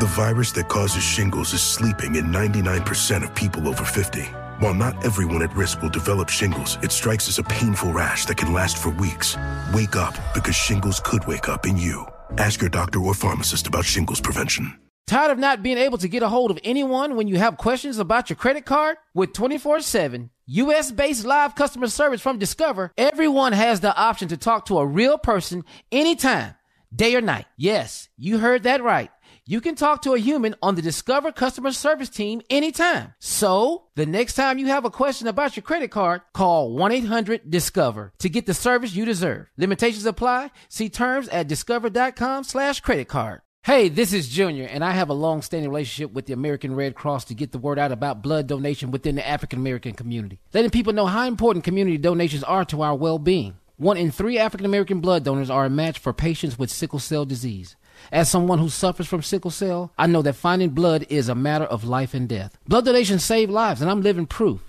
[0.00, 4.22] The virus that causes shingles is sleeping in 99% of people over 50.
[4.58, 8.36] While not everyone at risk will develop shingles, it strikes as a painful rash that
[8.36, 9.36] can last for weeks.
[9.72, 12.04] Wake up because shingles could wake up in you.
[12.38, 14.76] Ask your doctor or pharmacist about shingles prevention.
[15.06, 17.98] Tired of not being able to get a hold of anyone when you have questions
[18.00, 18.96] about your credit card?
[19.14, 24.36] With 24 7 US based live customer service from Discover, everyone has the option to
[24.36, 26.56] talk to a real person anytime,
[26.92, 27.46] day or night.
[27.56, 29.10] Yes, you heard that right
[29.46, 33.12] you can talk to a human on the Discover customer service team anytime.
[33.18, 38.28] So, the next time you have a question about your credit card, call 1-800-DISCOVER to
[38.30, 39.46] get the service you deserve.
[39.58, 40.50] Limitations apply.
[40.68, 43.42] See terms at discover.com slash credit card.
[43.64, 47.26] Hey, this is Junior, and I have a long-standing relationship with the American Red Cross
[47.26, 50.92] to get the word out about blood donation within the African American community, letting people
[50.92, 53.56] know how important community donations are to our well-being.
[53.76, 57.24] One in three African American blood donors are a match for patients with sickle cell
[57.24, 57.74] disease.
[58.12, 61.64] As someone who suffers from sickle cell, I know that finding blood is a matter
[61.64, 62.58] of life and death.
[62.66, 64.60] Blood donations save lives, and I'm living proof.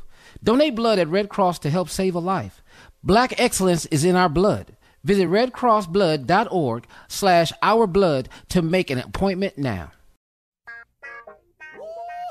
[0.43, 2.61] Donate blood at Red Cross to help save a life.
[3.03, 4.75] Black excellence is in our blood.
[5.03, 9.91] Visit redcrossblood.org slash our blood to make an appointment now.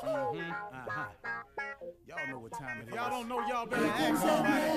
[0.05, 0.51] Mm-hmm.
[0.51, 1.05] Uh-huh.
[2.09, 2.95] Y'all know what time it is.
[2.95, 4.74] Y'all don't know y'all better ask.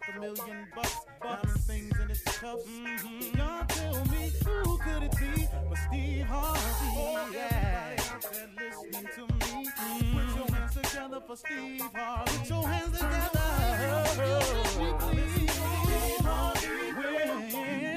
[0.00, 0.96] Like a million bucks.
[1.22, 2.64] Diamond things in its cuffs.
[2.66, 3.38] Mm-hmm.
[3.38, 6.60] Y'all tell me who could it be but Steve Harvey?
[6.98, 7.96] Oh, yeah.
[8.12, 9.66] Out there listening to me.
[9.66, 10.18] Mm-hmm.
[10.18, 12.38] Put your hands together for Steve Harvey.
[12.38, 14.04] Put your hands together.
[14.66, 16.92] Steve Harvey.
[16.96, 17.96] When-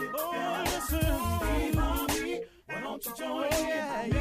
[0.00, 1.00] Oh, listen.
[1.00, 2.40] Steve Harvey.
[2.66, 3.68] Why don't you join in?
[3.68, 4.17] Yeah, yeah,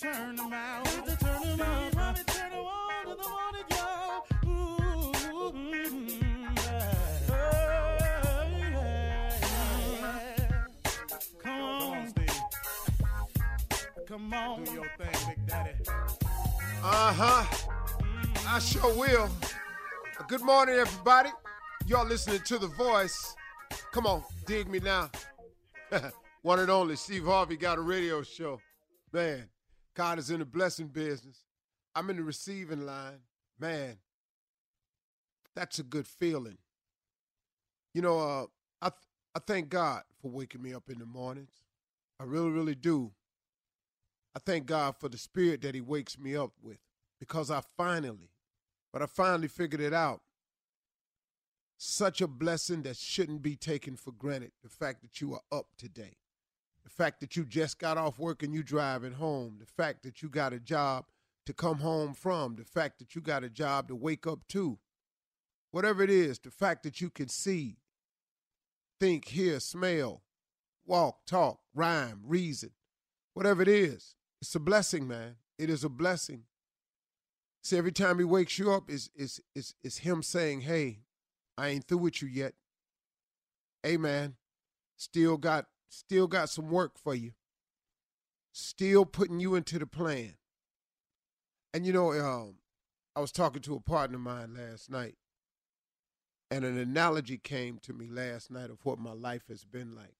[0.00, 0.84] turn them out.
[0.84, 1.90] Got to turn them up.
[1.90, 4.26] Steve Harvey turn them on to the morning, y'all.
[4.46, 6.08] Ooh, mm,
[6.56, 7.28] yeah.
[7.28, 8.48] Yeah,
[9.60, 10.64] yeah.
[11.42, 12.40] Come on, Steve.
[14.08, 14.64] Come on.
[14.64, 15.72] Do your thing, Big Daddy.
[16.82, 17.44] Uh huh.
[18.48, 19.28] I sure will.
[20.28, 21.28] Good morning, everybody.
[21.86, 23.34] Y'all listening to The Voice.
[23.92, 25.10] Come on, dig me now.
[26.42, 28.60] One and only Steve Harvey got a radio show.
[29.12, 29.48] Man,
[29.94, 31.44] God is in the blessing business.
[31.94, 33.20] I'm in the receiving line.
[33.58, 33.98] Man,
[35.54, 36.58] that's a good feeling.
[37.92, 38.46] You know, uh,
[38.80, 41.52] I th- I thank God for waking me up in the mornings.
[42.18, 43.12] I really, really do.
[44.34, 46.78] I thank God for the spirit that He wakes me up with
[47.18, 48.30] because I finally,
[48.92, 50.22] but I finally figured it out.
[51.76, 54.52] Such a blessing that shouldn't be taken for granted.
[54.62, 56.16] The fact that you are up today,
[57.00, 60.28] fact that you just got off work and you driving home, the fact that you
[60.28, 61.06] got a job
[61.46, 64.78] to come home from, the fact that you got a job to wake up to,
[65.70, 67.78] whatever it is, the fact that you can see,
[69.00, 70.20] think, hear, smell,
[70.84, 72.72] walk, talk, rhyme, reason,
[73.32, 75.36] whatever it is, it's a blessing, man.
[75.58, 76.42] It is a blessing.
[77.62, 81.00] See, every time he wakes you up, is is is is him saying, "Hey,
[81.56, 82.52] I ain't through with you yet.
[83.82, 84.36] Hey, man,
[84.96, 87.32] still got still got some work for you.
[88.52, 90.36] Still putting you into the plan."
[91.74, 92.56] And you know, um,
[93.14, 95.16] I was talking to a partner of mine last night,
[96.50, 100.16] and an analogy came to me last night of what my life has been like.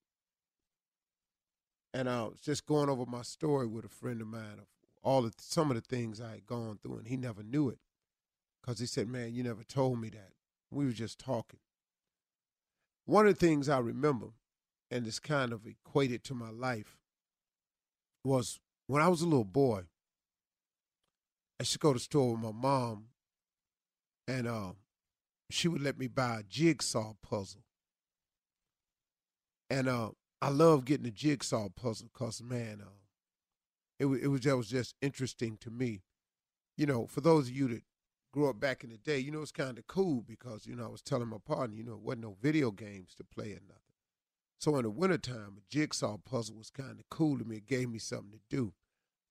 [1.93, 4.67] And I was just going over my story with a friend of mine of
[5.03, 7.79] all the some of the things I had gone through, and he never knew it
[8.61, 10.35] because he said, "Man, you never told me that."
[10.71, 11.59] We were just talking.
[13.07, 14.29] One of the things I remember,
[14.91, 16.97] and it's kind of equated to my life,
[18.25, 19.83] was when I was a little boy.
[21.59, 23.07] I used to go to the store with my mom,
[24.27, 24.73] and uh,
[25.51, 27.65] she would let me buy a jigsaw puzzle.
[29.69, 30.11] And uh,
[30.43, 32.91] I love getting a jigsaw puzzle because, man, uh,
[33.99, 36.03] it, it was that was just interesting to me.
[36.77, 37.83] You know, for those of you that
[38.33, 40.87] grew up back in the day, you know, it's kind of cool because, you know,
[40.87, 43.61] I was telling my partner, you know, it wasn't no video games to play or
[43.69, 43.90] nothing.
[44.61, 47.57] So in the wintertime, a jigsaw puzzle was kind of cool to me.
[47.57, 48.75] It gave me something to do.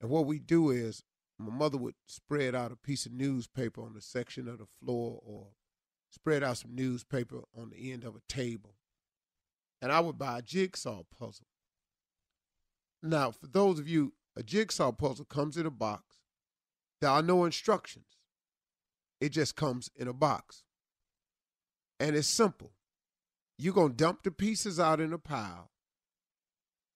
[0.02, 1.04] And what we do is
[1.38, 5.22] my mother would spread out a piece of newspaper on the section of the floor
[5.24, 5.50] or
[6.10, 8.74] spread out some newspaper on the end of a table.
[9.84, 11.46] And I would buy a jigsaw puzzle.
[13.04, 16.16] Now, for those of you, a jigsaw puzzle comes in a box.
[17.02, 18.18] There are no instructions.
[19.22, 20.64] It just comes in a box.
[22.00, 22.72] And it's simple.
[23.62, 25.70] You're going to dump the pieces out in a pile,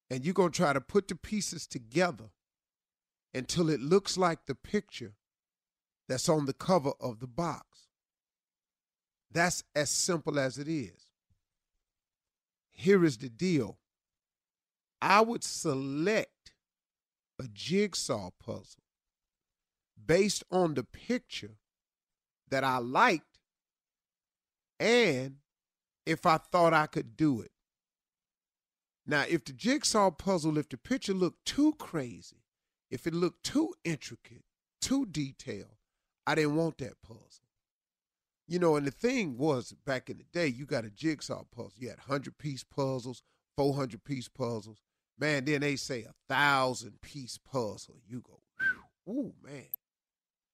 [0.10, 2.30] and you're going to try to put the pieces together
[3.34, 5.12] until it looks like the picture
[6.08, 7.90] that's on the cover of the box.
[9.30, 11.10] That's as simple as it is.
[12.72, 13.78] Here is the deal
[15.02, 16.54] I would select
[17.38, 18.84] a jigsaw puzzle
[20.06, 21.58] based on the picture
[22.50, 23.40] that I liked
[24.80, 25.40] and
[26.06, 27.52] if I thought I could do it.
[29.06, 32.44] Now, if the jigsaw puzzle, if the picture looked too crazy,
[32.90, 34.44] if it looked too intricate,
[34.82, 35.78] too detailed,
[36.26, 37.48] I didn't want that puzzle.
[38.48, 41.74] You know, and the thing was back in the day, you got a jigsaw puzzle.
[41.78, 43.24] You had 100 piece puzzles,
[43.58, 44.82] 400 piece puzzles.
[45.18, 47.96] Man, then they say a thousand piece puzzle.
[48.08, 48.42] You go,
[49.12, 49.68] ooh, man.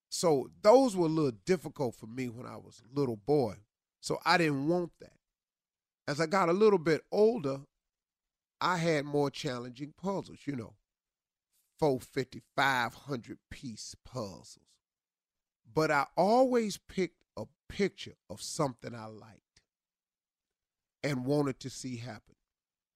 [0.10, 3.56] So those were a little difficult for me when I was a little boy.
[4.02, 5.19] So I didn't want that.
[6.10, 7.60] As I got a little bit older,
[8.60, 10.74] I had more challenging puzzles, you know,
[11.78, 14.58] 450, 500 piece puzzles.
[15.72, 19.62] But I always picked a picture of something I liked
[21.04, 22.34] and wanted to see happen.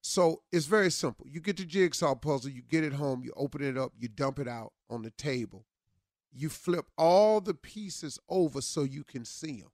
[0.02, 1.28] So it's very simple.
[1.30, 4.40] You get the jigsaw puzzle, you get it home, you open it up, you dump
[4.40, 5.68] it out on the table.
[6.32, 9.70] You flip all the pieces over so you can see them.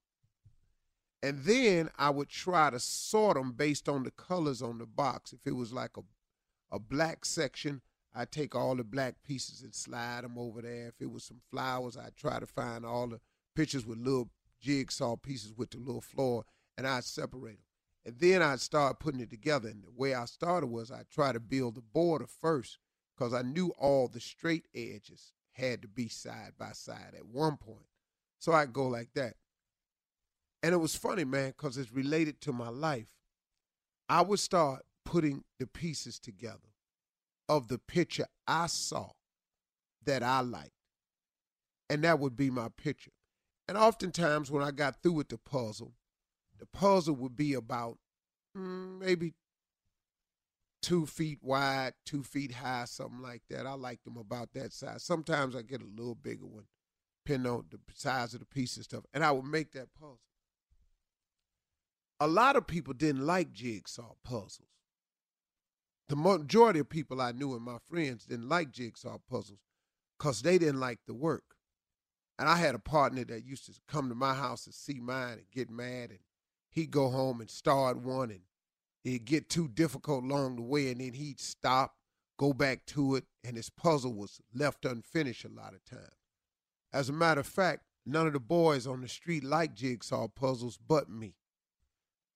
[1.22, 5.34] And then I would try to sort them based on the colors on the box.
[5.34, 6.02] If it was like a,
[6.72, 7.82] a black section,
[8.16, 10.88] I'd take all the black pieces and slide them over there.
[10.88, 13.20] If it was some flowers, I'd try to find all the
[13.56, 14.30] pictures with little
[14.62, 16.46] jigsaw pieces with the little floor,
[16.78, 17.66] and I'd separate them.
[18.06, 19.68] And then I'd start putting it together.
[19.70, 22.78] And the way I started was I try to build the border first
[23.16, 27.58] because I knew all the straight edges had to be side by side at one
[27.58, 27.86] point.
[28.40, 29.36] So I'd go like that.
[30.62, 33.12] And it was funny, man, because it's related to my life.
[34.10, 36.70] I would start putting the pieces together
[37.48, 39.12] of the picture I saw
[40.06, 40.72] that I liked.
[41.90, 43.12] And that would be my picture.
[43.68, 45.94] And oftentimes when I got through with the puzzle,
[46.60, 47.98] the puzzle would be about
[48.58, 49.34] mm, maybe
[50.82, 53.66] two feet wide, two feet high, something like that.
[53.66, 55.04] I like them about that size.
[55.04, 56.66] Sometimes I get a little bigger one,
[57.26, 59.06] depending on the size of the piece and stuff.
[59.14, 60.20] And I would make that puzzle.
[62.20, 64.68] A lot of people didn't like jigsaw puzzles.
[66.10, 69.60] The majority of people I knew and my friends didn't like jigsaw puzzles
[70.18, 71.56] because they didn't like the work.
[72.38, 75.34] And I had a partner that used to come to my house and see mine
[75.34, 76.20] and get mad, and
[76.72, 78.42] he'd go home and start one, and
[79.04, 81.96] it'd get too difficult along the way, and then he'd stop,
[82.38, 86.16] go back to it, and his puzzle was left unfinished a lot of times.
[86.92, 90.78] As a matter of fact, none of the boys on the street liked jigsaw puzzles
[90.78, 91.36] but me.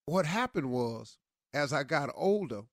[0.06, 1.18] What happened was,
[1.54, 2.64] as I got older,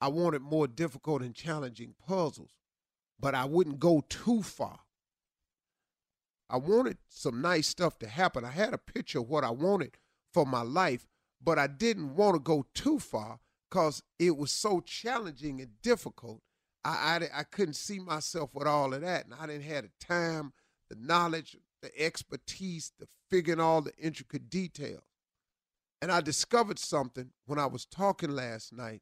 [0.00, 2.50] I wanted more difficult and challenging puzzles,
[3.20, 4.80] but I wouldn't go too far.
[6.50, 8.44] I wanted some nice stuff to happen.
[8.44, 9.96] I had a picture of what I wanted
[10.32, 11.06] for my life,
[11.42, 13.38] but I didn't want to go too far
[13.70, 16.42] because it was so challenging and difficult.
[16.84, 19.90] I, I, I couldn't see myself with all of that, and I didn't have the
[20.04, 20.52] time,
[20.90, 25.04] the knowledge, the expertise to figure all the intricate details.
[26.04, 29.00] And I discovered something when I was talking last night.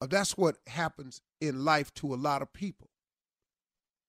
[0.00, 2.88] Uh, that's what happens in life to a lot of people.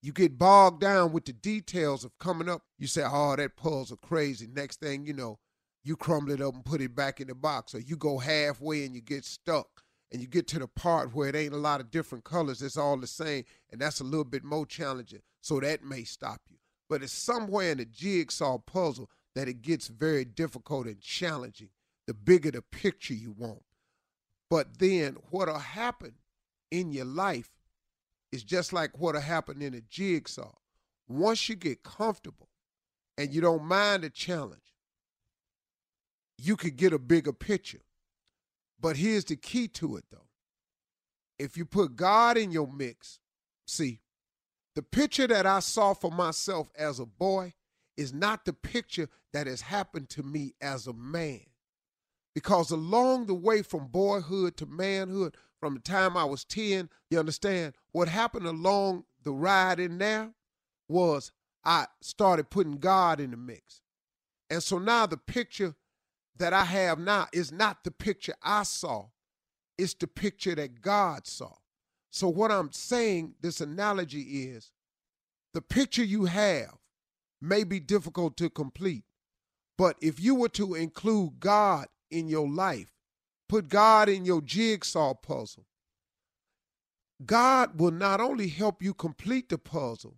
[0.04, 2.62] You get bogged down with the details of coming up.
[2.78, 4.46] You say, oh, that puzzle crazy.
[4.54, 5.40] Next thing you know,
[5.84, 7.74] you crumble it up and put it back in the box.
[7.74, 9.82] Or you go halfway and you get stuck.
[10.12, 12.62] And you get to the part where it ain't a lot of different colors.
[12.62, 13.46] It's all the same.
[13.72, 15.22] And that's a little bit more challenging.
[15.42, 16.58] So that may stop you.
[16.88, 21.70] But it's somewhere in the jigsaw puzzle that it gets very difficult and challenging.
[22.08, 23.64] The bigger the picture you want.
[24.50, 26.16] But then what'll happen
[26.72, 27.50] in your life
[28.32, 30.52] is just like what'll happen in a jigsaw.
[31.08, 32.50] Once you get comfortable
[33.18, 34.76] and you don't mind the challenge,
[36.38, 37.82] you could get a bigger picture.
[38.80, 40.28] But here's the key to it though.
[41.38, 43.20] If you put God in your mix,
[43.66, 44.00] see,
[44.76, 47.54] the picture that I saw for myself as a boy
[47.98, 51.42] is not the picture that has happened to me as a man.
[52.34, 57.20] Because along the way from boyhood to manhood, from the time I was 10, you
[57.20, 60.32] understand, what happened along the ride in there
[60.88, 61.32] was
[61.64, 63.82] I started putting God in the mix.
[64.50, 65.76] And so now the picture
[66.38, 69.08] that I have now is not the picture I saw,
[69.78, 71.54] it's the picture that God saw.
[72.10, 74.72] So, what I'm saying, this analogy is
[75.54, 76.78] the picture you have
[77.42, 79.04] may be difficult to complete,
[79.78, 82.94] but if you were to include God in your life,
[83.50, 85.66] put God in your jigsaw puzzle,
[87.26, 90.18] God will not only help you complete the puzzle,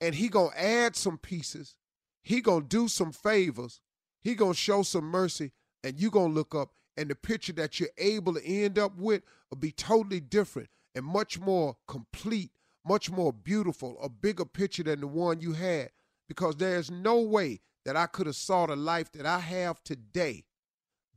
[0.00, 1.76] and he going to add some pieces,
[2.22, 3.80] he going to do some favors,
[4.20, 7.52] he going to show some mercy, and you going to look up, and the picture
[7.54, 12.50] that you're able to end up with will be totally different and much more complete,
[12.84, 15.90] much more beautiful, a bigger picture than the one you had.
[16.28, 20.44] Because there's no way that I could have saw the life that I have today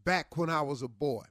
[0.04, 1.26] back when I was a boy.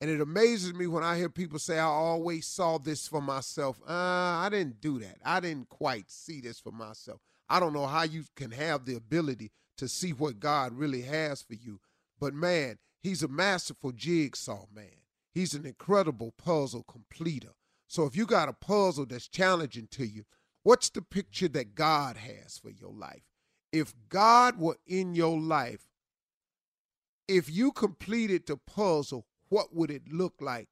[0.00, 3.80] And it amazes me when I hear people say, I always saw this for myself.
[3.88, 5.18] Uh, I didn't do that.
[5.24, 7.20] I didn't quite see this for myself.
[7.48, 11.42] I don't know how you can have the ability to see what God really has
[11.42, 11.78] for you.
[12.18, 15.02] But man, he's a masterful jigsaw man.
[15.32, 17.54] He's an incredible puzzle completer.
[17.86, 20.24] So if you got a puzzle that's challenging to you,
[20.62, 23.22] what's the picture that God has for your life?
[23.72, 25.86] If God were in your life,
[27.28, 30.68] if you completed the puzzle, what would it look like?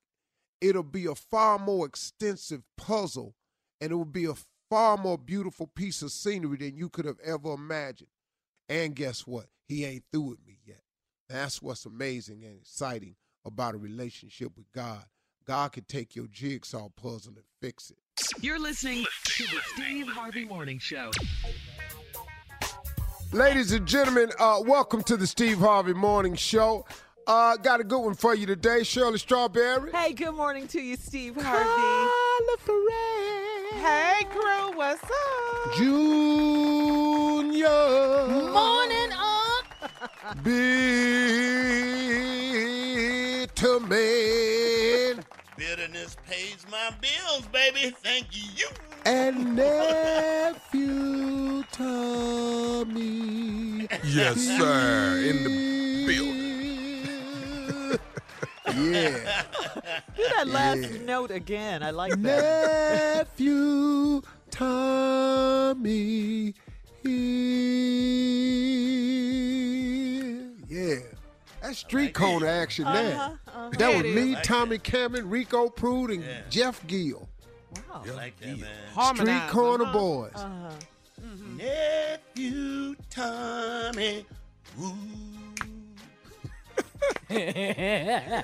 [0.60, 3.34] It'll be a far more extensive puzzle
[3.80, 4.34] and it will be a
[4.68, 8.10] far more beautiful piece of scenery than you could have ever imagined.
[8.68, 9.46] And guess what?
[9.66, 10.82] He ain't through with me yet.
[11.28, 15.04] That's what's amazing and exciting about a relationship with God.
[15.46, 17.98] God can take your jigsaw puzzle and fix it.
[18.40, 21.10] You're listening to the Steve Harvey Morning Show.
[23.32, 26.84] Ladies and gentlemen, uh, welcome to the Steve Harvey Morning Show.
[27.26, 29.92] Uh, got a good one for you today, Shirley Strawberry.
[29.92, 32.10] Hey, good morning to you, Steve Harvey.
[33.74, 35.74] Hey, crew, what's up?
[35.76, 37.68] Junior.
[38.50, 39.64] Morning up.
[40.42, 41.89] Bitter
[46.40, 47.94] pays my bills, baby.
[48.02, 48.66] Thank you.
[49.04, 53.88] And nephew Tommy.
[54.04, 55.18] Yes, sir.
[55.28, 56.40] In the building.
[58.72, 59.42] Yeah.
[60.16, 61.02] Do that last Yeah.
[61.04, 61.82] note again.
[61.82, 63.26] I like that.
[63.36, 66.54] nephew Tommy
[67.02, 67.10] here.
[70.68, 71.00] Yeah.
[71.70, 73.14] That's street corner action there.
[73.14, 73.70] Uh-huh, uh-huh.
[73.78, 74.40] That was me, is.
[74.42, 76.40] Tommy Cameron, Rico Prude, and Yeah.
[76.50, 77.28] Jeff Gill.
[77.88, 78.02] Wow.
[78.04, 79.14] I like that, man.
[79.14, 79.92] Street corner uh-huh.
[79.92, 80.32] boys.
[80.34, 80.70] Uh-huh.
[81.56, 84.26] Nephew Tommy.
[84.82, 84.94] Ooh.
[87.30, 88.42] I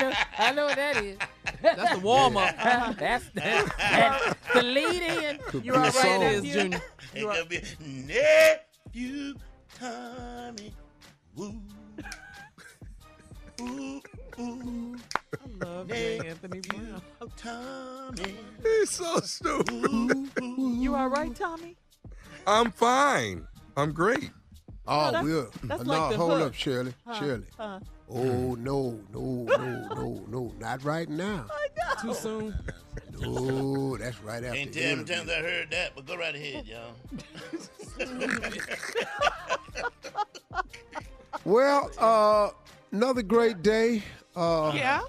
[0.00, 1.18] know, I know what that is.
[1.60, 2.56] That's the warm up.
[2.56, 5.38] That's, that's, that's the lead in.
[5.40, 6.20] Could You be a all right, song.
[6.20, 6.52] nephew?
[6.54, 6.82] Junior.
[7.12, 9.34] It You are- could be nephew
[9.78, 10.72] Tommy.
[11.36, 11.60] Woo.
[13.60, 14.02] Ooh,
[14.38, 14.96] ooh.
[15.34, 16.18] I love J.
[16.26, 17.02] Anthony Brown.
[17.36, 18.36] Tommy.
[18.62, 20.30] He's so stupid.
[20.42, 21.76] You all right, Tommy?
[22.46, 23.46] I'm fine.
[23.76, 24.30] I'm great.
[24.86, 25.50] Oh, that's- we'll.
[25.64, 26.42] that's no, like hold hook.
[26.48, 26.92] up, Shirley.
[27.06, 27.46] Huh, Shirley.
[27.56, 27.80] huh.
[28.10, 31.46] Oh no, no, no, no, no, not right now.
[32.02, 32.54] Too soon.
[33.18, 34.56] No, that's right after.
[34.58, 35.14] Can't the tell how many interview.
[35.16, 36.94] times I heard that, but go right ahead, y'all.
[41.44, 42.50] Well, uh,
[42.94, 44.02] another great day.
[44.36, 45.00] Uh, Yeah?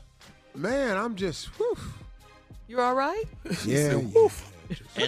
[0.55, 1.47] Man, I'm just.
[1.57, 1.77] Whew,
[2.67, 3.23] You all right?
[3.65, 4.13] yeah, And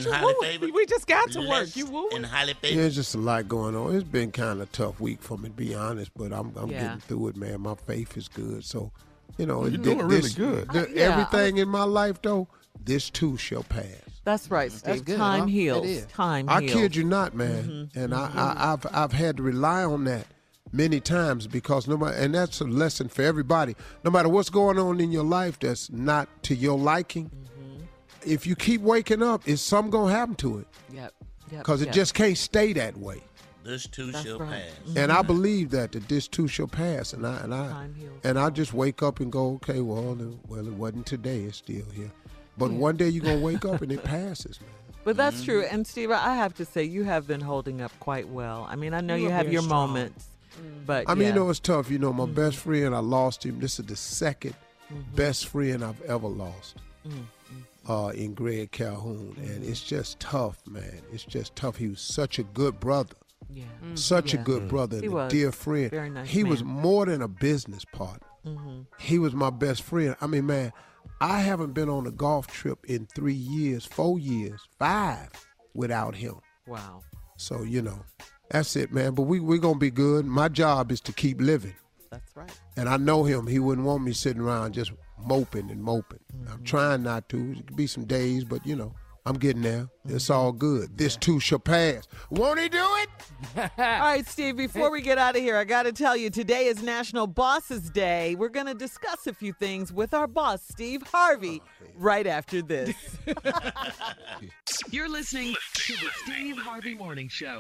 [0.06, 0.42] You highly woo.
[0.42, 0.72] favored.
[0.74, 1.48] We just got to work.
[1.48, 2.10] Blessed You woo.
[2.14, 2.58] And highly yeah.
[2.62, 2.78] favored.
[2.84, 3.96] There's just a lot going on.
[3.96, 6.12] It's been kind of a tough week for me, to be honest.
[6.16, 6.82] But I'm, I'm Yeah.
[6.84, 7.62] getting through it, man.
[7.62, 8.64] My faith is good.
[8.64, 8.92] So,
[9.38, 10.70] you know, You're it- doing this- really good.
[10.72, 12.48] the- Uh, yeah, everything in my life, though,
[12.84, 13.86] this too shall pass.
[14.26, 14.84] That's right, Steve.
[14.84, 15.46] That's good, Time huh?
[15.46, 16.06] heals.
[16.08, 16.74] Time I heals.
[16.74, 17.90] kid you not, man.
[17.96, 20.28] And I, I, I've I've had to rely on that
[20.72, 23.76] many times because no matter, and that's a lesson for everybody.
[24.04, 27.84] No matter what's going on in your life that's not to your liking, mm-hmm.
[28.26, 30.68] if you keep waking up, is something gonna happen to it?
[30.94, 31.14] Yep.
[31.52, 31.60] Yep.
[31.60, 31.96] Because it yep.
[31.96, 33.22] just can't stay that way.
[33.64, 34.64] This too That's shall right.
[34.64, 34.96] pass.
[34.96, 35.28] And I mm-hmm.
[35.28, 37.12] believe that that this too shall pass.
[37.12, 37.88] And I and I
[38.24, 41.42] and I just wake up and go, okay, well, well, it wasn't today.
[41.42, 42.12] It's still here.
[42.58, 44.70] But one day you're gonna wake up and it passes, man.
[45.04, 45.46] But that's mm-hmm.
[45.46, 45.62] true.
[45.64, 48.68] And Steve, I have to say, you have been holding up quite well.
[48.70, 49.90] I mean, I know You you, have your strong.
[49.92, 50.28] moments,
[50.86, 51.30] but I mean, yeah.
[51.30, 51.90] you know, it's tough.
[51.90, 52.34] You know, my mm-hmm.
[52.34, 53.60] best friend, I lost him.
[53.60, 55.16] This is the 2nd mm-hmm.
[55.16, 57.92] best friend I've ever lost mm-hmm.
[57.92, 59.36] uh, in Greg Calhoun.
[59.38, 61.02] And it's just tough, man.
[61.12, 61.76] It's just tough.
[61.76, 63.16] He was such a good brother,
[63.50, 63.64] yeah.
[63.96, 65.32] such a good brother, He and a was.
[65.32, 65.92] dear friend.
[65.92, 68.28] Very nice he was more than a business partner.
[68.98, 70.16] He was my best friend.
[70.22, 70.72] I mean, man,
[71.20, 75.30] I haven't been on a golf trip in three years, four years, five
[75.74, 76.36] without him.
[76.66, 77.02] Wow.
[77.38, 78.00] So, you know,
[78.50, 79.14] that's it, man.
[79.14, 80.26] But we, we're going to be good.
[80.26, 81.76] My job is to keep living.
[82.12, 82.52] That's right.
[82.76, 83.48] And I know him.
[83.48, 86.20] He wouldn't want me sitting around just moping and moping.
[86.50, 87.52] I'm trying not to.
[87.52, 88.94] It could be some days, but you know,
[89.28, 89.90] I'm getting there.
[90.06, 90.40] It's mm-hmm.
[90.40, 90.98] all good.
[90.98, 92.08] This too shall pass.
[92.30, 93.10] Won't he do it?
[93.78, 96.68] All right, Steve, before we get out of here, I got to tell you today
[96.68, 98.36] is National Bosses Day.
[98.36, 102.62] We're going to discuss a few things with our boss, Steve Harvey, oh, right after
[102.62, 102.96] this.
[104.92, 107.60] You're listening to the Steve Harvey Morning Show.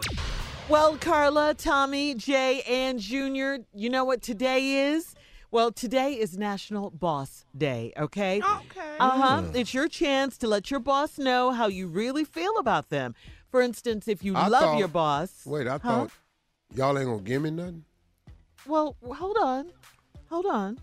[0.70, 5.16] Well, Carla, Tommy, Jay, and Junior, you know what today is?
[5.50, 8.42] Well, today is National Boss Day, okay?
[8.42, 8.98] Okay.
[9.00, 9.44] Uh huh.
[9.54, 13.16] It's your chance to let your boss know how you really feel about them.
[13.50, 15.44] For instance, if you I love thought- your boss.
[15.46, 15.78] Wait, I Huh?
[15.80, 16.12] thought
[16.76, 17.86] y'all ain't gonna give me nothing.
[18.66, 19.72] Well, hold on.
[20.30, 20.80] Hold on.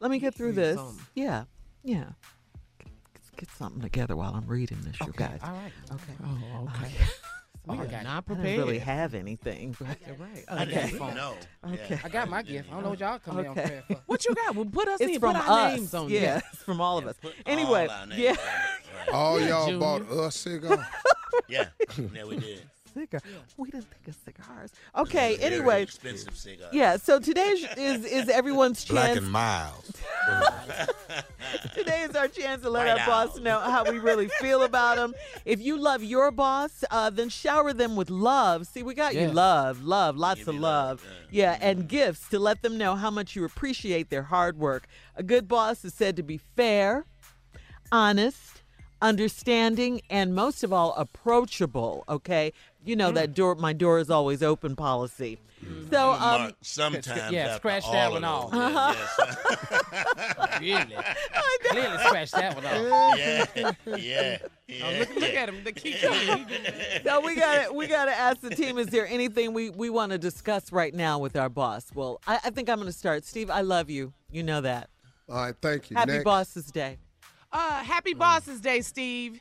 [0.00, 0.78] Let me get through this.
[1.14, 1.44] Yeah.
[1.82, 2.10] Yeah.
[3.14, 5.40] Let's get something together while I'm reading this, you guys.
[5.42, 5.72] All right.
[5.90, 6.12] Okay.
[6.22, 6.92] Oh, okay.
[7.66, 8.46] We We are are not I prepared.
[8.46, 9.76] didn't really have anything.
[9.78, 10.44] but- You're right.
[10.48, 10.64] I Okay.
[10.74, 11.34] didn't even know.
[11.72, 12.00] Okay.
[12.02, 12.68] I got my gift.
[12.70, 13.68] I don't know what y'all coming here on Okay.
[13.68, 13.94] prayer for.
[14.06, 14.56] What you got?
[14.56, 15.20] Well, put us It's in.
[15.20, 15.76] from put our us.
[15.78, 16.42] names on yeah, there.
[16.52, 17.16] it's from all of us.
[17.22, 18.30] Put Anyway, all our names yeah.
[18.30, 19.12] on it.
[19.14, 19.78] All y'all Junior.
[19.80, 20.88] bought us cigar.
[21.48, 21.66] Yeah,
[22.14, 22.62] yeah, we did.
[22.94, 23.20] Cigar.
[23.56, 24.70] We didn't think of cigars.
[24.96, 25.36] Okay.
[25.36, 26.68] Very Anyway, expensive cigar.
[26.72, 26.96] yeah.
[26.96, 29.18] So today is is, is everyone's Black chance.
[29.20, 29.92] and miles.
[31.74, 34.96] Today is our chance to let Right our boss know how we really feel about
[34.96, 35.14] them.
[35.44, 38.66] If you love your boss, uh, then shower them with love.
[38.66, 41.02] See, we got you love, love, lots Give of me love.
[41.02, 44.86] love, Yeah, and gifts to let them know how much you appreciate their hard work.
[45.16, 47.04] A good boss is said to be fair,
[47.90, 48.51] honest,
[49.02, 52.04] understanding, and most of all, approachable.
[52.08, 52.52] Okay,
[52.84, 53.54] you know that door.
[53.56, 55.38] My door is always open policy.
[55.90, 58.50] So, um, Mark, sometimes yeah, scratch that one off.
[58.50, 58.94] those, Uh-huh.
[60.60, 61.04] Yes, Really?
[61.70, 63.18] Clearly scratch that one off.
[63.18, 63.46] yeah,
[63.96, 64.84] yeah, yeah.
[64.84, 65.62] Oh, look, look at him.
[65.62, 65.92] The key.
[65.92, 66.44] key.
[67.04, 70.12] so we gotta we got to ask the team: Is there anything we we want
[70.12, 71.86] to discuss right now with our boss?
[71.94, 73.24] Well, I, I think I'm going to start.
[73.24, 74.12] Steve, I love you.
[74.30, 74.88] You know that.
[75.28, 75.96] All right, thank you.
[75.96, 76.24] Happy Next.
[76.24, 76.98] Bosses Day.
[77.52, 79.40] Uh, happy Bosses Day, Steve.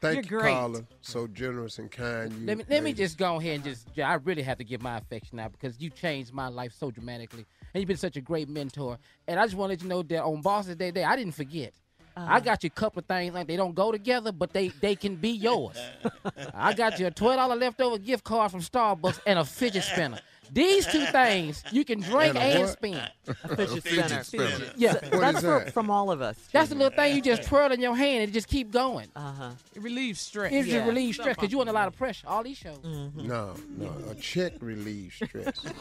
[0.00, 0.54] Thank You're you, great.
[0.54, 0.84] Carla.
[1.02, 2.32] So generous and kind.
[2.32, 4.80] You Let me let me just go ahead and just I really have to give
[4.80, 7.44] my affection out because you changed my life so dramatically
[7.74, 8.98] and you've been such a great mentor.
[9.28, 11.34] And I just want to let you know that on Bosses Day Day I didn't
[11.34, 11.74] forget.
[12.16, 14.96] I got you a couple of things like they don't go together, but they they
[14.96, 15.76] can be yours.
[16.54, 20.20] I got you a twelve dollar leftover gift card from Starbucks and a fidget spinner.
[20.52, 22.94] These two things you can drink And and spin.
[22.94, 24.24] A fidget Fidget spinner.
[24.24, 24.72] spinner.
[24.76, 25.72] Yeah, What That's that?
[25.72, 26.36] from all of us.
[26.52, 29.08] that's the little thing you just twirl in your hand and it just keep going.
[29.14, 29.50] Uh huh.
[29.74, 30.52] It relieves stress.
[30.52, 30.86] It just Yeah.
[30.86, 32.26] relieves stress because you're under a lot of pressure.
[32.28, 32.78] All these shows.
[32.82, 33.94] No, no.
[34.10, 35.64] A check relieves stress.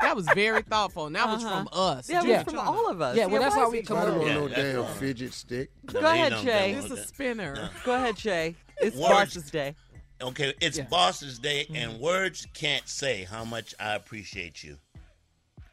[0.00, 1.06] That was very thoughtful.
[1.06, 1.64] And that was Uh-huh.
[1.64, 2.08] from us.
[2.08, 2.42] Yeah, it was Yeah.
[2.44, 3.16] from all of us.
[3.16, 4.72] Yeah, well, that's why how is we it- come I up don't with want Yeah,
[4.74, 5.70] no damn fidget stick.
[5.86, 6.72] Go ahead, don't- Shay.
[6.74, 7.70] It's a spinner.
[7.84, 8.54] Go ahead, Shay.
[8.78, 9.74] It's Warren- Bosses Day.
[10.20, 10.84] Okay, it's Yeah.
[10.84, 14.78] Boss's Day, and words can't say how much I appreciate you.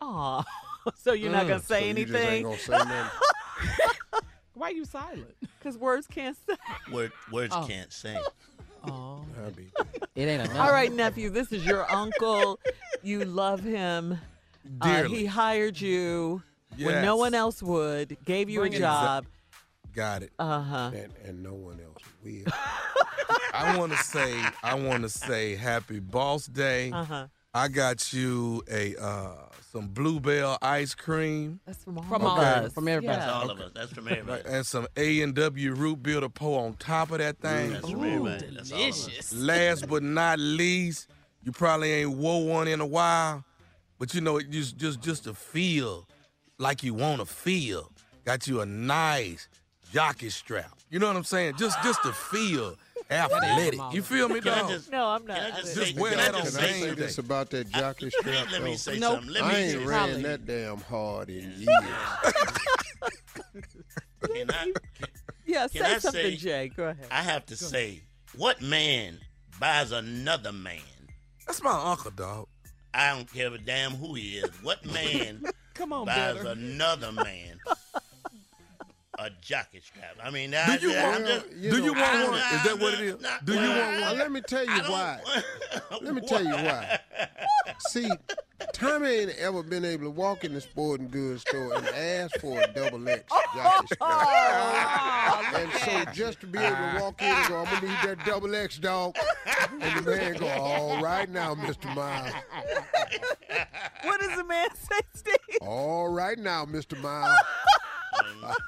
[0.02, 0.44] Aw.
[0.96, 2.34] so you're not Mm, gonna say so you just anything?
[2.34, 3.20] ain't gonna say nothing.
[4.56, 5.36] Why are you silent?
[5.60, 6.56] Because words can't say.
[6.92, 7.66] Word, words Oh.
[7.68, 8.18] can't say.
[8.86, 9.24] Oh.
[10.14, 10.60] It ain't enough.
[10.60, 12.60] All right, nephew, this is your uncle.
[13.02, 14.18] You love him.
[14.82, 16.44] Uh, he hired you
[16.78, 19.26] when no one else would, gave you Bring a it job.
[19.94, 20.32] Got it.
[20.40, 20.92] Uh huh.
[20.96, 22.46] and, and no one else will.
[23.54, 26.92] I want to say, I want to say, Happy Boss Day.
[26.92, 27.28] Uh huh.
[27.54, 29.36] I got you a uh,
[29.72, 32.74] some Blue Bell ice cream That's from all From of all- us.
[32.74, 33.18] from everybody.
[33.20, 33.40] That's Yeah.
[33.40, 33.72] all of us.
[33.76, 34.42] That's from everybody.
[34.48, 37.74] and some A and W root beer to pour on top of that thing.
[37.74, 38.48] That's from everybody.
[38.56, 39.04] That's all of us.
[39.06, 39.34] Delicious.
[39.34, 41.10] Last but not least,
[41.44, 43.44] you probably ain't wore one in a while,
[44.00, 46.08] but you know, it just just just to feel
[46.58, 47.92] like you want to feel.
[48.26, 49.48] Got you a nice
[49.94, 50.72] jockey strap.
[50.90, 51.56] You know what I'm saying?
[51.58, 52.76] Just just to feel
[53.10, 53.80] athletic.
[53.92, 54.70] You feel me, Can dog?
[54.70, 55.38] just, No, I'm not.
[55.38, 56.80] can I I just, didn't- say, Just wear can that on just Can I say
[56.82, 58.52] say this about that jockey Let, strap?
[58.52, 58.78] let me though?
[58.78, 59.14] say Nope.
[59.16, 59.34] something.
[59.34, 60.22] Let I me ain't say, ran Probably.
[60.24, 61.68] that damn hard in years.
[64.34, 64.74] can I,
[65.46, 66.68] yeah, Can say I something, say- Jay.
[66.76, 67.08] Go ahead.
[67.12, 68.02] I have to say,
[68.38, 69.20] what man
[69.60, 70.80] buys another man?
[71.46, 72.48] That's my uncle, dog.
[72.94, 74.50] I don't care a damn who he is.
[74.64, 76.50] What man Come on, buys better.
[76.50, 77.60] another man
[79.20, 80.16] a jockey strap?
[80.24, 81.26] I mean, Do you I'm want?
[81.28, 82.40] just, you do know, you want I- one?
[82.40, 83.16] Is that what it is?
[83.26, 84.18] I- Do you want one?
[84.18, 85.20] let me tell you why.
[86.02, 87.00] Let me tell you why.
[87.90, 88.10] See,
[88.74, 92.60] Tommy ain't ever been able to walk in the sporting goods store and ask for
[92.60, 93.24] a double X
[93.56, 95.56] jockey strap.
[95.56, 98.26] and so just to be able to walk in and go, I'm gonna need that
[98.26, 99.16] double X dog.
[99.82, 101.94] And the man go, all right now, Mr.
[101.96, 102.34] Miles.
[104.04, 105.36] What does the man say, Steve?
[105.62, 107.00] All right now, Mr.
[107.02, 107.38] Miles.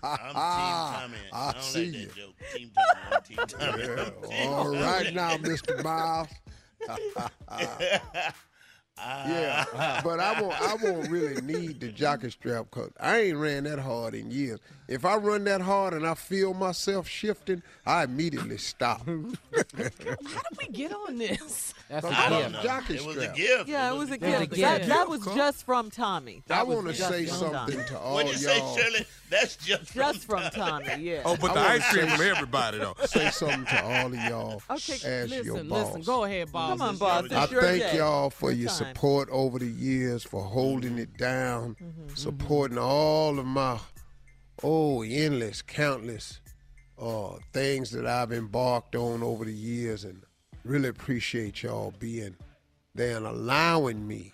[0.04, 1.18] I'm Team Tommy.
[1.32, 2.08] I I don't see like you.
[2.08, 2.36] that joke.
[2.54, 2.72] Team.
[3.12, 3.84] I'm Team Tommy.
[3.98, 4.78] I'm Team All Tommy.
[4.80, 5.82] right now, Mr.
[5.84, 6.30] Miles.
[9.26, 9.66] yeah,
[10.04, 10.60] but I won't.
[10.62, 14.60] I won't really need the jockey strap because I ain't ran that hard in years.
[14.88, 19.06] If I run that hard and I feel myself shifting, I immediately stop.
[19.08, 20.18] How did
[20.60, 21.74] we get on this?
[21.90, 22.52] That's I a don't gift.
[22.54, 22.62] know.
[22.64, 23.36] Jockey It was a strap.
[23.36, 23.70] gift.
[23.70, 24.40] Yeah, it was a gift.
[24.52, 24.54] gift.
[24.58, 24.90] a That, gift.
[24.90, 26.38] that was just from Tommy.
[26.38, 27.88] I That was want to just say from something Tommy.
[27.90, 28.78] to all What'd you say, y'all.
[28.78, 29.06] Shirley?
[29.32, 31.22] That's just from Just from Tommy, yeah.
[31.26, 32.96] Oh, but I the wanna ice cream say- from everybody though.
[33.06, 35.86] Say something to all of y'all Okay, as your Listen, boss.
[35.88, 36.02] listen.
[36.04, 36.70] Go ahead, boss.
[36.72, 37.24] Come on, It's boss.
[37.24, 37.98] your- It's I your thank day.
[37.98, 38.78] y'all for Your your time.
[38.78, 42.14] support over the years, for holding it down, Mm-hmm.
[42.16, 43.80] supporting all of my
[44.64, 46.40] oh endless, countless
[47.00, 50.22] uh, things that I've embarked on over the years, and
[50.64, 52.36] really appreciate y'all being
[52.94, 54.32] there and allowing me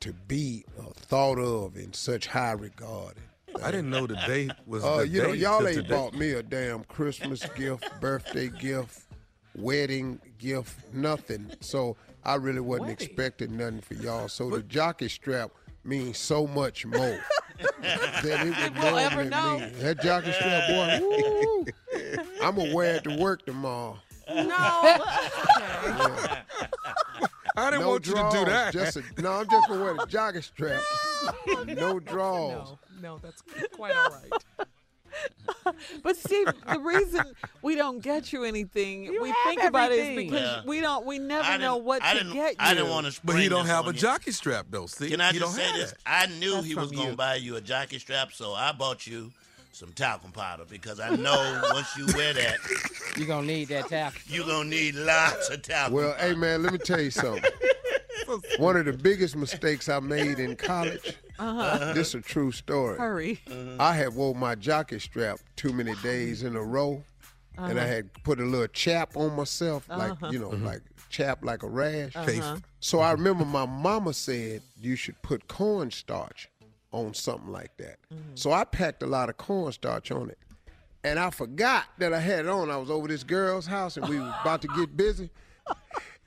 [0.00, 3.14] to be uh, thought of in such high regard.
[3.62, 5.88] I didn't know the date was Uh, the you know, date y'all ain't today.
[5.88, 9.02] bought me a damn Christmas gift, birthday gift,
[9.56, 11.50] wedding gift, nothing.
[11.60, 13.06] So I really wasn't Wedding?
[13.06, 14.28] expecting nothing for y'all.
[14.28, 15.50] So the jockey strap
[15.84, 17.18] means so much more
[18.22, 19.58] than it would We'll ever normally know.
[19.58, 19.72] mean.
[19.80, 21.66] That jockey strap, boy, woo,
[22.42, 23.98] I'm gonna wear it to work tomorrow.
[24.28, 24.44] No.
[27.56, 28.72] I didn't no want draws, you to do that.
[28.72, 30.80] Just a, no, I'm just gonna wear the jockey strap.
[31.66, 32.70] no draws.
[32.70, 33.42] no, no, that's
[33.72, 34.66] quite all right.
[36.02, 37.22] But Steve, the reason
[37.62, 40.62] we don't get you anything, You we have think about it is because Yeah.
[40.66, 42.56] we don't, we never know what I to didn't, get you.
[42.60, 43.98] I didn't want to but he don't have a you.
[43.98, 44.86] jockey strap though.
[44.86, 45.90] See, Can I he just don't say this?
[45.92, 45.98] that.
[46.06, 49.06] I knew That's he was going to buy you a jockey strap, so I bought
[49.06, 49.32] you
[49.72, 52.56] some talcum powder because I know once you wear that,
[53.16, 54.14] You're going to need that tap.
[54.26, 56.28] you're going to need lots of talcum Well, powder.
[56.28, 57.44] hey man, let me tell you something.
[58.58, 61.16] One of the biggest mistakes I made in college.
[61.40, 61.92] Uh-huh.
[61.94, 62.98] This is a true story.
[62.98, 63.40] Hurry.
[63.50, 63.76] Uh-huh.
[63.78, 67.02] I had wore my jockey strap too many days in a row,
[67.56, 67.92] and I uh-huh.
[67.92, 70.14] had put a little chap on myself, uh-huh.
[70.20, 70.66] like you know, mm-hmm.
[70.66, 72.14] like chap like a rash.
[72.14, 72.58] Uh-huh.
[72.80, 76.48] So I remember my mama said you should put cornstarch
[76.92, 77.98] on something like that.
[78.12, 78.34] Mm-hmm.
[78.34, 80.38] So I packed a lot of cornstarch on it.
[81.02, 82.70] And I forgot that I had it on.
[82.70, 85.30] I was over this girl's house and we were about to get busy.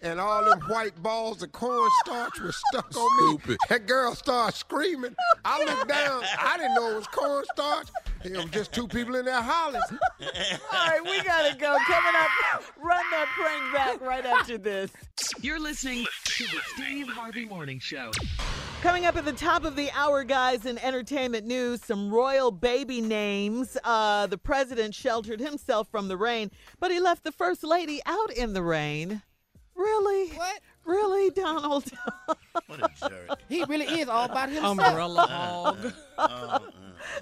[0.03, 3.37] And all them white balls of cornstarch was stuck on me.
[3.39, 3.57] Stupid.
[3.69, 5.15] That girl started screaming.
[5.45, 6.23] I looked down.
[6.37, 7.87] I didn't know it was cornstarch.
[8.25, 9.81] It was just two people in there hollering.
[9.91, 11.77] All right, we gotta go.
[11.85, 14.91] Coming up, run that prank back right after this.
[15.41, 18.11] You're listening to the Steve Harvey Morning Show.
[18.81, 22.99] Coming up at the top of the hour, guys, in entertainment news, some royal baby
[22.99, 23.77] names.
[23.85, 28.33] Uh, the president sheltered himself from the rain, but he left the first lady out
[28.33, 29.21] in the rain.
[29.75, 30.29] Really?
[30.29, 30.59] What?
[30.85, 31.91] Really, Donald?
[32.67, 33.39] What a jerk.
[33.49, 34.77] He really is all about himself.
[34.79, 35.93] Umbrella hog.
[36.17, 36.59] Uh, uh,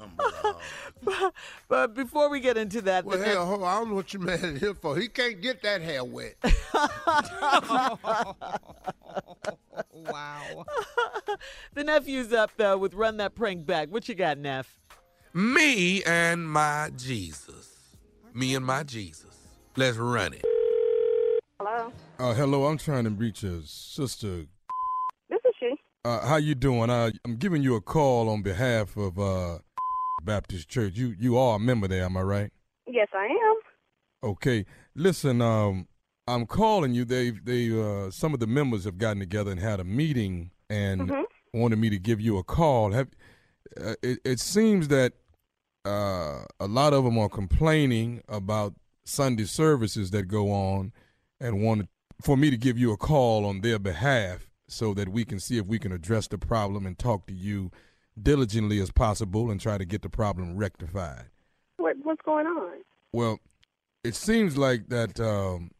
[0.01, 0.59] umbrella
[1.03, 1.33] hog.
[1.69, 3.67] but before we get into that, Well, the hell, hold on.
[3.67, 4.97] I don't know what you're mad at him for.
[4.97, 6.35] He can't get that hair wet.
[9.93, 10.65] wow.
[11.73, 13.89] the nephew's up though with run that prank back.
[13.89, 14.79] What you got, Neff?
[15.33, 17.95] Me and my Jesus.
[18.33, 19.37] Me and my Jesus.
[19.77, 20.45] Let's run it.
[21.63, 24.47] Hello, Uh, hello, I'm trying to reach a sister.
[25.29, 25.75] this is she.
[26.03, 26.89] Uh, how you doing?
[26.89, 29.59] Uh, I'm giving you a call on behalf of uh,
[30.23, 30.93] Baptist Church.
[30.95, 32.51] You you are a member there, am I right?
[32.87, 33.55] Yes, I am.
[34.31, 34.65] Okay.
[34.95, 35.87] Listen, um,
[36.27, 37.05] I'm calling you.
[37.05, 41.09] They they uh, some of the members have gotten together and had a meeting and
[41.11, 41.25] Mhm.
[41.53, 42.91] wanted me to give you a call.
[42.91, 43.09] Have
[43.79, 45.13] uh, it, it seems that
[45.85, 48.73] uh, a lot of them are complaining about
[49.05, 50.91] Sunday services that go on
[51.41, 51.87] and wanted
[52.21, 55.57] for me to give you a call on their behalf so that we can see
[55.57, 57.71] if we can address the problem and talk to you
[58.21, 61.25] diligently as possible and try to get the problem rectified.
[61.77, 62.77] What what's going on?
[63.11, 63.39] Well,
[64.03, 65.71] it seems like that um,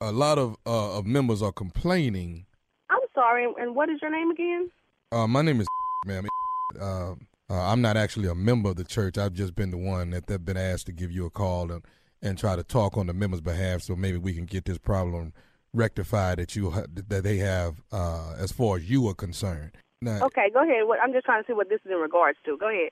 [0.00, 2.46] a lot of uh, of members are complaining.
[2.90, 4.70] I'm sorry, and what is your name again?
[5.12, 5.66] Uh, my name is
[6.06, 6.26] ma'am.
[6.80, 7.14] Uh,
[7.48, 9.16] uh, I'm not actually a member of the church.
[9.16, 11.82] I've just been the one that that been asked to give you a call and
[12.22, 15.32] and try to talk on the members' behalf, so maybe we can get this problem
[15.72, 16.70] rectified that you
[17.08, 19.72] that they have uh, as far as you are concerned.
[20.00, 20.86] Now, Okay, go ahead.
[20.86, 22.56] What, I'm just trying to see what this is in regards to.
[22.56, 22.90] Go ahead.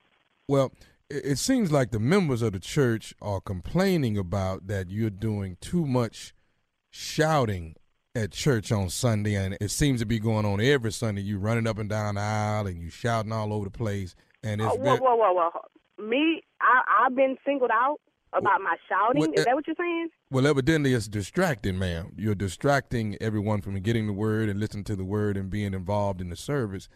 [0.48, 0.72] Well,
[1.10, 5.56] it, it seems like the members of the church are complaining about that you're doing
[5.60, 6.34] too much
[6.90, 7.74] shouting
[8.14, 11.22] at church on Sunday, and it seems to be going on every Sunday.
[11.22, 14.60] You running up and down the aisle and you shouting all over the place, and
[14.60, 15.50] it's Oh, whoa, whoa, whoa, whoa.
[16.06, 17.98] Me, I, I've been singled out
[18.34, 19.20] about my shouting.
[19.20, 20.08] well, is uh, that what you're saying?
[20.30, 22.12] well, evidently it's distracting, ma'am.
[22.16, 26.20] You're distracting everyone from getting the word and listening to the word and being involved
[26.20, 26.88] in the service,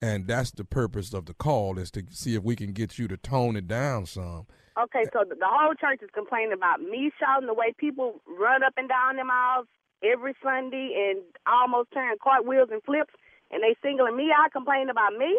[0.00, 3.08] and that's the purpose of the call is to see if we can get you
[3.08, 4.46] to tone it down some.
[4.78, 8.62] Okay, so the, the whole church is complaining about me shouting the way people run
[8.62, 9.66] up and down them aisles
[10.02, 13.14] every Sunday and almost turn cartwheels and flips,
[13.50, 15.38] and they singling me out, complaining about me.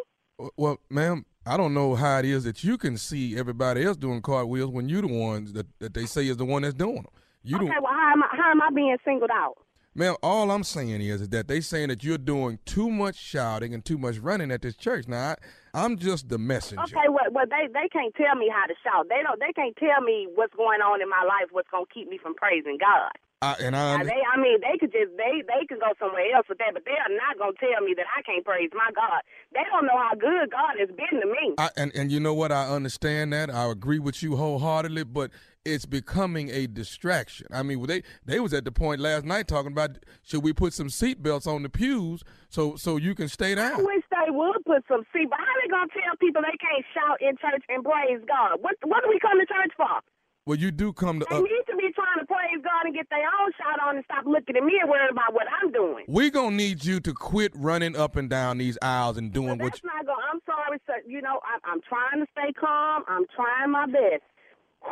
[0.56, 4.22] Well, ma'am, I don't know how it is that you can see everybody else doing
[4.22, 7.08] cartwheels when you're the ones that, that they say is the one that's doing them.
[7.44, 9.58] You okay, don't, well, how am I, how am I being singled out?
[9.98, 10.16] ma'am.
[10.22, 13.84] All I'm saying is, is that they saying that you're doing too much shouting and
[13.84, 15.08] too much running at this church.
[15.08, 15.36] Now, I,
[15.74, 16.84] I'm just the messenger.
[16.84, 19.08] Okay, well, well, they they can't tell me how to shout.
[19.10, 19.40] They don't.
[19.40, 21.50] They can't tell me what's going on in my life.
[21.52, 23.12] What's gonna keep me from praising God.
[23.44, 26.26] I, and I, Now, they, I mean, they could just they they can go somewhere
[26.34, 28.90] else with that, but they are not gonna tell me that I can't praise my
[28.96, 29.22] God.
[29.54, 31.54] They don't know how good God has been to me.
[31.60, 32.52] I, and and you know what?
[32.52, 33.54] I understand that.
[33.54, 35.30] I agree with you wholeheartedly, but
[35.64, 37.46] it's becoming a distraction.
[37.54, 40.74] I mean, they they was at the point last night talking about should we put
[40.74, 43.82] some seatbelts on the pews so so you can stay down.
[43.82, 46.86] I wish they would put some seat, but how they gonna tell people they can't
[46.92, 48.58] shout in church and praise God?
[48.62, 50.02] What what do we come to church for?
[50.48, 51.26] Well, you do come to.
[51.30, 53.98] They Uh, need to be trying to praise God and get their own shot on
[53.98, 56.06] and stop looking at me and worrying about what I'm doing.
[56.08, 59.74] We're gonna need you to quit running up and down these aisles and doing what.
[59.74, 60.24] That's not going.
[60.32, 61.02] I'm sorry, sir.
[61.06, 63.04] You know, I'm, I'm trying to stay calm.
[63.10, 64.24] I'm trying my best.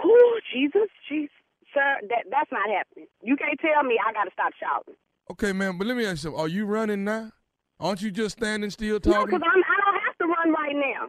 [0.01, 1.31] Whew, Jesus, Jesus,
[1.73, 3.07] sir, that that's not happening.
[3.23, 4.95] You can't tell me I got to stop shouting.
[5.31, 6.41] Okay, man, but let me ask you something.
[6.41, 7.31] Are you running now?
[7.79, 9.19] Aren't you just standing still talking?
[9.19, 11.07] No, because I'm I don't have to run right now.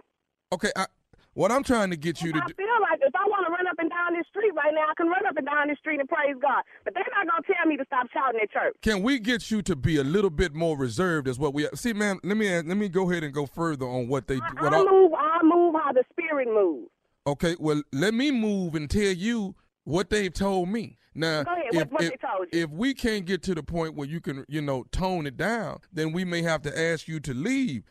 [0.55, 0.87] okay, I,
[1.35, 2.55] what I'm trying to get you to I do.
[2.55, 4.95] feel like if I want to run up and down this street right now, I
[4.97, 6.63] can run up and down the street and praise God.
[6.85, 8.77] But they're not gonna tell me to stop shouting at church.
[8.83, 11.29] Can we get you to be a little bit more reserved?
[11.29, 12.19] As what we see, man.
[12.23, 14.37] Let me let me go ahead and go further on what they.
[14.37, 15.13] What I I, move.
[15.15, 16.91] I move how the spirit moves.
[17.27, 20.99] okay, well, let me move and tell you what they've told me.
[21.15, 21.65] Now, ahead.
[21.71, 22.63] if, What- what if, they told you?
[22.63, 25.79] if we can't get to the point where you can, you know, tone it down,
[25.93, 27.85] then we may have to ask you to leave.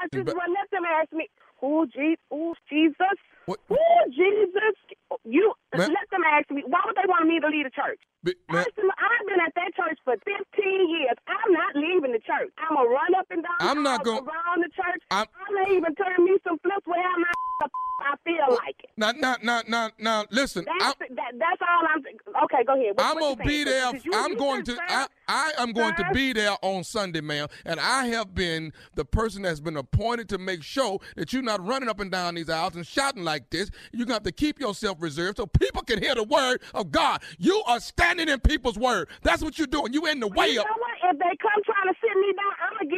[0.00, 1.28] I just well, let them ask me.
[1.62, 1.86] Oh,
[2.32, 2.96] oh Jesus.
[3.46, 3.60] What?
[3.70, 4.76] Oh, Jesus.
[5.24, 6.62] You Ma- let them ask me.
[6.66, 8.00] Why would they want me to leave the church?
[8.22, 11.16] But, man, First of all, I've been at that church for 15 years.
[11.28, 12.52] I'm not leaving the church.
[12.58, 15.02] I'm going to run up and down I'm not aisles gon- around the church.
[15.10, 17.32] I'm- I may even turn me some flips wherever my
[18.04, 18.90] I feel like it.
[18.96, 20.66] now, now, now, now, now, listen.
[20.68, 22.96] I, That's, that, that's all I'm Okay, go ahead.
[22.96, 23.92] What, I'm what gonna be there.
[24.04, 24.76] You- I'm you going to.
[24.88, 27.48] I, I am going to be there on Sunday, ma'am.
[27.64, 31.64] And I have been the person that's been appointed to make sure that you're not
[31.66, 33.70] running up and down these aisles and shouting like this.
[33.92, 37.22] You're gonna have to keep yourself reserved so people can hear the word of God.
[37.38, 39.08] You are standing in people's word.
[39.22, 39.92] That's what you're doing.
[39.94, 40.66] You in the way you of.
[40.66, 41.14] know what?
[41.14, 42.52] If they come trying to sit me down,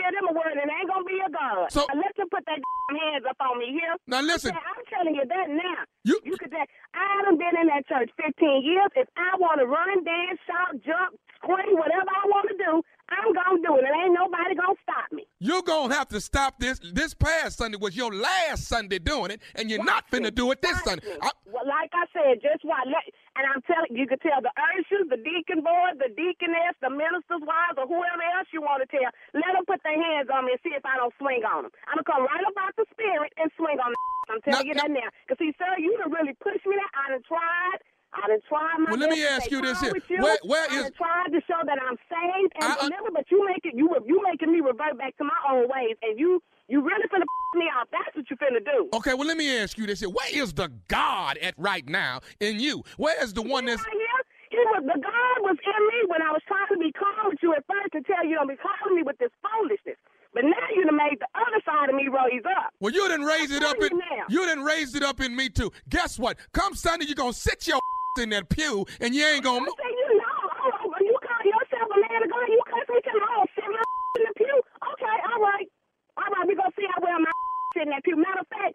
[0.07, 1.71] I'm them a word, and it ain't gonna be a God.
[1.73, 2.59] So- Now, let them put their
[2.95, 3.95] hands up on me here.
[4.07, 4.55] Now listen.
[4.55, 5.83] I'm telling you that now.
[6.05, 6.51] You- you could.
[6.51, 6.65] say,
[6.95, 8.89] I haven't been in that church 15 years.
[8.95, 13.33] If I want to run, dance, shout, jump, scream, whatever I want to do, I'm
[13.33, 13.85] gonna do it.
[13.85, 15.27] And ain't nobody gonna stop me.
[15.41, 16.79] You're gonna have to stop this.
[16.93, 20.63] This past Sunday was your last Sunday doing it, and you're not finna do it
[20.63, 21.07] this Sunday.
[21.07, 21.19] me.
[21.23, 21.31] I-
[21.67, 22.79] like I said, just why.
[22.87, 23.03] Let,
[23.37, 27.45] and I'm telling you, can tell the ushers, the deacon board, the deaconess, the minister's
[27.45, 29.13] wives, or whoever else you want to tell.
[29.37, 31.73] Let them put their hands on me and see if I don't swing on them.
[31.85, 34.01] I'm gonna come right about the spirit and swing on them.
[34.33, 35.07] I'm telling you that now.
[35.29, 36.75] Cause see, sir, you done really pushed me.
[36.75, 37.79] That I done tried.
[38.17, 39.93] I done tried my Well, let me to ask you this here.
[40.09, 40.23] you.
[40.23, 43.31] Where- where I is- tried to show that I'm saved and I- uh, delivered, but
[43.31, 46.43] you make it you you making me revert back to my own ways, and you
[46.69, 47.25] you really finna
[47.55, 47.89] me off.
[47.93, 48.89] That's what you finna do.
[48.95, 50.09] Okay, well, let me ask you this here.
[50.11, 52.83] Where is the God at right now in you?
[52.97, 53.83] Where is the one that's.
[53.85, 56.93] Right here, he was the God was in me when I was trying to be
[56.93, 59.97] calm with you at first to tell you don't be calling me with this foolishness.
[60.35, 62.75] But now you done made the other side of me raise up.
[62.79, 65.49] Well, you didn't raise it up in you you didn't raise it up in me
[65.49, 65.73] too.
[65.89, 66.37] Guess what?
[66.53, 67.81] Come Sunday, you're gonna sit your
[68.19, 69.65] in that pew and you ain't gonna.
[69.65, 72.99] I say you know, when you call yourself a man of God, you cuss me
[73.01, 73.11] to
[73.55, 73.83] sit my
[74.17, 74.57] in the pew.
[74.97, 75.69] Okay, all right.
[76.17, 77.31] All right, we gonna see how well my
[77.83, 78.17] in that pew.
[78.17, 78.75] Matter of fact,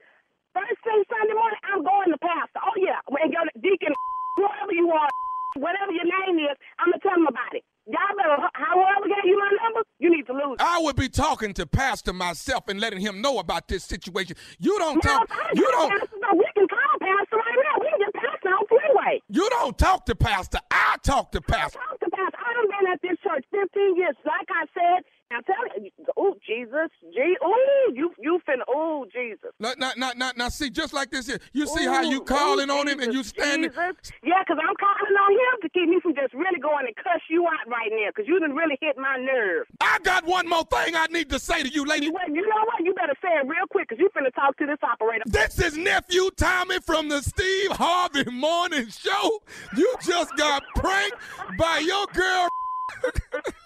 [0.54, 2.62] first thing Sunday morning, I'm going to pastor.
[2.62, 3.93] Oh yeah, when your deacon,
[4.38, 5.10] whoever you are,
[5.58, 7.65] whatever your name is, I'm gonna tell them about it.
[7.89, 10.56] Y'all better, however gave you my number, you need to lose.
[10.62, 14.38] I would be talking to Pastor myself and letting him know about this situation.
[14.60, 15.30] You don't Now, talk.
[15.56, 15.89] You don't.
[15.89, 17.75] pastor, so we can call pastor right now.
[17.82, 18.11] We can
[18.81, 19.21] get pastor on freeway.
[19.29, 20.59] You don't talk to Pastor.
[20.71, 21.79] I talk to Pastor.
[21.79, 22.37] Talk to pastor.
[22.37, 24.15] I done been at this church 15 years.
[24.25, 29.51] Like I said, now tell you, oh Jesus, Gee, oh you you finna, oh Jesus.
[29.59, 31.39] Not, not, not, not, now see, just like this here.
[31.53, 33.69] You see how you oh, calling oh, on him and you standing.
[33.69, 34.11] Jesus.
[34.23, 37.21] Yeah, because I'm calling on him to keep me from just really going and cuss
[37.29, 39.67] you out right now because you done really hit my nerve.
[39.79, 42.09] I got one more thing I need to say to you, lady.
[42.09, 42.83] Well, you know what?
[42.83, 45.23] You better say it real quick because you finna talk to this operator.
[45.27, 49.41] This is nephew Tommy from the Steve Harvey Morning Show.
[49.77, 51.17] You just got pranked
[51.57, 52.49] by your girl.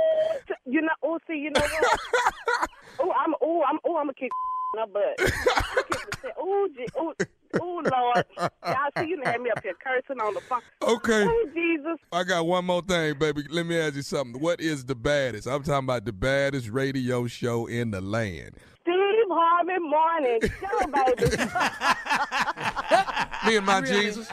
[0.00, 2.00] Ooh, t- you know, oh, see, you know what?
[3.00, 4.30] oh, I'm, oh, I'm, oh, I'm gonna kick
[4.74, 5.16] in her butt.
[5.20, 7.14] I'm kick the Oh, oh,
[7.60, 8.24] oh, Lord,
[8.64, 10.60] y'all see, you done had me up here cursing on the phone.
[10.82, 11.24] Okay.
[11.26, 11.98] Oh, Jesus.
[12.12, 13.44] I got one more thing, baby.
[13.50, 14.40] Let me ask you something.
[14.40, 15.46] What is the baddest?
[15.46, 18.56] I'm talking about the baddest radio show in the land.
[18.82, 18.94] Steve
[19.30, 21.36] Harvey Morning Show, baby.
[23.46, 24.06] Me and my Really?
[24.06, 24.28] Jesus.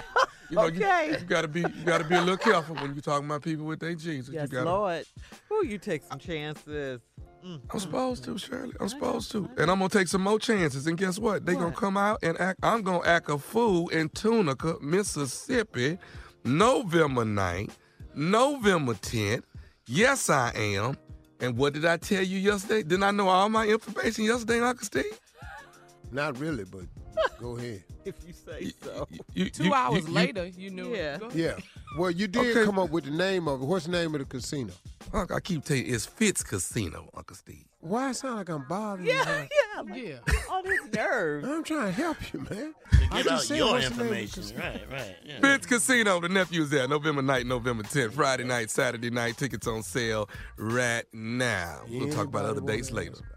[0.49, 1.17] You know, Okay.
[1.19, 3.79] you, gotta be you gotta be a little careful when you're talking about people with
[3.79, 4.33] their Jesus.
[4.33, 5.05] Yes, you gotta, Lord.
[5.51, 7.01] Ooh, you take some chances.
[7.45, 7.61] Mm.
[7.71, 8.73] I'm supposed to, Shirley.
[8.79, 9.49] I'm supposed to.
[9.57, 10.87] And I'm gonna take some more chances.
[10.87, 11.45] And guess what?
[11.45, 15.97] They gonna come out and act I'm gonna act a fool in Tunica, Mississippi,
[16.43, 17.71] November 9th,
[18.15, 19.43] November 10th.
[19.87, 20.97] Yes, I am.
[21.39, 22.83] And what did I tell you yesterday?
[22.83, 25.19] Didn't I know all my information yesterday, Uncle Steve?
[26.11, 26.81] Not really, but
[27.39, 27.83] go ahead.
[28.05, 29.07] If you say so.
[29.33, 31.15] You- Two you- hours you- you- later, you knew Yeah.
[31.15, 31.19] it.
[31.21, 31.29] Go.
[31.33, 31.57] Yeah.
[31.97, 32.65] Well, you did Okay.
[32.65, 33.65] come up with the name of it.
[33.65, 34.71] What's the name of the casino?
[35.13, 37.63] Uncle, I keep telling you, it's Fitz Casino, Uncle Steve.
[37.79, 39.47] Why it sound like I'm bothering Yeah, you?
[39.75, 39.81] yeah.
[39.81, 40.41] Like, Yeah.
[40.51, 41.45] All this nerve.
[41.45, 42.75] I'm trying to help you, man.
[42.91, 44.57] To I get just out your what's the name of the information.
[44.59, 45.15] Right, right.
[45.25, 45.39] Yeah.
[45.39, 46.87] Fitz Casino, the nephew's there.
[46.87, 49.37] November night, November 10th, Friday night, Saturday night.
[49.37, 51.81] Tickets on sale right now.
[51.89, 53.36] We'll talk about other dates wanna later.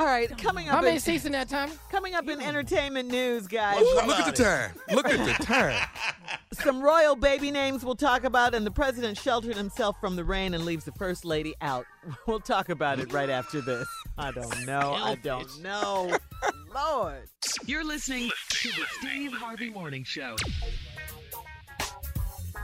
[0.00, 0.76] All right, coming up.
[0.76, 1.70] How many in, seats in that, time?
[1.90, 3.82] Coming up in entertainment news, guys.
[3.82, 4.72] Ooh, look at the time.
[4.90, 5.78] Look at the time.
[6.54, 10.54] Some royal baby names we'll talk about, and the president sheltered himself from the rain
[10.54, 11.84] and leaves the first lady out.
[12.26, 13.86] We'll talk about it right after this.
[14.16, 14.94] I don't know.
[14.94, 16.16] I don't know.
[16.74, 17.28] Lord.
[17.66, 20.36] You're listening to the Steve Harvey Morning Show.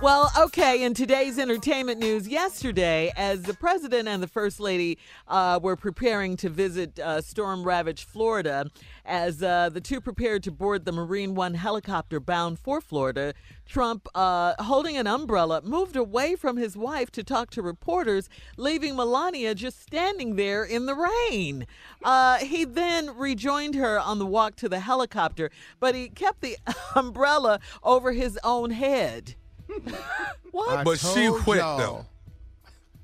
[0.02, 5.58] Well, okay, in today's entertainment news, yesterday, as the president and the first lady uh,
[5.62, 8.70] were preparing to visit uh, storm ravaged Florida,
[9.06, 13.32] as uh, the two prepared to board the Marine One helicopter bound for Florida,
[13.64, 18.28] Trump, uh, holding an umbrella, moved away from his wife to talk to reporters,
[18.58, 20.94] leaving Melania just standing there in the
[21.30, 21.66] rain.
[22.04, 26.58] Uh, he then rejoined her on the walk to the helicopter, but he kept the
[26.94, 29.36] umbrella over his own head.
[30.52, 30.78] What?
[30.78, 31.78] I But she told wet, y'all.
[31.78, 32.06] though.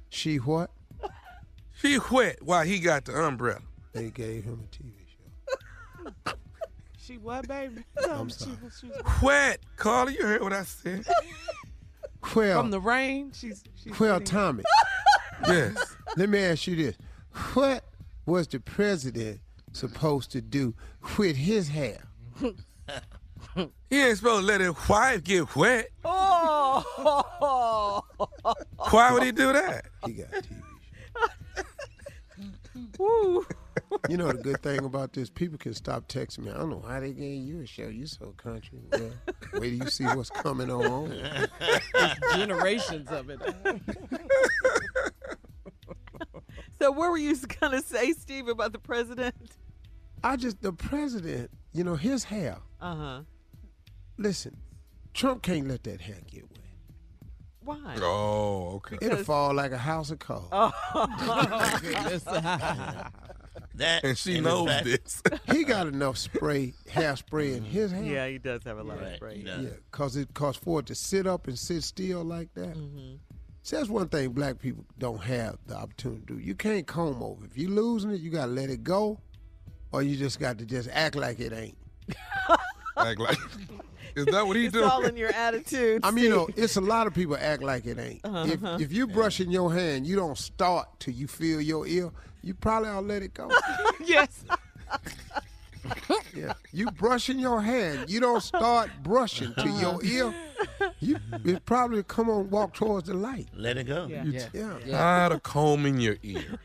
[0.09, 0.71] She what?
[1.81, 3.61] She wet while he got the umbrella.
[3.93, 4.93] They gave him a TV
[6.25, 6.33] show.
[6.97, 7.83] She what, baby?
[8.11, 8.57] I'm sorry.
[9.23, 9.61] Wet.
[9.77, 11.05] Carla, you heard what I said.
[12.37, 14.65] Well, From the rain, she's she's well, getting- Tommy,
[15.49, 15.97] Yes.
[16.17, 16.97] let me ask you this:
[17.55, 17.83] What
[18.27, 19.41] was the president
[19.73, 20.73] supposed to do
[21.19, 22.05] with his hair?
[23.55, 25.89] He ain't supposed to let his wife get wet.
[26.05, 28.03] Oh,
[28.91, 29.85] Why would he do that?
[30.07, 30.63] He got a TV
[32.99, 33.47] Woo.
[34.09, 36.51] You know the good thing about this, people can stop texting me.
[36.51, 37.89] I don't know why they gave you a show.
[37.89, 38.79] You so country.
[38.91, 39.11] Well,
[39.55, 41.15] wait till you see what's coming on.
[42.35, 43.41] generations of it.
[46.81, 49.37] So, what were you gonna say, Steve, about the president?
[50.25, 52.59] I just the president You know, his hair.
[52.81, 53.21] Uh huh.
[54.19, 54.57] Listen,
[55.15, 56.59] Trump can't let that hair get wet.
[57.65, 57.97] Why?
[58.01, 58.99] Oh, okay.
[59.01, 60.49] It'll fall like a house of cards.
[60.53, 62.25] Oh, goodness.
[63.75, 65.23] That And she and knows fact- this.
[65.51, 68.03] he got enough spray, hairspray in his hair.
[68.03, 69.37] yeah, he does have a lot of Right, spray.
[69.39, 69.65] he does.
[69.65, 72.75] Yeah, cause it cause for it to sit up and sit still like that.
[72.77, 73.15] Mm-hmm.
[73.63, 76.39] See, that's one thing black people don't have the opportunity to do.
[76.39, 77.45] You can't comb over.
[77.47, 79.19] If you're losing it, you gotta let it go,
[79.91, 81.79] or you just got to just act like it ain't.
[82.99, 83.39] Act like,
[84.15, 84.85] is that what he It's do?
[84.85, 86.01] all in your attitude.
[86.05, 88.21] I mean, you know, it's a lot of people act like it ain't.
[88.25, 88.79] Uh-huh, if uh-huh.
[88.81, 92.11] if you brushing your hand, you don't start till you feel your ear.
[92.43, 93.51] You probably ought to let it go.
[94.05, 94.45] yes.
[96.35, 98.09] Yeah, you brushing your hand.
[98.09, 100.01] You don't start brushing to your uh-huh.
[100.05, 100.35] ear.
[101.01, 103.49] You it probably come on, walk towards the light.
[103.55, 104.07] Let it go.
[104.09, 104.25] Yeah.
[104.25, 104.79] Yeah.
[104.85, 104.99] Yeah.
[104.99, 106.59] Tired of combing your ear.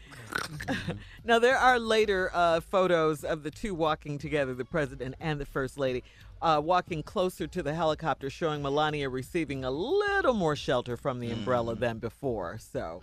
[1.28, 5.46] Now, there are later uh, photos of the two walking together, the president and the
[5.46, 6.04] first lady,
[6.42, 11.32] uh, walking closer to the helicopter, showing Melania receiving a little more shelter from the
[11.32, 12.58] umbrella than before.
[12.60, 13.02] So,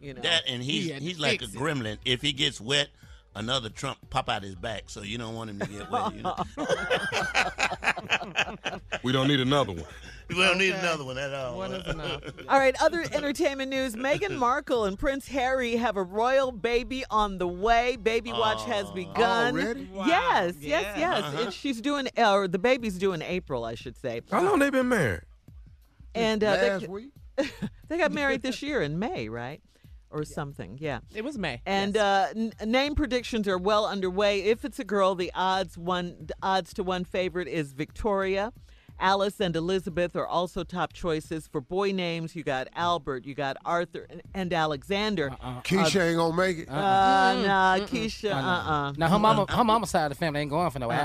[0.00, 0.20] you know.
[0.20, 1.58] That and he's he he's like a fix it.
[1.58, 1.98] gremlin.
[2.04, 2.88] If he gets wet,
[3.34, 4.84] another Trump pop out his back.
[4.86, 6.14] So you don't want him to get wet.
[6.14, 6.36] You know?
[9.02, 9.84] We don't need another one.
[10.28, 11.56] we don't need another one at all.
[11.56, 12.22] One is enough.
[12.48, 13.96] All right, other entertainment news.
[13.96, 17.96] Meghan Markle and Prince Harry have a royal baby on the way.
[17.96, 19.54] Baby watch has begun.
[19.54, 19.84] Already?
[19.86, 20.04] Wow.
[20.06, 20.98] Yes, yes, Yeah.
[20.98, 21.22] yes.
[21.24, 21.42] Uh-huh.
[21.44, 24.20] And she's doing, or the baby's due in April, I should say.
[24.30, 25.22] How long they been married?
[26.14, 27.10] And uh, Last they, week.
[27.88, 29.62] they got married this year in May, right?
[30.12, 31.00] Or something, yeah.
[31.14, 31.62] It was May.
[31.64, 32.02] And yes.
[32.04, 34.42] uh, n- name predictions are well underway.
[34.42, 38.52] If it's a girl, the odds one the odds to one favorite is Victoria.
[38.98, 42.34] Alice and Elizabeth are also top choices for boy names.
[42.36, 45.30] You got Albert, you got Arthur, and, and Alexander.
[45.64, 46.68] Keisha ain't gonna make it.
[46.68, 50.50] Uh, nah, Keisha, uh, uh Now her mama, her mama side of the family ain't
[50.50, 50.96] going for no Uh-uh.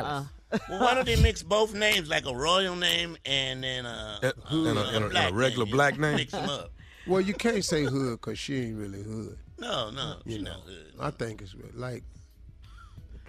[0.52, 0.62] Alice.
[0.70, 4.32] Well, why don't they mix both names, like a royal name and then a, Uh,
[4.50, 5.72] and a- and a- and a regular name?
[5.76, 6.16] black name?
[6.16, 6.72] Mix them up.
[7.08, 9.38] Well, you can't say hood because she ain't really hood.
[9.60, 10.94] No, no, You she's know, not good.
[11.00, 12.04] I think it's re- like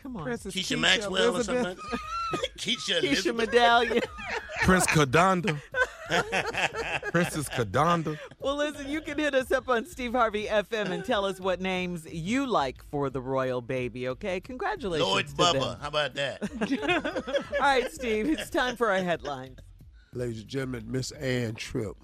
[0.02, 0.24] Come on.
[0.24, 1.64] Princess Keisha, Keisha Maxwell or something.
[1.64, 1.92] Elizabeth.
[1.92, 2.00] like
[2.40, 2.58] that?
[2.58, 3.36] Keisha, Keisha Elizabeth.
[3.52, 4.00] Medallion.
[4.62, 5.60] Prince Kadonda.
[7.10, 8.18] Princess Kadonda.
[8.40, 11.60] well, listen, you can hit us up on Steve Harvey FM and tell us what
[11.60, 14.40] names you like for the royal baby, okay?
[14.40, 15.08] Congratulations.
[15.08, 15.52] Lloyd to Bubba.
[15.70, 15.78] them.
[15.80, 17.42] How about that?
[17.54, 19.58] All right, Steve, it's time for our headlines.
[20.12, 21.96] ladies and gentlemen, Miss Ann Tripp.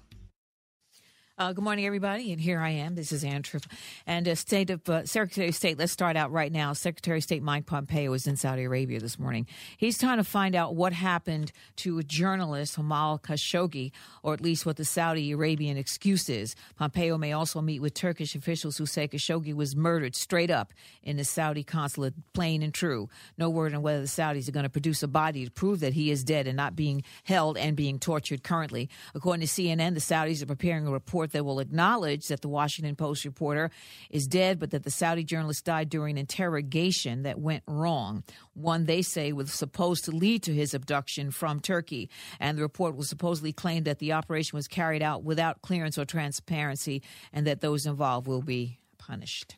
[1.35, 2.93] Uh, good morning, everybody, and here I am.
[2.93, 3.63] This is Tripp,
[4.05, 5.79] and uh, State of uh, Secretary of State.
[5.79, 6.73] Let's start out right now.
[6.73, 9.47] Secretary of State Mike Pompeo is in Saudi Arabia this morning.
[9.75, 14.67] He's trying to find out what happened to a journalist, Jamal Khashoggi, or at least
[14.67, 16.55] what the Saudi Arabian excuse is.
[16.77, 20.71] Pompeo may also meet with Turkish officials who say Khashoggi was murdered straight up
[21.01, 23.09] in the Saudi consulate, plain and true.
[23.39, 25.93] No word on whether the Saudis are going to produce a body to prove that
[25.93, 28.87] he is dead and not being held and being tortured currently.
[29.15, 32.95] According to CNN, the Saudis are preparing a report that will acknowledge that the Washington
[32.95, 33.71] Post reporter
[34.09, 38.23] is dead, but that the Saudi journalist died during interrogation that went wrong.
[38.53, 42.09] One they say was supposed to lead to his abduction from Turkey.
[42.39, 46.05] And the report will supposedly claim that the operation was carried out without clearance or
[46.05, 47.01] transparency
[47.31, 49.55] and that those involved will be punished.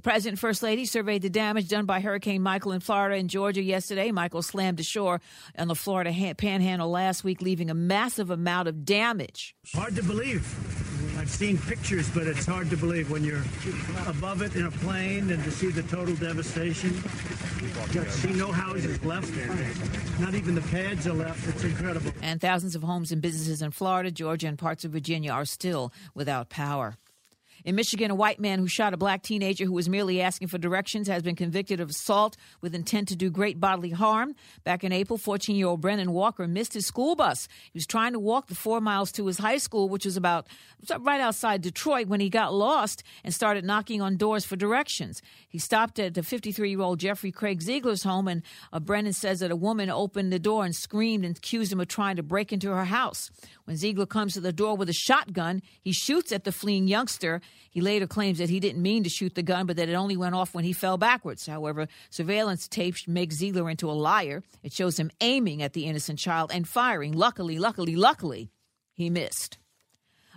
[0.00, 3.28] The president and first lady surveyed the damage done by Hurricane Michael in Florida and
[3.28, 4.10] Georgia yesterday.
[4.10, 5.20] Michael slammed ashore
[5.58, 9.54] on the Florida ha- panhandle last week, leaving a massive amount of damage.
[9.74, 10.40] Hard to believe.
[11.18, 13.42] I've seen pictures, but it's hard to believe when you're
[14.06, 16.94] above it in a plane and to see the total devastation.
[17.92, 19.30] You see no houses left.
[20.18, 21.46] Not even the pads are left.
[21.46, 22.10] It's incredible.
[22.22, 25.92] And thousands of homes and businesses in Florida, Georgia, and parts of Virginia are still
[26.14, 26.96] without power.
[27.64, 30.58] In Michigan, a white man who shot a black teenager who was merely asking for
[30.58, 34.34] directions has been convicted of assault with intent to do great bodily harm.
[34.64, 37.48] Back in April, 14 year old Brennan Walker missed his school bus.
[37.64, 40.46] He was trying to walk the four miles to his high school, which was about
[41.00, 45.20] right outside Detroit, when he got lost and started knocking on doors for directions.
[45.48, 48.42] He stopped at the 53 year old Jeffrey Craig Zeigler's home, and
[48.72, 51.88] uh, Brennan says that a woman opened the door and screamed and accused him of
[51.88, 53.30] trying to break into her house.
[53.64, 57.40] When Zeigler comes to the door with a shotgun, he shoots at the fleeing youngster.
[57.70, 60.16] He later claims that he didn't mean to shoot the gun, but that it only
[60.16, 61.46] went off when he fell backwards.
[61.46, 64.42] However, surveillance tapes make Zeigler into a liar.
[64.62, 67.12] It shows him aiming at the innocent child and firing.
[67.12, 68.50] Luckily, luckily, luckily,
[68.92, 69.58] he missed.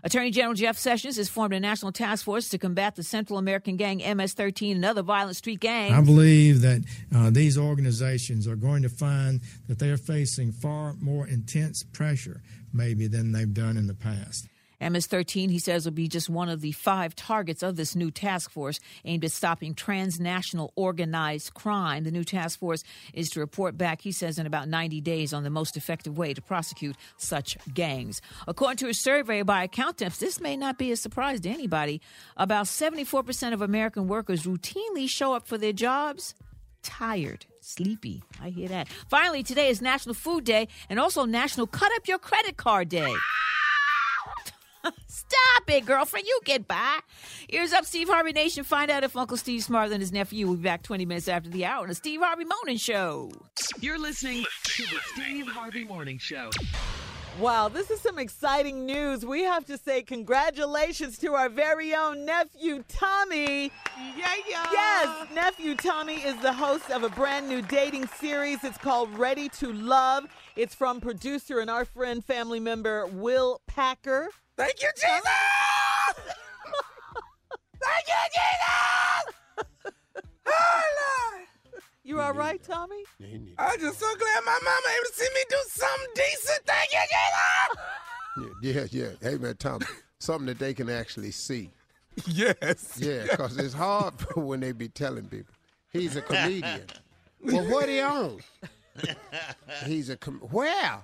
[0.06, 3.78] Attorney General Jeff Sessions has formed a national task force to combat the Central American
[3.78, 5.94] gang MS 13 and other violent street gangs.
[5.94, 6.84] I believe that
[7.16, 12.42] uh, these organizations are going to find that they're facing far more intense pressure,
[12.74, 14.48] maybe, than they've done in the past.
[14.90, 18.52] MS-13, he says, will be just one of the five targets of this new task
[18.52, 22.04] force aimed at stopping transnational organized crime.
[22.04, 25.44] The new task force is to report back, he says, in about 90 days on
[25.44, 28.22] the most effective way to prosecute such gangs.
[28.48, 32.02] According to a survey by accountants, this may not be a surprise to anybody.
[32.38, 36.36] About 74% of American workers routinely show up for their jobs
[36.84, 38.24] tired, sleepy.
[38.42, 38.90] I hear that.
[39.10, 43.14] Finally, today is National Food Day and also National Cut Up Your Credit Card Day.
[45.08, 46.28] Stop it, girlfriend.
[46.28, 47.00] You get by.
[47.50, 48.64] Here's up, Steve Harvey Nation.
[48.64, 50.48] Find out if Uncle Steve's smarter than his nephew.
[50.48, 53.32] We'll be back 20 minutes after the hour on the Steve Harvey Morning Show.
[53.80, 56.50] You're listening to the Steve Harvey Morning Show.
[57.40, 59.26] Wow, this is some exciting news.
[59.26, 63.72] We have to say congratulations to our very own nephew, Tommy.
[64.16, 64.68] Yeah, yeah.
[64.72, 68.64] Yes, nephew Tommy is the host of a brand new dating series.
[68.64, 70.26] It's called Ready to Love.
[70.56, 74.28] It's from producer and our friend, family member, Will Packer.
[74.56, 75.24] Thank you, Jesus!
[77.82, 79.36] Thank you, Jesus!
[80.46, 81.48] Oh, Lord!
[82.04, 83.04] You all right, Tommy?
[83.58, 86.62] I'm just so glad my mama able to see me do something decent.
[86.66, 87.78] Thank you, Jesus!
[88.62, 89.30] Yeah, yeah.
[89.30, 89.80] Hey, man, Tom,
[90.20, 91.72] something that they can actually see.
[92.28, 92.98] Yes.
[93.00, 95.54] Yeah, because it's hard when they be telling people.
[95.92, 96.86] He's a comedian.
[97.42, 98.40] well, what he on?
[99.86, 101.04] He's a com- where?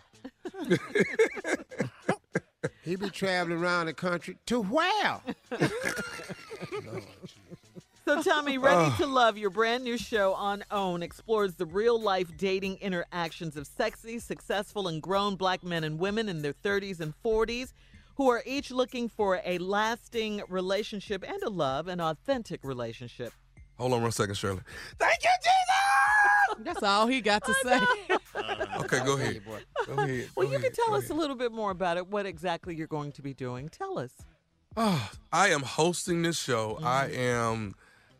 [2.83, 5.21] he be traveling around the country to where?
[8.05, 12.35] So, Tommy, Ready to Love, your brand new show on OWN, explores the real life
[12.37, 17.13] dating interactions of sexy, successful, and grown black men and women in their 30s and
[17.23, 17.71] 40s
[18.15, 23.31] who are each looking for a lasting relationship and a love, an authentic relationship.
[23.77, 24.61] Hold on one second, Shirley.
[24.97, 26.65] Thank you, Jesus.
[26.65, 27.79] That's all he got to say.
[28.79, 29.41] Okay, go ahead.
[29.45, 30.29] Go ahead.
[30.35, 31.17] Well, go you ahead, can tell us ahead.
[31.17, 33.69] a little bit more about it, what exactly you're going to be doing.
[33.69, 34.11] Tell us.
[34.77, 36.77] Oh, I am hosting this show.
[36.81, 37.19] Mm-hmm.
[37.19, 37.75] am.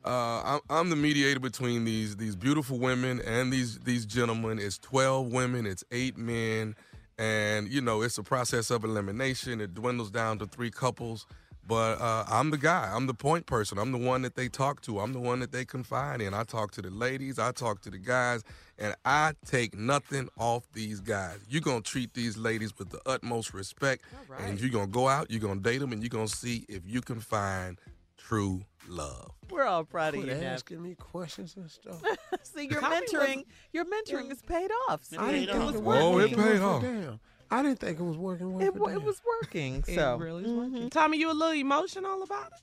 [0.05, 4.59] Uh, I'm, I'm the mediator between these these beautiful women and these these gentlemen.
[4.59, 5.65] It's twelve women.
[5.65, 6.75] It's eight men,
[7.17, 9.59] and you know it's a process of elimination.
[9.59, 11.25] It dwindles down to three couples.
[11.69, 12.91] But uh, I'm the guy.
[12.91, 13.77] I'm the point person.
[13.77, 14.99] I'm the one that they talk to.
[14.99, 16.33] I'm the one that they confide in.
[16.33, 17.37] I talk to the ladies.
[17.37, 18.43] I talk to the guys,
[18.79, 21.37] and I take nothing off these guys.
[21.47, 24.03] You're gonna treat these ladies with the utmost respect,
[24.39, 25.29] and you're gonna go out.
[25.29, 27.77] You're gonna date them, and you're gonna see if you can find
[28.17, 29.29] true love.
[29.51, 30.41] We're all proud of you, Nev.
[30.41, 32.01] asking me questions and stuff.
[32.41, 35.03] See, your mentoring, your mentoring has paid off.
[35.03, 36.81] See, I didn't it think was it Whoa, it paid off.
[36.81, 37.19] Damn.
[37.51, 38.53] I didn't think it was working.
[38.53, 39.83] worth It, a wa- it was working.
[39.87, 40.89] It So, really is working.
[40.89, 42.53] Tommy, you a little emotional about it?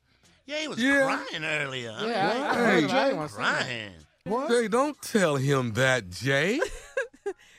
[0.46, 1.22] Yeah, he was Yeah.
[1.28, 1.90] crying earlier.
[1.90, 2.84] I Yeah, mean, I, I Hey, heard.
[2.84, 3.04] I Jay.
[3.04, 3.58] didn't want to say that.
[3.64, 3.92] crying.
[4.24, 4.48] What?
[4.50, 6.60] Jay, don't tell him that, Jay.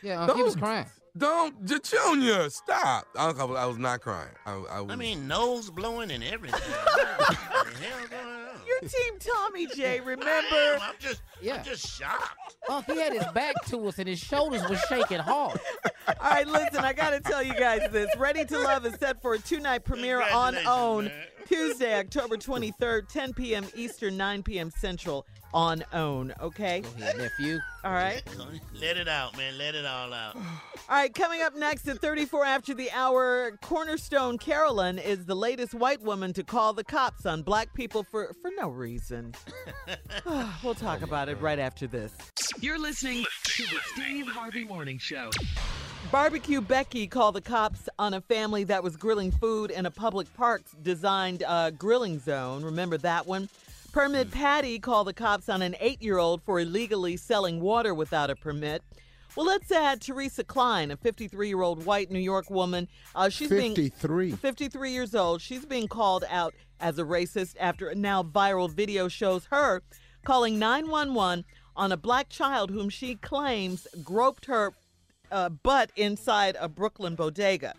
[0.04, 0.86] Yeah, uh, he was crying.
[1.18, 3.08] don't, J- Junior, stop.
[3.18, 4.30] I, I was- I was not crying.
[4.46, 4.92] I, I was.
[4.92, 6.62] I mean, nose blowing and everything.
[6.62, 8.37] what the hell going
[8.82, 8.82] on?
[8.82, 10.00] your team Tommy J.
[10.00, 10.80] remember?
[10.82, 11.56] I'm just, Yeah.
[11.58, 12.56] I'm just shocked.
[12.70, 15.60] Oh, he had his back to us and his shoulders were shaking hard.
[16.08, 18.10] All right, listen, I got to tell you guys this.
[18.18, 21.14] Ready to Love is set for a two night premiere on OWN man.
[21.48, 23.66] Tuesday, October 23rd, 10 p.m.
[23.76, 24.70] Eastern, 9 p.m.
[24.72, 26.34] Central on OWN.
[26.42, 26.82] Okay?
[26.82, 27.60] Go ahead, nephew.
[27.84, 28.22] All right.
[28.80, 29.58] Let it out, man.
[29.58, 30.36] Let it all out.
[30.90, 35.74] All right, coming up next at 34 after the hour, Cornerstone Caroline is the latest
[35.74, 39.34] white woman to call the cops on black people for, for no reason.
[40.64, 42.14] we'll talk oh, about it right after this.
[42.62, 45.30] You're listening to the Steve Harvey Morning Show.
[46.12, 50.34] Barbecue Becky called the cops on a family that was grilling food in a public
[50.36, 52.64] park's designed uh, grilling zone.
[52.64, 53.50] Remember that one?
[53.92, 58.30] Permit Patty called the cops on an eight year old for illegally selling water without
[58.30, 58.84] a permit.
[59.36, 62.88] Well, let's add Teresa Klein, a 53 year old white New York woman.
[63.14, 64.32] Uh, she's being 53.
[64.32, 65.42] 53 years old.
[65.42, 69.84] She's being called out as a racist after a now viral video shows her
[70.24, 71.44] calling 911
[71.76, 74.74] on a black child whom she claims groped her
[75.32, 77.74] uh, butt inside a Brooklyn bodega.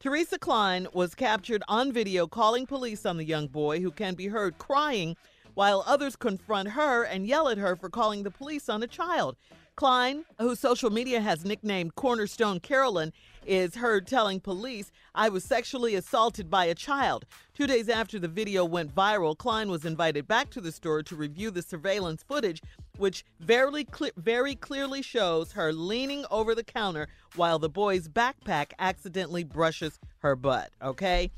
[0.00, 4.28] Teresa Klein was captured on video calling police on the young boy who can be
[4.28, 5.16] heard crying
[5.54, 9.36] while others confront her and yell at her for calling the police on a child.
[9.76, 13.12] Klein, whose social media has nicknamed Cornerstone Caroline,
[13.44, 17.24] is heard telling police, I was sexually assaulted by a child.
[17.54, 21.14] Two days after the video went viral, Klein was invited back to the store to
[21.14, 22.60] review the surveillance footage,
[22.98, 28.72] which very, cle- very clearly shows her leaning over the counter while the boy's backpack
[28.80, 30.70] accidentally brushes her butt.
[30.82, 31.30] Okay?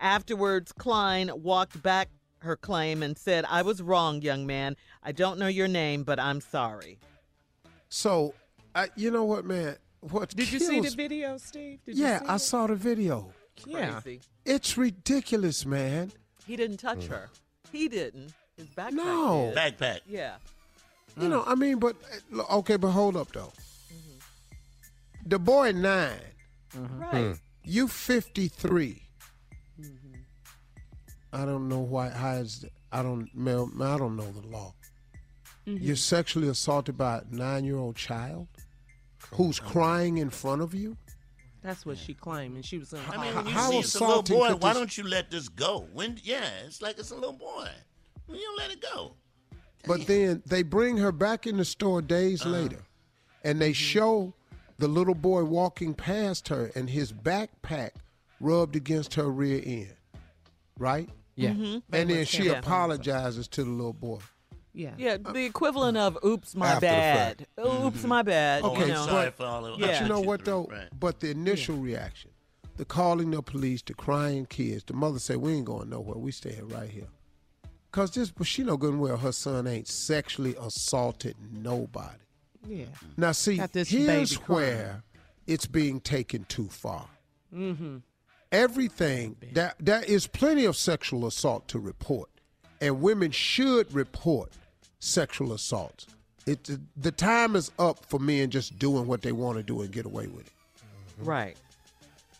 [0.00, 2.08] Afterwards, Klein walked back
[2.38, 4.74] her claim and said, I was wrong, young man.
[5.02, 6.98] I don't know your name, but I'm sorry.
[7.90, 8.32] So,
[8.74, 9.76] I, you know what, man?
[10.00, 11.80] What Did you see the video, Steve?
[11.84, 12.38] Did yeah, you see I it?
[12.38, 13.34] saw the video.
[13.62, 14.20] crazy.
[14.48, 16.10] It's ridiculous, man.
[16.46, 17.28] He didn't touch her.
[17.70, 18.32] He didn't.
[18.56, 18.92] His backpack.
[18.92, 19.52] No.
[19.54, 19.78] did.
[19.78, 20.00] Backpack.
[20.08, 20.36] Yeah.
[21.20, 21.96] You know, I mean, but
[22.34, 23.52] uh, okay, but hold up though.
[23.92, 25.28] Mm-hmm.
[25.28, 26.10] The boy 9
[26.74, 26.84] mm-hmm.
[26.84, 27.00] hmm.
[27.00, 27.36] Right.
[27.62, 29.02] You fifty three.
[29.78, 30.14] Mm-hmm.
[31.32, 32.08] I don't know why.
[32.08, 33.28] How is I don't.
[33.34, 34.74] Mel, I don't know the law.
[35.66, 38.48] You're sexually assaulted by a nine year old child
[39.34, 40.96] who's crying in front of you.
[41.62, 43.00] That's what she claimed, and she was in.
[43.10, 44.98] I mean, when you How see it's a little assaulting boy, could why this- don't
[44.98, 45.88] you let this go?
[45.92, 47.68] When yeah, it's like it's a little boy.
[48.26, 49.14] When you don't let it go.
[49.86, 52.84] But then they bring her back in the store days later,
[53.42, 54.34] and they show
[54.78, 57.90] the little boy walking past her, and his backpack
[58.40, 59.94] rubbed against her rear end,
[60.78, 61.08] right?
[61.36, 61.50] Yeah.
[61.50, 61.82] Mhm.
[61.92, 64.18] And then she apologizes to the little boy.
[64.72, 64.94] Yeah.
[64.96, 67.50] Yeah, the equivalent of "Oops, my After the bad." fact.
[67.66, 68.62] Oops, my bad.
[68.62, 69.06] Okay, you know.
[69.36, 70.02] but, all but Yeah.
[70.02, 70.70] you know what though?
[70.98, 72.30] But the initial reaction,
[72.76, 76.16] the calling the police, the crying kids, the mother said, "We ain't going nowhere.
[76.18, 77.08] We staying right here."
[77.90, 82.18] Cause this, but she know good and well her son ain't sexually assaulted nobody.
[82.68, 82.84] Yeah.
[83.16, 84.60] Now see, Got this here's baby crying.
[84.76, 85.02] where
[85.46, 87.08] it's being taken too far.
[87.52, 87.96] Mm-hmm.
[88.52, 92.28] Everything that there is plenty of sexual assault to report,
[92.80, 94.50] and women should report
[95.00, 96.06] sexual assaults.
[96.46, 99.90] It the time is up for men just doing what they want to do and
[99.92, 100.52] get away with it.
[101.18, 101.56] Right.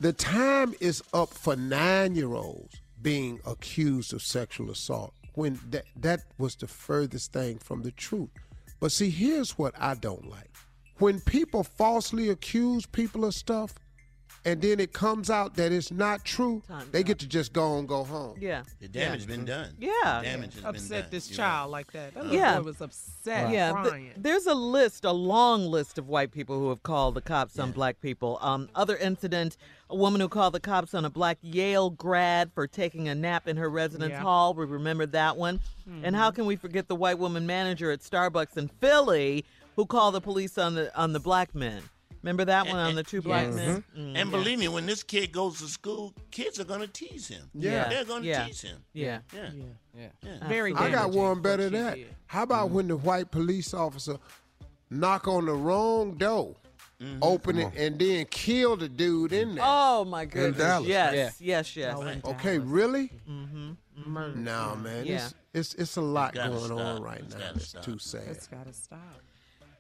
[0.01, 5.85] The time is up for nine year olds being accused of sexual assault when that,
[5.97, 8.31] that was the furthest thing from the truth.
[8.81, 10.51] But see, here's what I don't like.
[10.99, 13.75] When people falsely accuse people of stuff
[14.45, 16.63] and then it comes out that it's not true,
[16.93, 18.37] they get to just go and go home.
[18.41, 18.63] Yeah.
[18.81, 19.75] The damage has been done.
[19.79, 19.91] Yeah.
[20.21, 21.11] The damage has been Upset done.
[21.11, 21.73] this You're child right.
[21.79, 22.15] like that.
[22.15, 22.57] That Yeah.
[22.59, 26.69] boy was upset, Yeah, th- there's a list, a long list of white people who
[26.71, 28.39] have called the cops on black people.
[28.41, 29.57] Um, other incident,
[29.91, 33.49] a woman who called the cops on a black Yale grad for taking a nap
[33.49, 34.21] in her residence Yeah.
[34.23, 34.55] hall.
[34.55, 35.61] We remember that one.
[36.03, 39.45] And how can we forget the white woman manager at Starbucks in Philly
[39.77, 41.83] who called the police on the on the black men?
[42.23, 43.55] Remember that one on the two black Yes.
[43.55, 43.85] men?
[43.95, 44.25] And Mm, yeah.
[44.25, 47.49] believe me, when this kid goes to school, kids are gonna tease him.
[47.55, 47.89] Yeah.
[47.89, 48.45] They're gonna Yeah.
[48.47, 48.79] tease him.
[48.93, 49.21] Yeah.
[49.33, 49.51] Yeah.
[49.97, 50.07] Yeah.
[50.23, 50.49] Yeah.
[50.49, 50.83] Very good.
[50.83, 51.95] I got one better than that.
[51.97, 52.15] did.
[52.27, 54.19] How about when the white police officer
[54.91, 56.57] knock on the wrong door,
[57.01, 57.19] Mm-hmm.
[57.23, 59.65] open it, and then kill the dude in there?
[59.67, 60.59] Oh my goodness!
[60.59, 60.89] Dallas.
[60.89, 61.97] Yes, yes, yes.
[62.25, 63.13] Okay, really?
[63.31, 64.43] Mm-hmm.
[64.45, 65.07] No, man.
[65.07, 65.27] Yeah.
[65.27, 67.51] It's, it's it's a lot gotta going on right It's now.
[67.55, 67.83] It's stop.
[67.85, 68.23] too sad.
[68.29, 68.99] It's got to stop.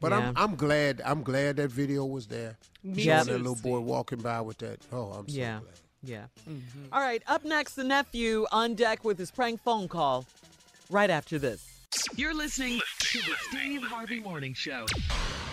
[0.00, 0.28] But Yeah.
[0.28, 2.56] I'm I'm glad I'm glad that video was there.
[2.84, 4.78] Me Showing that little boy walking by with that.
[4.92, 5.60] Oh, I'm so Yeah.
[5.60, 5.74] glad.
[6.04, 6.24] Yeah.
[6.48, 6.86] Mm-hmm.
[6.92, 10.26] All right, up next, the nephew on deck with his prank phone call
[10.90, 11.64] right after this.
[12.14, 14.86] You're listening to the Steve Harvey Morning Show.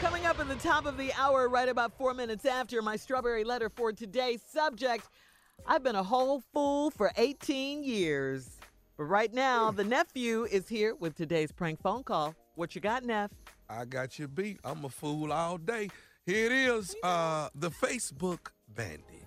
[0.02, 3.44] Coming up at the top of the hour, right about four minutes after, my strawberry
[3.44, 5.08] letter for today's subject.
[5.66, 8.52] I've been a whole fool for 18 years.
[8.98, 12.36] But right now, the nephew is here with today's prank phone call.
[12.56, 13.32] What you got, Neff?
[13.70, 14.60] I got you beat.
[14.64, 15.90] I'm a fool all day.
[16.26, 16.96] Here it is.
[17.04, 18.40] Uh, the Facebook
[18.70, 19.26] bandit.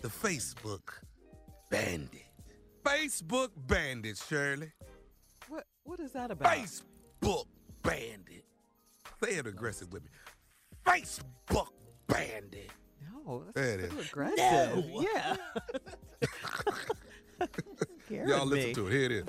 [0.00, 0.80] The Facebook
[1.70, 2.24] bandit.
[2.84, 4.72] Facebook bandit, Shirley.
[5.48, 6.50] What What is that about?
[6.52, 7.46] Facebook
[7.82, 8.44] bandit.
[9.22, 10.10] Say it aggressive with me.
[10.86, 11.68] Facebook
[12.06, 12.70] bandit.
[13.26, 14.08] No, that's There it a little is.
[14.08, 14.38] aggressive.
[14.38, 15.00] No.
[15.02, 15.36] Yeah.
[18.26, 18.56] Y'all me.
[18.56, 18.92] listen to it.
[18.92, 19.24] Here it is.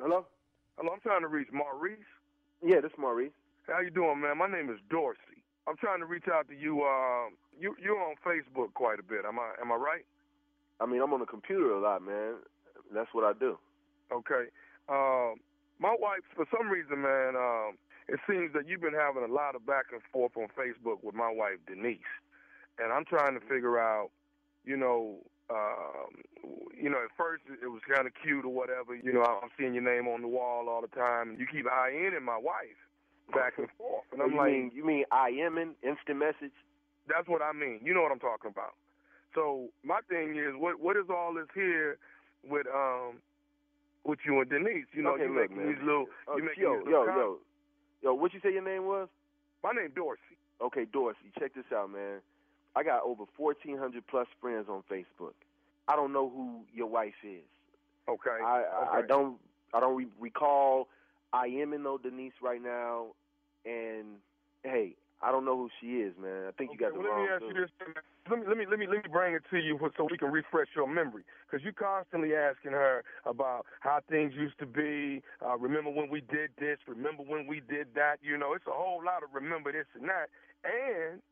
[0.00, 0.26] Hello?
[0.78, 1.98] Hello, I'm trying to reach Maurice.
[2.62, 3.34] Yeah, this is Maurice.
[3.66, 4.38] How you doing, man?
[4.38, 5.42] My name is Dorsey.
[5.66, 6.82] I'm trying to reach out to you.
[6.82, 9.24] Um, you you're on Facebook quite a bit.
[9.26, 10.06] Am I am I right?
[10.80, 12.34] I mean, I'm on the computer a lot, man.
[12.94, 13.58] That's what I do.
[14.12, 14.46] Okay.
[14.88, 15.42] Um,
[15.80, 19.56] my wife, for some reason, man, um, it seems that you've been having a lot
[19.56, 21.98] of back and forth on Facebook with my wife Denise,
[22.78, 24.10] and I'm trying to figure out,
[24.64, 25.18] you know,
[25.52, 26.10] um,
[26.72, 28.96] you know, at first it was kind of cute or whatever.
[28.96, 31.66] You know, I'm seeing your name on the wall all the time, and you keep
[31.68, 32.80] eyeing my wife
[33.32, 36.56] back and forth, and I'm like, you like, mean you mean IMing instant message?
[37.08, 37.80] That's what I mean.
[37.84, 38.74] You know what I'm talking about.
[39.34, 41.98] So my thing is, what what is all this here
[42.48, 43.20] with um
[44.04, 44.86] with you and Denise?
[44.92, 45.68] You know, okay, you look, making man.
[45.74, 47.38] these little, Uh, you making yo, these yo, little yo,
[48.02, 48.14] yo.
[48.14, 49.08] What you say your name was?
[49.62, 50.36] My name Dorsey.
[50.60, 51.32] Okay, Dorsey.
[51.38, 52.20] Check this out, man.
[52.74, 55.34] I got over 1,400 plus friends on Facebook.
[55.88, 57.42] I don't know who your wife is.
[58.08, 58.30] Okay.
[58.44, 59.36] I I, I don't
[59.74, 60.88] I don't re- recall
[61.32, 63.06] I am in no Denise right now,
[63.64, 64.18] and
[64.62, 66.44] hey, I don't know who she is, man.
[66.48, 67.28] I think you got the well, wrong.
[67.30, 67.70] let me ask you this.
[68.28, 70.30] Let me let me let me let me bring it to you so we can
[70.30, 75.22] refresh your memory, because you're constantly asking her about how things used to be.
[75.44, 76.78] Uh, remember when we did this?
[76.86, 78.16] Remember when we did that?
[78.20, 80.28] You know, it's a whole lot of remember this and that,
[80.64, 81.22] and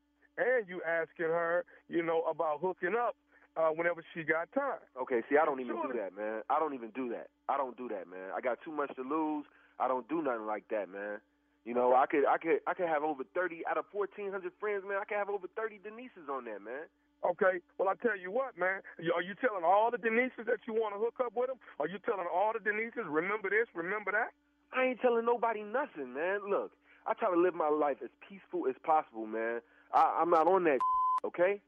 [0.40, 3.14] and you asking her, you know, about hooking up
[3.56, 4.80] uh, whenever she got time.
[5.00, 6.40] Okay, see, I don't even do that, man.
[6.48, 7.28] I don't even do that.
[7.48, 8.32] I don't do that, man.
[8.34, 9.44] I got too much to lose.
[9.78, 11.20] I don't do nothing like that, man.
[11.64, 14.52] You know, I could, I could, I could have over thirty out of fourteen hundred
[14.58, 14.96] friends, man.
[14.96, 16.88] I could have over thirty Denises on there, man.
[17.20, 18.80] Okay, well I tell you what, man.
[19.12, 21.60] Are you telling all the Denises that you want to hook up with them?
[21.78, 24.32] Are you telling all the Denises, remember this, remember that?
[24.72, 26.40] I ain't telling nobody nothing, man.
[26.48, 26.72] Look,
[27.06, 29.60] I try to live my life as peaceful as possible, man.
[29.92, 30.78] I, I'm not on that,
[31.24, 31.60] okay?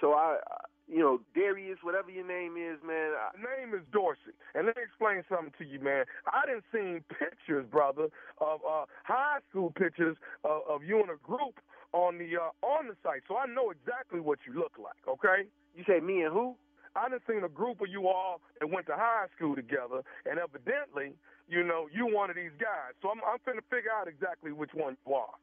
[0.00, 0.56] So I, I,
[0.88, 3.12] you know, Darius, whatever your name is, man.
[3.18, 4.34] I, name is Dorsey.
[4.54, 6.04] And let me explain something to you, man.
[6.32, 8.06] I didn't seen pictures, brother,
[8.38, 11.58] of uh, high school pictures of, of you in a group
[11.92, 15.00] on the uh, on the site, so I know exactly what you look like.
[15.08, 15.48] Okay?
[15.74, 16.54] You say me and who?
[16.94, 20.38] I done seen a group of you all that went to high school together, and
[20.38, 21.12] evidently,
[21.48, 22.96] you know, you one of these guys.
[23.02, 25.36] So I'm I'm finna figure out exactly which one you are.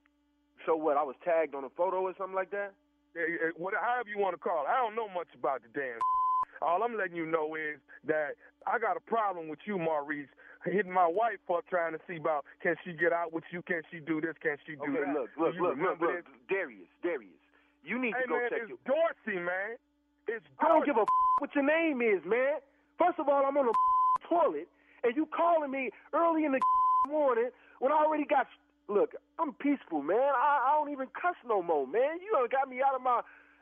[0.66, 0.98] So what?
[0.98, 2.72] I was tagged on a photo or something like that.
[3.16, 4.70] Eh, What, however you want to call it.
[4.70, 6.00] I don't know much about the damn.
[6.62, 10.30] All I'm letting you know is that I got a problem with you, Maurice,
[10.64, 13.82] hitting my wife up trying to see about can she get out with you, can
[13.92, 15.12] she do this, can she do Okay, that.
[15.14, 16.24] look, look, look, look, look?
[16.48, 17.36] Darius, Darius.
[17.84, 18.80] You need Hey to go man, check it's your.
[18.88, 19.76] Dorsey, man.
[20.32, 21.08] It's I don't give a f-
[21.44, 22.64] what your name is, man.
[22.98, 23.76] First of all, I'm on the
[24.32, 24.70] toilet,
[25.04, 26.62] and you calling me early in the
[27.12, 27.50] morning
[27.80, 28.48] when I already got.
[28.90, 30.20] Look, I'm peaceful, man.
[30.36, 32.20] I, I don't even cuss no more, man.
[32.22, 33.22] You done got me out of my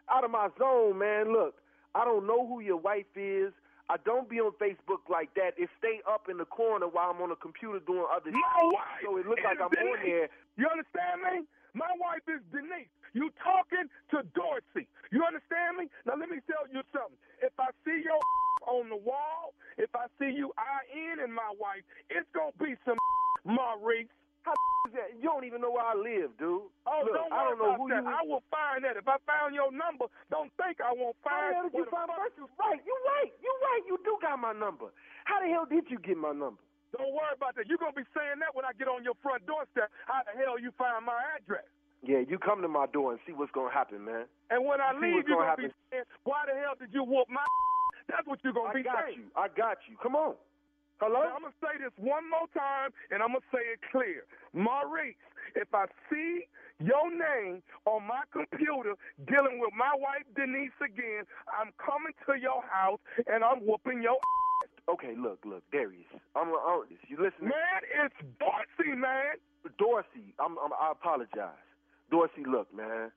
[0.10, 1.32] out of my zone, man.
[1.32, 1.56] Look,
[1.96, 3.54] I don't know who your wife is.
[3.90, 5.52] I don't be on Facebook like that.
[5.60, 8.72] It stay up in the corner while I'm on the computer doing other My shit.
[8.74, 10.08] wife So it looks like I'm on Denise.
[10.08, 10.28] there.
[10.58, 11.44] You understand me?
[11.76, 12.88] My wife is Denise.
[13.14, 14.88] You talking to Dorsey.
[15.12, 15.92] You understand me?
[16.08, 17.20] Now let me tell you something.
[17.44, 18.16] If I see your
[18.72, 22.80] on the wall, if I see you eye in and my wife, it's gonna be
[22.88, 22.96] some
[23.46, 24.08] Maurice.
[24.44, 24.54] How
[24.90, 25.10] is that?
[25.22, 26.66] You don't even know where I live, dude.
[26.90, 28.04] Oh, Look, don't I worry don't know about who that.
[28.04, 28.10] you.
[28.10, 28.98] I will find that.
[28.98, 31.50] If I found your number, don't think I won't How find.
[31.50, 32.36] the hell did you find first?
[32.42, 32.82] You right.
[32.82, 33.32] You right.
[33.42, 33.84] You right.
[33.86, 34.90] You do got my number.
[35.30, 36.60] How the hell did you get my number?
[36.98, 37.72] Don't worry about that.
[37.72, 39.88] You're gonna be saying that when I get on your front doorstep.
[40.10, 41.64] How the hell you find my address?
[42.04, 44.26] Yeah, you come to my door and see what's gonna happen, man.
[44.50, 47.30] And when I leave, you're gonna gonna be saying, "Why the hell did you whoop
[47.30, 47.46] my?"
[48.10, 48.90] That's what you're gonna be saying.
[48.90, 49.20] I be got saying.
[49.22, 49.26] you.
[49.38, 49.96] I got you.
[50.02, 50.36] Come on.
[51.02, 51.18] Hello.
[51.26, 54.22] Now, I'm gonna say this one more time, and I'm gonna say it clear,
[54.54, 55.18] Maurice.
[55.58, 56.46] If I see
[56.78, 58.94] your name on my computer
[59.26, 64.22] dealing with my wife Denise again, I'm coming to your house and I'm whooping your.
[64.22, 64.70] Ass.
[64.94, 66.06] Okay, look, look, Darius.
[66.38, 67.50] I'm, I'm you listening?
[67.50, 69.42] Man, it's Dorsey, man.
[69.82, 71.66] Dorsey, I'm, I'm, I apologize.
[72.12, 73.10] Dorsey, look, man,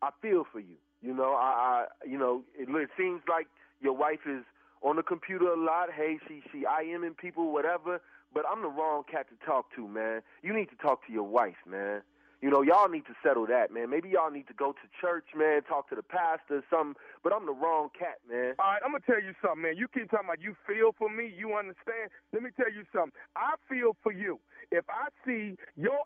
[0.00, 0.78] I feel for you.
[1.02, 3.46] You know, I, I you know, it, it seems like
[3.82, 4.46] your wife is
[4.82, 5.88] on the computer a lot.
[5.94, 8.00] Hey, she, she IMing people, whatever.
[8.34, 10.22] But I'm the wrong cat to talk to, man.
[10.42, 12.02] You need to talk to your wife, man.
[12.42, 13.88] You know, y'all need to settle that, man.
[13.88, 16.98] Maybe y'all need to go to church, man, talk to the pastor or something.
[17.22, 18.58] But I'm the wrong cat, man.
[18.58, 19.76] All right, I'm gonna tell you something, man.
[19.76, 22.10] You keep talking about you feel for me, you understand.
[22.34, 23.14] Let me tell you something.
[23.36, 24.40] I feel for you.
[24.72, 26.02] If I see your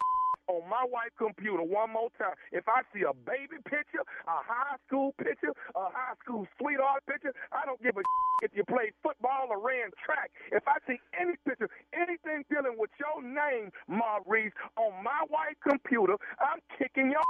[0.48, 4.76] on my wife's computer one more time, if I see a baby picture, a high
[4.86, 8.02] school picture, a high school sweetheart picture, I don't give a
[8.42, 10.30] if you played football or ran track.
[10.52, 15.60] If I see any picture, anything dealing with your name, Ma Maurice, on my wife's
[15.66, 17.22] computer, I'm kicking your.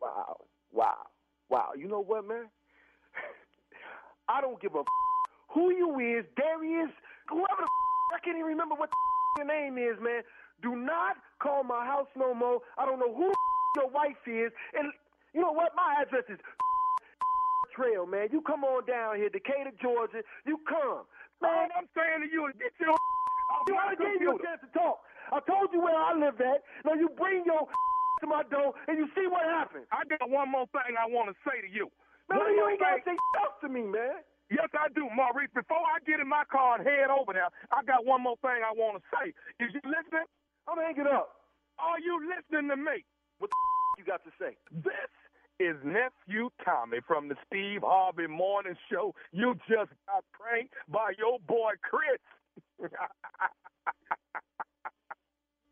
[0.00, 0.36] Wow,
[0.72, 1.06] wow,
[1.50, 1.70] wow.
[1.76, 2.46] You know what, man?
[4.28, 4.82] I don't give a
[5.52, 6.90] who you is, Darius,
[7.28, 7.68] whoever the
[8.12, 8.90] I can't even remember what
[9.38, 10.22] your name is, man.
[10.62, 12.60] Do not call my house no more.
[12.78, 14.92] I don't know who the your wife is, and
[15.34, 15.72] you know what?
[15.76, 16.38] My address is
[17.76, 18.28] Trail, man.
[18.32, 20.20] You come on down here, Decatur, Georgia.
[20.46, 21.08] You come,
[21.40, 21.72] man.
[21.72, 22.94] I'm saying to you get your
[23.68, 25.00] You I gave you a chance to talk.
[25.32, 26.60] I told you where I live at.
[26.84, 27.68] Now you bring your
[28.20, 29.86] to my door and you see what happens.
[29.92, 31.88] I got one more thing I want to say to you.
[32.30, 33.16] Man, One you ain't gotta thing.
[33.16, 34.20] say stuff to me, man.
[34.52, 35.50] Yes, I do, Maurice.
[35.56, 38.60] Before I get in my car and head over there, I got one more thing
[38.64, 39.32] I want to say.
[39.64, 40.28] Is you listening?
[40.68, 41.30] I'm hanging up.
[41.78, 43.04] Are you listening to me?
[43.38, 43.56] What the
[43.98, 44.56] you got to say?
[44.70, 45.10] This
[45.58, 49.14] is nephew Tommy from the Steve Harvey Morning Show.
[49.32, 52.20] You just got pranked by your boy Chris.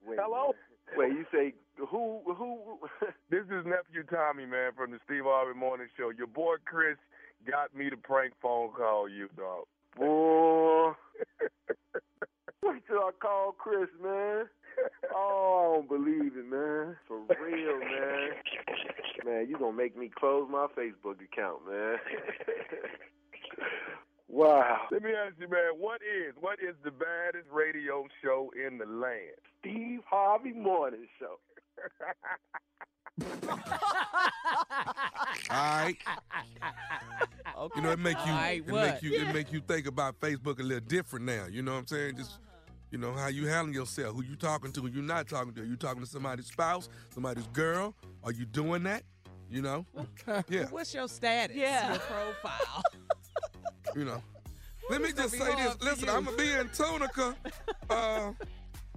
[0.06, 0.54] Wait, Hello?
[0.96, 2.20] Wait, you say who?
[2.26, 2.78] Who?
[3.30, 6.10] This is nephew Tommy, man, from the Steve Harvey Morning Show.
[6.10, 6.96] Your boy Chris
[7.48, 9.66] got me to prank phone call you, dog.
[9.96, 10.92] Boy.
[12.64, 14.46] Wait till I call Chris, man.
[15.14, 16.96] Oh, I don't believe it, man.
[17.06, 18.30] For real, man.
[19.24, 21.96] Man, you gonna make me close my Facebook account, man.
[24.28, 24.82] wow.
[24.90, 28.86] Let me ask you, man, what is what is the baddest radio show in the
[28.86, 29.36] land?
[29.60, 31.38] Steve Harvey Morning Show.
[35.50, 35.96] All right.
[37.58, 37.72] Okay.
[37.76, 38.94] You know, it make you All right, it what?
[38.94, 41.46] make you it make you think about Facebook a little different now.
[41.50, 42.16] You know what I'm saying?
[42.16, 42.38] Just
[42.90, 45.62] you know how you handling yourself, who you talking to, who you not talking to.
[45.62, 47.94] Are you talking to somebody's spouse, somebody's girl?
[48.24, 49.04] Are you doing that?
[49.50, 49.86] You know?
[50.48, 50.66] Yeah.
[50.70, 51.56] What's your status?
[51.56, 51.90] Yeah.
[51.92, 52.82] Your profile.
[53.96, 54.22] You know.
[54.88, 55.76] Let me just say this.
[55.80, 56.12] Listen, you?
[56.12, 57.34] I'm gonna be in Tunica
[57.90, 58.30] uh,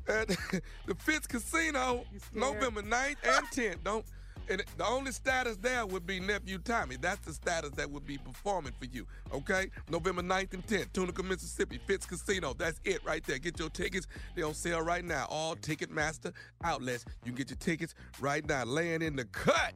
[0.07, 0.27] at
[0.85, 3.83] the Fitz Casino November 9th and 10th.
[3.83, 4.05] Don't
[4.49, 6.97] and the only status there would be nephew Tommy.
[6.97, 9.05] That's the status that would be performing for you.
[9.33, 9.69] Okay?
[9.89, 12.53] November 9th and 10th, Tunica, Mississippi, Fitz Casino.
[12.53, 13.37] That's it right there.
[13.37, 14.07] Get your tickets.
[14.35, 15.27] They're on sale right now.
[15.29, 16.33] All Ticketmaster
[16.63, 17.05] outlets.
[17.23, 18.63] You can get your tickets right now.
[18.63, 19.73] Laying in the cut.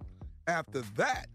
[0.48, 1.28] After that,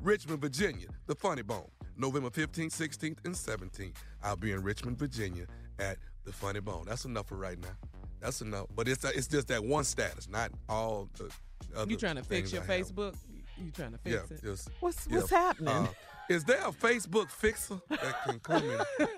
[0.00, 1.68] Richmond, Virginia, the Funny Bone.
[1.96, 3.96] November 15th, 16th, and 17th.
[4.22, 5.46] I'll be in Richmond, Virginia
[5.78, 6.84] at the Funny Bone.
[6.86, 7.76] That's enough for right now.
[8.20, 8.66] That's enough.
[8.74, 11.30] But it's it's just that one status, not all the
[11.76, 12.86] other You trying to fix your I have.
[12.88, 13.14] Facebook?
[13.58, 14.42] You trying to Yeah, fix it?
[14.42, 15.16] just What's yeah.
[15.16, 15.68] what's happening?
[15.68, 15.86] Uh,
[16.28, 18.80] is there a Facebook fixer that can come in?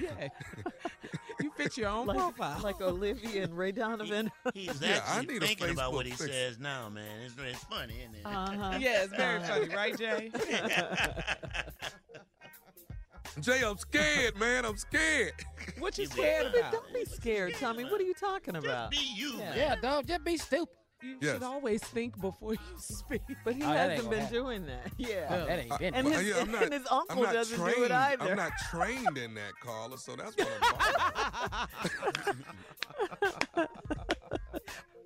[0.00, 0.28] yeah.
[1.40, 2.60] You fix your own like, profile.
[2.62, 4.30] like Olivia and Ray Donovan.
[4.54, 6.30] He's Yeah, I actually need a thinking about what he fix.
[6.30, 7.20] says now, man.
[7.22, 8.24] It's, it's funny, isn't it?
[8.24, 8.76] Uh-huh.
[8.80, 9.48] yeah, it's very Uh-huh.
[9.60, 10.30] funny, right, Jay?
[13.40, 14.64] Jay, I'm scared, man.
[14.66, 15.32] I'm scared.
[15.78, 16.72] What you You scared be- about?
[16.72, 17.84] Don't be scared, Tommy.
[17.84, 18.92] What are you talking about?
[18.92, 19.38] Just Be you, Yeah.
[19.50, 19.56] man.
[19.56, 20.74] Yeah, dog, just be stupid.
[21.02, 21.32] You Yes.
[21.34, 23.22] should always think before you speak.
[23.44, 24.34] But he Oh, hasn't been happen.
[24.34, 24.92] doing that.
[24.96, 25.28] Yeah.
[25.46, 25.94] That ain't been.
[26.02, 28.24] And his- yeah, not, and his uncle I'm not doesn't do it either.
[28.30, 31.68] I'm not trained in that, caller, so that's what I'm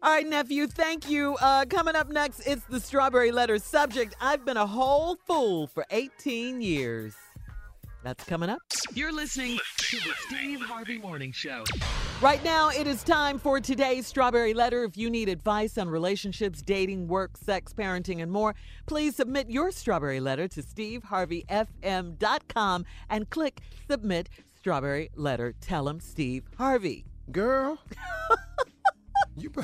[0.03, 1.37] All right, nephew, thank you.
[1.41, 4.15] Uh, coming up next, it's the strawberry letter subject.
[4.21, 7.15] I've been a whole fool for 18 years.
[8.07, 8.61] That's coming up.
[8.95, 11.65] You're listening to the Steve Harvey Morning Show.
[12.21, 14.85] Right now, it is time for today's Strawberry Letter.
[14.85, 18.55] If you need advice on relationships, dating, work, sex, parenting, and more,
[18.87, 25.53] please submit your Strawberry Letter to SteveHarveyFM.com and click Submit Strawberry Letter.
[25.61, 27.07] Tell him Steve Harvey.
[27.33, 27.77] Girl,
[29.37, 29.63] you, be-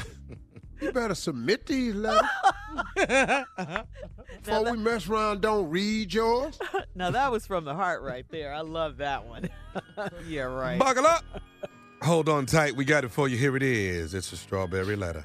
[0.82, 2.28] you better submit these letters
[4.44, 5.40] before we mess around.
[5.40, 6.58] Don't read yours.
[6.94, 8.52] Now, that was from the heart right there.
[8.52, 9.48] I love that one.
[10.28, 10.78] yeah, right.
[10.78, 11.24] Buckle up.
[12.02, 12.76] Hold on tight.
[12.76, 13.38] We got it for you.
[13.38, 14.12] Here it is.
[14.12, 15.24] It's a strawberry letter.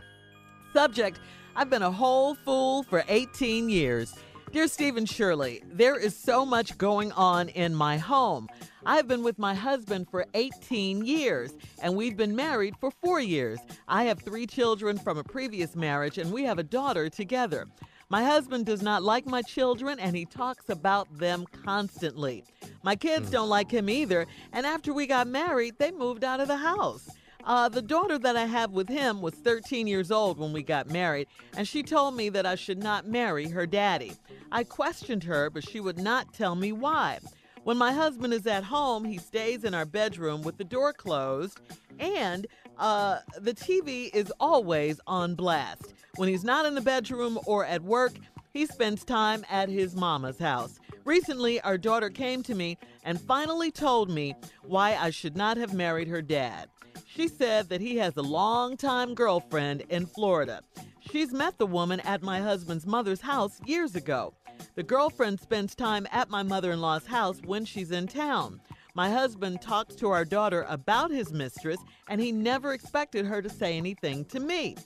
[0.72, 1.20] Subject
[1.58, 4.14] I've been a whole fool for 18 years.
[4.52, 8.48] Dear Stephen Shirley, there is so much going on in my home.
[8.86, 11.52] I've been with my husband for 18 years,
[11.84, 13.60] and we've been married for four years.
[13.89, 17.68] I have three children from a previous marriage, and we have a daughter together.
[18.10, 22.45] My husband does not like my children, and he talks about them constantly.
[22.84, 23.34] My kids hmm.
[23.34, 27.10] don't like him either, and after we got married, they moved out of the house.
[27.44, 30.90] Uh, the daughter that I have with him was 13 years old when we got
[30.90, 34.14] married, and she told me that I should not marry her daddy.
[34.52, 37.20] I questioned her, but she would not tell me why.
[37.64, 41.60] When my husband is at home, he stays in our bedroom with the door closed,
[42.00, 45.94] and uh, the TV is always on blast.
[46.16, 48.14] When he's not in the bedroom or at work,
[48.54, 50.80] he spends time at his mama's house.
[51.06, 55.74] Recently, our daughter came to me and finally told me why I should not have
[55.74, 56.70] married her dad.
[57.18, 60.61] She said that he has a longtime girlfriend in Florida.
[60.99, 64.36] She's met the woman at my husband's mother's house years ago.
[64.76, 68.61] The girlfriend spends time at my mother in law's house when she's in town.
[68.93, 73.49] My husband talks to our daughter about his mistress, and he never expected her to
[73.49, 74.78] say anything to me.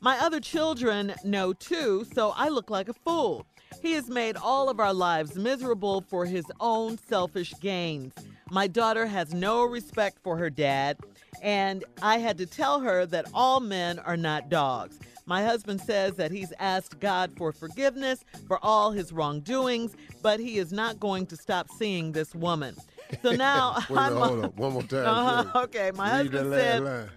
[0.00, 3.44] My other children know too, so I look like a fool.
[3.82, 8.14] He has made all of our lives miserable for his own selfish gains.
[8.50, 10.96] My daughter has no respect for her dad,
[11.42, 14.98] and I had to tell her that all men are not dogs.
[15.26, 20.56] My husband says that he's asked God for forgiveness for all his wrongdoings, but he
[20.58, 22.74] is not going to stop seeing this woman.
[23.22, 24.56] So now Wait I'm hold up.
[24.56, 25.06] One more time.
[25.06, 27.10] Uh-huh, okay, my Read husband said line.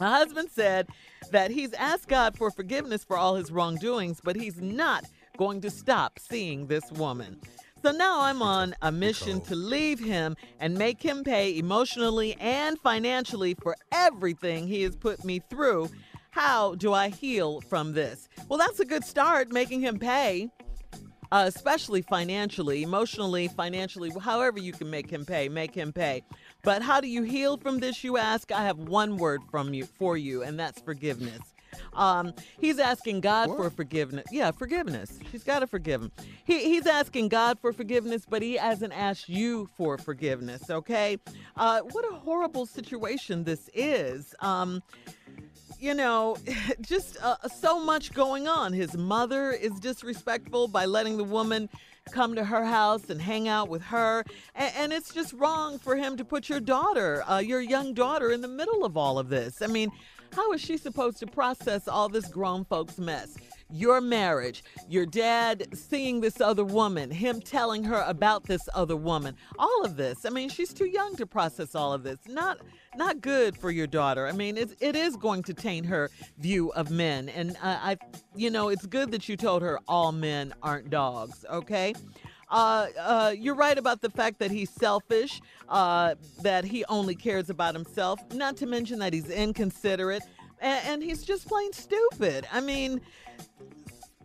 [0.00, 0.88] my husband said
[1.30, 5.04] that he's asked God for forgiveness for all his wrongdoings, but he's not
[5.36, 7.38] going to stop seeing this woman.
[7.86, 12.76] So now I'm on a mission to leave him and make him pay emotionally and
[12.80, 15.90] financially for everything he has put me through.
[16.30, 18.28] How do I heal from this?
[18.48, 20.50] Well, that's a good start, making him pay.
[21.30, 26.24] Uh, especially financially, emotionally, financially, however you can make him pay, make him pay.
[26.64, 28.50] But how do you heal from this, you ask?
[28.50, 31.54] I have one word from you for you, and that's forgiveness.
[31.94, 34.26] Um, he's asking God for forgiveness.
[34.30, 35.18] Yeah, forgiveness.
[35.30, 36.12] She's got to forgive him.
[36.44, 40.70] He, he's asking God for forgiveness, but he hasn't asked you for forgiveness.
[40.70, 41.18] Okay,
[41.56, 44.34] uh, what a horrible situation this is.
[44.40, 44.82] Um,
[45.78, 46.36] you know,
[46.80, 48.72] just uh, so much going on.
[48.72, 51.68] His mother is disrespectful by letting the woman
[52.10, 54.24] come to her house and hang out with her.
[54.54, 58.30] And, and it's just wrong for him to put your daughter, uh, your young daughter,
[58.30, 59.60] in the middle of all of this.
[59.60, 59.90] I mean,
[60.34, 63.36] how is she supposed to process all this grown folks mess?
[63.68, 69.34] Your marriage, your dad seeing this other woman, him telling her about this other woman,
[69.58, 70.24] all of this.
[70.24, 72.18] I mean, she's too young to process all of this.
[72.28, 72.58] Not
[72.96, 74.26] not good for your daughter.
[74.26, 77.28] I mean, it's, it is going to taint her view of men.
[77.28, 77.96] And uh, I,
[78.34, 81.44] you know, it's good that you told her all men aren't dogs.
[81.50, 81.94] Okay.
[82.48, 87.50] Uh, uh, you're right about the fact that he's selfish, uh, that he only cares
[87.50, 90.22] about himself, not to mention that he's inconsiderate,
[90.60, 92.46] and, and he's just plain stupid.
[92.52, 93.00] I mean,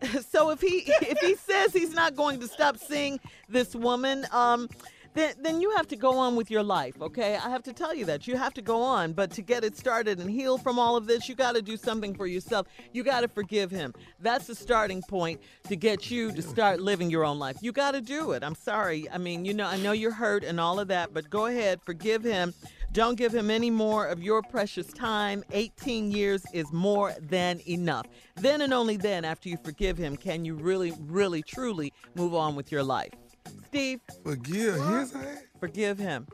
[0.29, 3.19] so if he if he says he's not going to stop seeing
[3.49, 4.69] this woman, um,
[5.13, 7.01] then then you have to go on with your life.
[7.01, 9.13] Okay, I have to tell you that you have to go on.
[9.13, 11.77] But to get it started and heal from all of this, you got to do
[11.77, 12.67] something for yourself.
[12.93, 13.93] You got to forgive him.
[14.19, 17.57] That's the starting point to get you to start living your own life.
[17.61, 18.43] You got to do it.
[18.43, 19.09] I'm sorry.
[19.09, 21.81] I mean, you know, I know you're hurt and all of that, but go ahead,
[21.81, 22.53] forgive him.
[22.93, 25.45] Don't give him any more of your precious time.
[25.51, 28.05] 18 years is more than enough.
[28.35, 32.55] Then and only then, after you forgive him, can you really, really, truly move on
[32.55, 33.20] with your life.
[33.67, 35.43] Steve, Forgive his ass?
[35.59, 36.27] forgive him.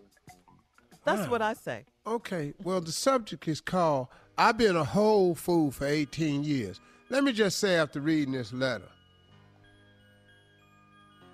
[1.04, 1.86] That's what I say.
[2.06, 6.80] Okay, well, the subject is called I've been a whole fool for 18 years.
[7.10, 8.90] Let me just say after reading this letter,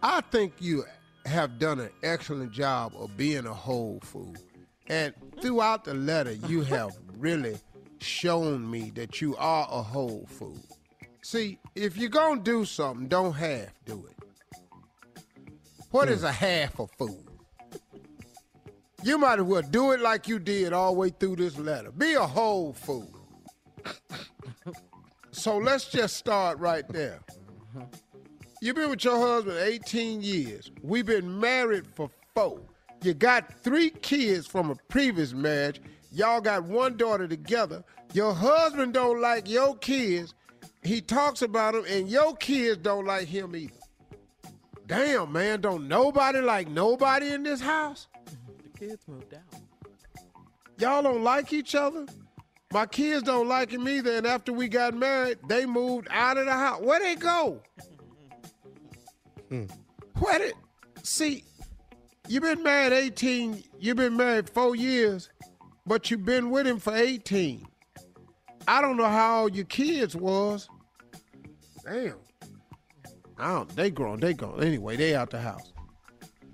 [0.01, 0.86] I think you
[1.26, 4.36] have done an excellent job of being a whole fool.
[4.88, 7.57] And throughout the letter, you have really
[7.99, 10.59] shown me that you are a whole fool.
[11.21, 14.28] See, if you're going to do something, don't half do it.
[15.93, 17.23] What is a half a fool?
[19.03, 21.91] You might as well do it like you did all the way through this letter.
[21.91, 23.13] Be a whole fool.
[25.31, 27.19] so let's just start right there.
[28.59, 30.71] You've been with your husband 18 years.
[30.81, 32.59] We've been married for four.
[33.03, 35.79] You got three kids from a previous marriage.
[36.11, 37.83] Y'all got one daughter together.
[38.13, 40.33] Your husband don't like your kids.
[40.81, 43.82] He talks about them, and your kids don't like him either.
[44.88, 48.07] Damn, man, don't nobody like nobody in this house?
[48.63, 49.61] The kids moved out.
[50.77, 52.05] Y'all don't like each other?
[52.73, 56.45] My kids don't like him either, and after we got married, they moved out of
[56.45, 56.81] the house.
[56.81, 57.61] Where they go?
[59.49, 59.65] Hmm.
[60.19, 60.53] Where did
[61.03, 61.43] see?
[62.27, 65.29] You've been married 18, you've been married four years,
[65.86, 67.67] but you've been with him for 18.
[68.67, 70.67] I don't know how old your kids was.
[71.84, 72.15] Damn.
[73.38, 74.63] I don't, they grown, they grown.
[74.63, 75.73] Anyway, they out the house.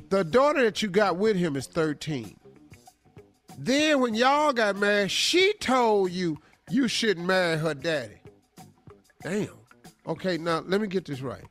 [0.09, 2.36] The daughter that you got with him is 13.
[3.57, 6.38] Then when y'all got married, she told you
[6.69, 8.21] you shouldn't marry her daddy.
[9.21, 9.49] Damn.
[10.07, 11.43] Okay, now let me get this right.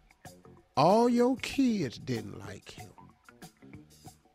[0.77, 2.89] All your kids didn't like him.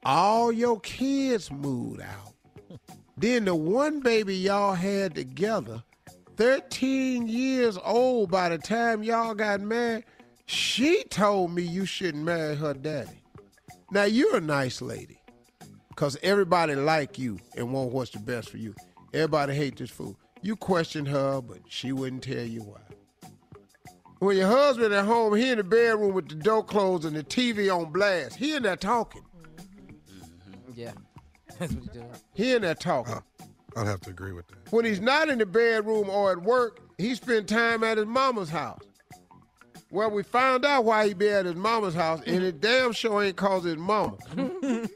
[0.05, 2.33] All your kids moved out.
[3.17, 5.83] then the one baby y'all had together,
[6.37, 10.03] 13 years old by the time y'all got married,
[10.45, 13.21] she told me you shouldn't marry her daddy.
[13.91, 15.19] Now you're a nice lady.
[15.95, 18.73] Cause everybody like you and want what's the best for you.
[19.13, 20.17] Everybody hate this fool.
[20.41, 22.81] You question her, but she wouldn't tell you why.
[24.19, 27.23] When your husband at home, he in the bedroom with the door closed and the
[27.23, 28.37] TV on blast.
[28.37, 29.21] He in there talking.
[30.09, 30.71] Mm-hmm.
[30.73, 30.93] Yeah.
[31.59, 32.09] That's what he's doing.
[32.33, 33.13] He in there talking.
[33.13, 33.21] Uh,
[33.75, 34.71] I'll have to agree with that.
[34.71, 38.49] When he's not in the bedroom or at work, he spend time at his mama's
[38.49, 38.83] house.
[39.93, 43.23] Well, we found out why he be at his mama's house, and it damn sure
[43.23, 44.17] ain't cause his mama.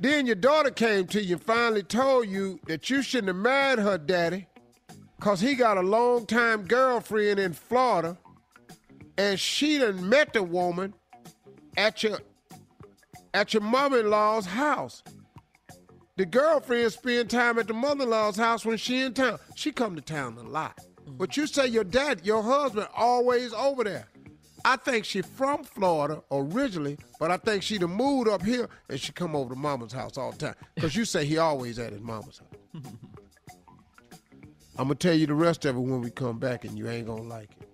[0.00, 3.78] then your daughter came to you and finally told you that you shouldn't have married
[3.78, 4.48] her daddy,
[5.20, 8.18] cause he got a long-time girlfriend in Florida,
[9.16, 10.92] and she done met the woman
[11.76, 12.18] at your
[13.32, 15.04] at your mother-in-law's house.
[16.16, 19.38] The girlfriend spend time at the mother-in-law's house when she in town.
[19.54, 20.80] She come to town a lot.
[21.06, 24.08] But you say your dad, your husband, always over there.
[24.64, 29.00] I think she from Florida originally, but I think she done moved up here and
[29.00, 30.54] she come over to mama's house all the time.
[30.78, 32.84] Cause you say he always at his mama's house.
[34.78, 37.06] I'm gonna tell you the rest of it when we come back, and you ain't
[37.06, 37.68] gonna like it.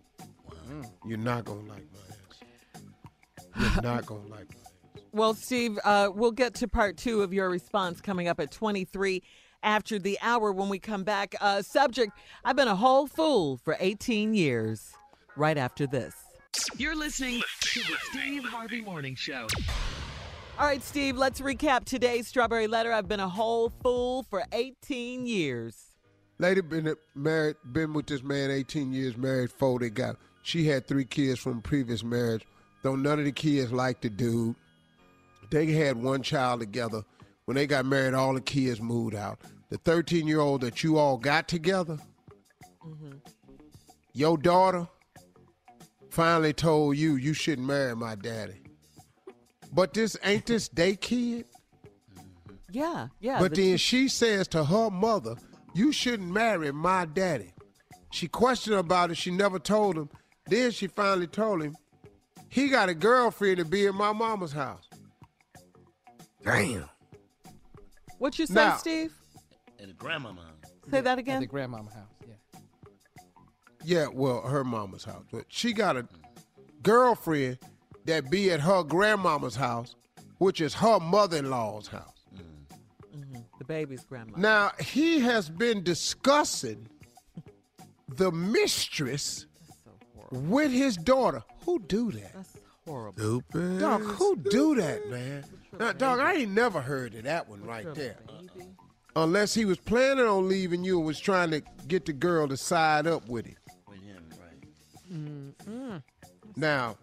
[1.07, 3.75] You're not gonna like my ass.
[3.75, 4.49] You're not gonna like.
[4.51, 5.03] my ass.
[5.13, 9.23] Well, Steve, uh, we'll get to part two of your response coming up at 23
[9.63, 11.35] after the hour when we come back.
[11.41, 12.13] Uh, subject
[12.45, 14.93] I've been a whole fool for 18 years.
[15.37, 16.15] Right after this.
[16.77, 19.47] You're listening to the Steve Harvey Morning Show.
[20.59, 22.93] All right, Steve, let's recap today's Strawberry Letter.
[22.93, 25.77] I've been a whole fool for 18 years.
[26.41, 29.79] Lady been married, been with this man 18 years, married four.
[29.79, 30.17] They got.
[30.43, 32.47] She had three kids from previous marriage.
[32.83, 34.55] Though none of the kids liked the dude.
[35.51, 37.03] They had one child together.
[37.49, 39.39] When they got married, all the kids moved out.
[39.71, 41.97] The 13 year old that you all got together,
[42.87, 43.13] mm-hmm.
[44.13, 44.87] your daughter
[46.11, 48.61] finally told you you shouldn't marry my daddy.
[49.73, 51.47] But this ain't this day kid.
[52.15, 52.25] Mm-hmm.
[52.71, 53.39] Yeah, yeah.
[53.39, 55.37] But the then she says to her mother,
[55.73, 57.55] You shouldn't marry my daddy.
[58.13, 59.17] She questioned about it.
[59.17, 60.11] She never told him.
[60.45, 61.79] Then she finally told him,
[62.51, 64.87] He got a girlfriend to be in my mama's house.
[66.45, 66.91] Damn.
[68.19, 69.13] What you say, Now- Steve?
[69.79, 70.43] And the grandmama.
[70.91, 71.41] Say that At again.
[71.41, 72.09] the grandmama house.
[72.27, 72.61] Yeah.
[73.85, 75.25] Yeah, well, her mama's house.
[75.31, 76.09] But she got a
[76.83, 77.59] girlfriend
[78.07, 79.95] that be at her grandmama's house,
[80.39, 82.25] which is her mother in law's house.
[82.35, 83.41] Mm-hmm.
[83.59, 84.37] The baby's grandma.
[84.39, 86.89] Now, he has been discussing
[88.09, 89.47] the mistress
[90.31, 91.43] with his daughter.
[91.67, 92.33] Who do that?
[92.35, 92.58] That's
[92.89, 93.19] horrible.
[93.21, 93.81] Stupid.
[93.81, 95.45] Dog, who do that, man?
[95.79, 98.19] Now, dog, I ain't never heard of that one right there.
[99.15, 102.57] Unless he was planning on leaving you and was trying to get the girl to
[102.57, 103.57] side up with him.
[103.89, 106.03] With him, right.
[106.57, 106.97] Now,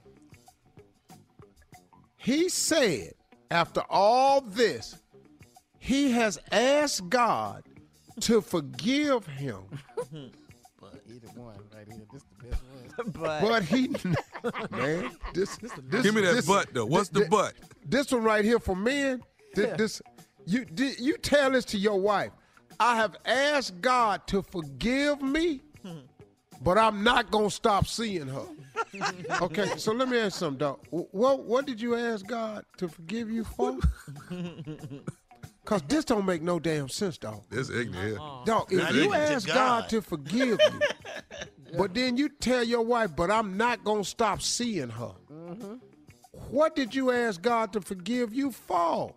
[2.18, 3.14] he said
[3.52, 4.98] after all this,
[5.80, 7.64] he has asked God
[8.22, 9.62] to forgive him,
[11.08, 12.06] Either one, right here.
[12.12, 13.12] This the best one.
[13.14, 13.88] But, but he,
[14.72, 16.86] man, this, this Give me that this- butt though.
[16.86, 17.54] What's the this- butt?
[17.86, 19.22] This one right here for men.
[19.54, 19.76] This, Yeah.
[19.76, 20.02] this
[20.46, 22.32] you di- you tell this to your wife.
[22.80, 25.62] I have asked God to forgive me,
[26.62, 28.46] but I'm not gonna stop seeing her.
[29.42, 30.80] Okay, so let me ask you something, dog.
[30.90, 33.78] What what did you ask God to forgive you for?
[35.66, 37.42] Cause this don't make no damn sense, dog.
[37.50, 38.20] This ignorant here.
[38.20, 38.46] Uh-uh.
[38.46, 39.56] Dog, if Not you even to ask God.
[39.56, 39.90] God.
[39.90, 40.80] to forgive you,
[41.78, 45.12] but then you tell your wife, but I'm not gonna stop seeing her.
[45.32, 45.74] Mm-hmm.
[46.52, 49.16] What did you ask God to forgive you for?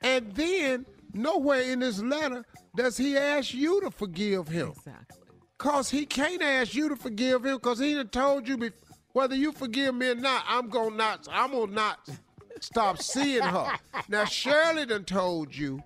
[0.00, 2.44] And then nowhere in this letter
[2.74, 4.70] does he ask you to forgive him.
[4.70, 5.18] exactly.
[5.58, 8.72] Cause he can't ask you to forgive him because he done told you bef-
[9.12, 12.08] whether you forgive me or not, I'm gonna not I'm gonna not
[12.62, 13.72] stop seeing her.
[14.08, 15.82] Now Shirley done told you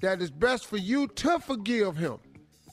[0.00, 2.18] that it's best for you to forgive him.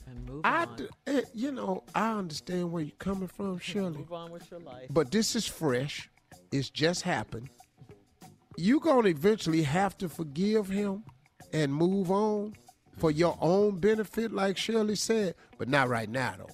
[0.06, 0.76] And move I, on.
[0.76, 3.98] d- eh, you know, I understand where you're coming from, Shirley.
[3.98, 4.86] Move on with your life.
[4.90, 6.10] But this is fresh.
[6.52, 7.48] It's just happened.
[8.56, 11.04] You're going to eventually have to forgive him
[11.52, 12.54] and move on
[12.98, 16.50] for your own benefit, like Shirley said, but not right now, though.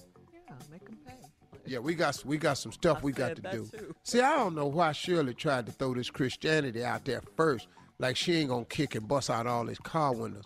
[1.67, 3.65] Yeah, we got we got some stuff I we got to do.
[3.71, 3.95] too.
[4.03, 7.67] See, I don't know why Shirley tried to throw this Christianity out there first,
[7.99, 10.45] like she ain't gonna kick and bust out all his car windows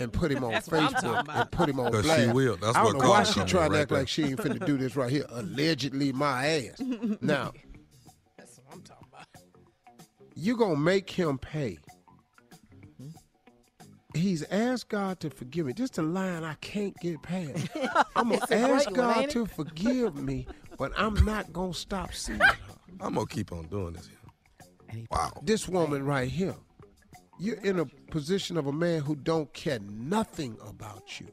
[0.00, 1.36] and put him on That's what I'm talking Facebook about.
[1.36, 2.56] and put him on on 'Cause she will.
[2.56, 3.98] That's I don't know why she it trying to right act there.
[3.98, 5.26] like she ain't finna do this right here.
[5.30, 6.80] Allegedly, my ass.
[7.20, 7.52] now,
[8.38, 9.26] That's what I'm talking about.
[10.34, 11.78] you gonna make him pay.
[14.14, 15.72] He's asked God to forgive me.
[15.72, 17.66] Just a line I can't get past.
[18.14, 20.46] I'm gonna It's a great ask God ain't to forgive me,
[20.82, 22.56] but I'm not gonna stop seeing her.
[23.00, 24.10] I'm gonna keep on doing this.
[24.90, 25.04] Here.
[25.12, 25.30] Wow.
[25.40, 26.56] This woman right here,
[27.38, 31.28] you're in a position of a man who don't care nothing about you.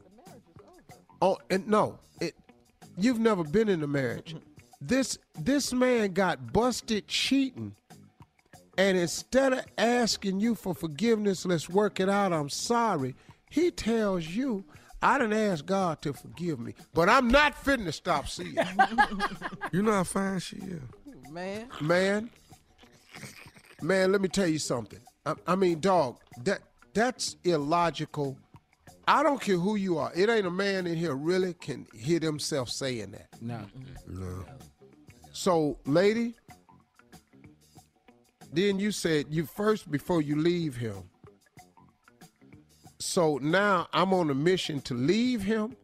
[1.20, 2.36] Oh, and no, it.
[2.96, 4.36] You've never been in a marriage.
[4.80, 7.74] This this man got busted cheating,
[8.78, 12.32] and instead of asking you for forgiveness, let's work it out.
[12.32, 13.16] I'm sorry.
[13.50, 14.64] He tells you,
[15.02, 18.54] I didn't ask God to forgive me, but I'm not fitting to stop seeing.
[18.54, 18.62] you."
[19.72, 20.80] You know how fine she is.
[21.30, 21.68] Man.
[21.80, 22.30] man,
[23.80, 24.98] man, let me tell you something.
[25.24, 26.60] I, I mean, dog, that
[26.92, 28.36] that's illogical.
[29.06, 30.12] I don't care who you are.
[30.14, 33.28] It ain't a man in here really can hear themselves saying that.
[33.40, 33.60] No.
[34.08, 34.44] No.
[35.32, 36.34] So, lady,
[38.52, 41.09] then you said you first before you leave him.
[43.00, 45.74] So now I'm on a mission to leave him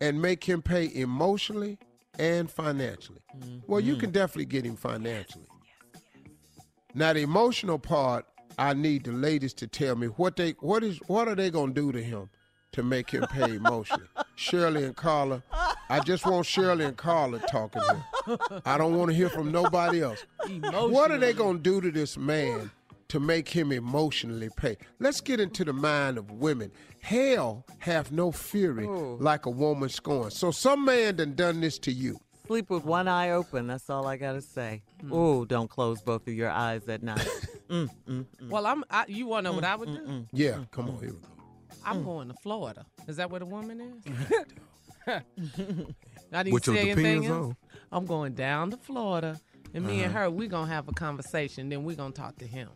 [0.00, 1.78] and make him pay emotionally
[2.18, 3.20] and financially.
[3.38, 3.58] Mm-hmm.
[3.66, 5.44] Well, you can definitely get him financially.
[6.94, 8.24] Now the emotional part,
[8.58, 11.74] I need the ladies to tell me what they what is what are they gonna
[11.74, 12.30] do to him
[12.72, 14.08] to make him pay emotionally.
[14.34, 15.42] Shirley and Carla,
[15.90, 18.38] I just want Shirley and Carla talking here.
[18.64, 20.24] I don't want to hear from nobody else.
[20.70, 22.70] What are they gonna do to this man
[23.08, 24.76] to make him emotionally pay?
[24.98, 26.70] Let's get into the mind of women.
[27.00, 30.32] Hell have no fury like a woman scorned.
[30.32, 32.18] So some man done done this to you.
[32.46, 33.66] Sleep with one eye open.
[33.66, 34.82] That's all I gotta say.
[35.10, 37.26] Oh, don't close both of your eyes at night.
[37.68, 38.48] mm, mm, mm.
[38.48, 38.84] Well, I'm.
[38.90, 40.26] I, you want to know what I would do?
[40.32, 41.28] Yeah, come on, here we go.
[41.84, 42.86] I'm going to Florida.
[43.08, 44.26] Is that where the woman is?
[45.08, 45.22] I
[46.42, 47.46] didn't With your say anything depends else.
[47.46, 47.56] on.
[47.92, 49.40] I'm going down to Florida,
[49.74, 50.24] and me and Uh-huh.
[50.24, 51.68] her, we're gonna have a conversation.
[51.68, 52.68] Then we're gonna talk to him.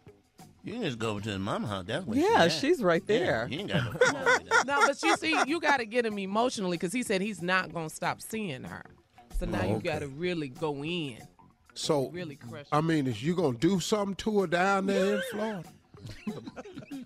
[0.62, 1.84] You can just go over to his mama house.
[1.86, 2.52] That's where Yeah, she at.
[2.52, 3.48] she's right Yeah, there.
[3.50, 4.66] you ain't got no phone.
[4.66, 7.72] no, but you see, you got to get him emotionally because he said he's not
[7.72, 8.84] gonna stop seeing her.
[9.38, 9.88] So now Oh, you okay.
[9.88, 11.16] got to really go in.
[11.74, 15.22] So, Really crush I mean, is you gonna do something to her down there in
[15.30, 15.68] Florida?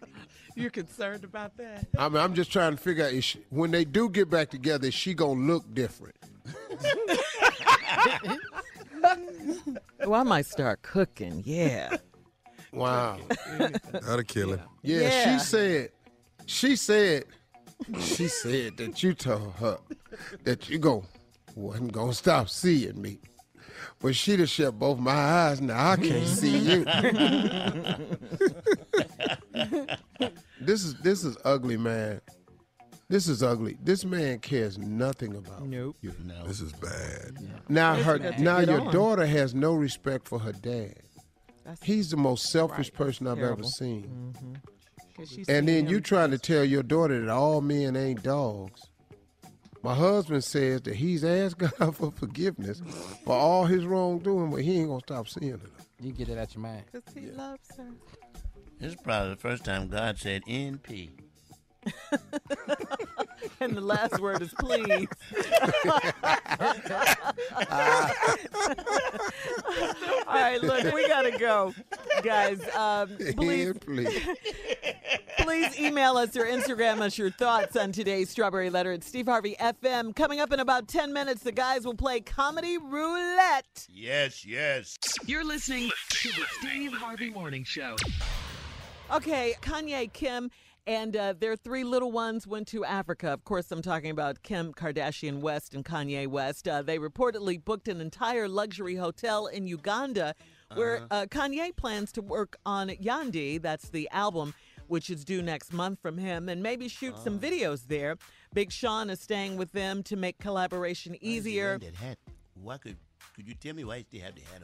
[0.56, 1.86] You're concerned about that?
[1.98, 4.50] I mean, I'm just trying to figure out is she, when they do get back
[4.50, 6.16] together, is she gonna look different?
[10.00, 11.42] Well, I might start cooking.
[11.46, 11.96] Yeah.
[12.74, 13.18] Wow.
[13.92, 14.60] That'll kill him.
[14.82, 15.38] Yeah, Yeah.
[15.38, 15.88] she said,
[16.46, 17.24] she said,
[18.00, 19.78] she said that you told her
[20.44, 21.04] that you go
[21.56, 23.18] wasn't gonna stop seeing me.
[24.00, 25.60] But she done shut both my eyes.
[25.60, 26.84] Now I can't see you.
[30.60, 32.20] this is this is ugly, man.
[33.08, 33.76] This is ugly.
[33.82, 35.96] This man cares nothing about nope.
[36.00, 36.12] you.
[36.46, 37.36] This is bad.
[37.68, 40.94] Now Yes, her you now your daughter has no respect for her dad.
[41.64, 43.68] That's He's the most selfish person I've ever terrible.
[43.70, 44.32] seen.
[44.36, 44.52] Mm-hmm.
[45.16, 48.82] 'Cause she's And then you trying to tell your daughter that all men ain't dogs.
[49.82, 52.82] My husband says that he's asked God for forgiveness
[53.24, 55.58] for all his wrongdoing, but he ain't gonna stop seeing her.
[56.00, 56.84] You get it out your mind.
[56.90, 57.86] Because he loves her.
[58.80, 61.10] This is probably the first time God said NP.
[63.60, 65.06] And the last word is please.
[70.26, 71.74] All right, look, we gotta go,
[72.22, 72.60] guys.
[72.74, 74.28] Um, please, Yeah, please.
[75.38, 79.56] please email us or Instagram us your thoughts on today's Strawberry Letter at Steve Harvey
[79.60, 80.14] FM.
[80.16, 83.86] Coming up in about ten minutes, the guys will play Comedy Roulette.
[83.92, 84.96] Yes, yes.
[85.26, 87.96] You're listening to the Steve Harvey Morning Show.
[89.12, 90.50] Okay, Kanye, Kim,
[90.86, 93.28] and uh, their three little ones went to Africa.
[93.28, 96.68] Of course, I'm talking about Kim Kardashian West and Kanye West.
[96.68, 100.34] Uh, they reportedly booked an entire luxury hotel in Uganda
[100.74, 103.60] where uh, Kanye plans to work on Yandhi.
[103.60, 104.54] That's the album.
[104.86, 108.18] Which is due next month from him, and maybe shoot some videos there.
[108.52, 111.78] Big Sean is staying with them to make collaboration easier.
[113.36, 113.42] That hat.
[113.42, 114.62] Why could could you tell me why he still have the hat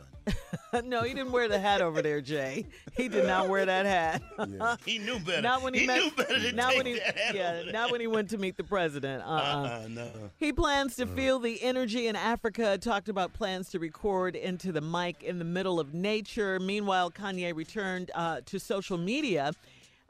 [0.74, 0.88] on?
[0.88, 2.66] no, he didn't wear the hat over there, Jay.
[2.96, 4.22] He did not wear that hat.
[4.84, 5.42] He knew better.
[5.42, 7.62] Not when he, he met, knew better than not take when he, that hat yeah,
[7.72, 9.22] not when he went to meet the president.
[9.22, 9.28] Uh-uh.
[9.28, 10.10] Uh-uh, no.
[10.38, 12.78] He plans to feel the energy in Africa.
[12.78, 16.58] Talked about plans to record into the mic in the middle of nature.
[16.60, 19.52] Meanwhile, Kanye returned uh, to social media.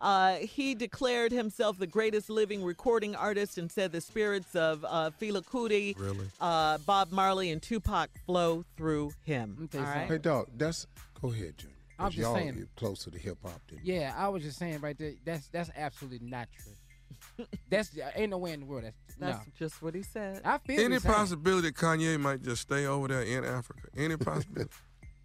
[0.01, 5.11] Uh, he declared himself the greatest living recording artist and said the spirits of uh,
[5.21, 6.27] Fela Kuti, Really?
[6.41, 9.69] uh, Bob Marley, and Tupac flow through him.
[9.71, 10.87] tell you Hey, dog, that's
[11.21, 11.77] go ahead, Junior.
[11.99, 12.57] I'm 'Cause just y'all saying.
[12.57, 15.13] you closer to hip hop than Yeah, I was just saying right there.
[15.25, 17.47] That's that's absolutely not true.
[17.69, 18.85] that's ain't no way in the world.
[18.85, 19.53] That's, That's no.
[19.59, 20.41] just what he said.
[20.43, 23.89] I feel Any possibility that Kanye might just stay over there in Africa?
[23.95, 24.71] Any possibility?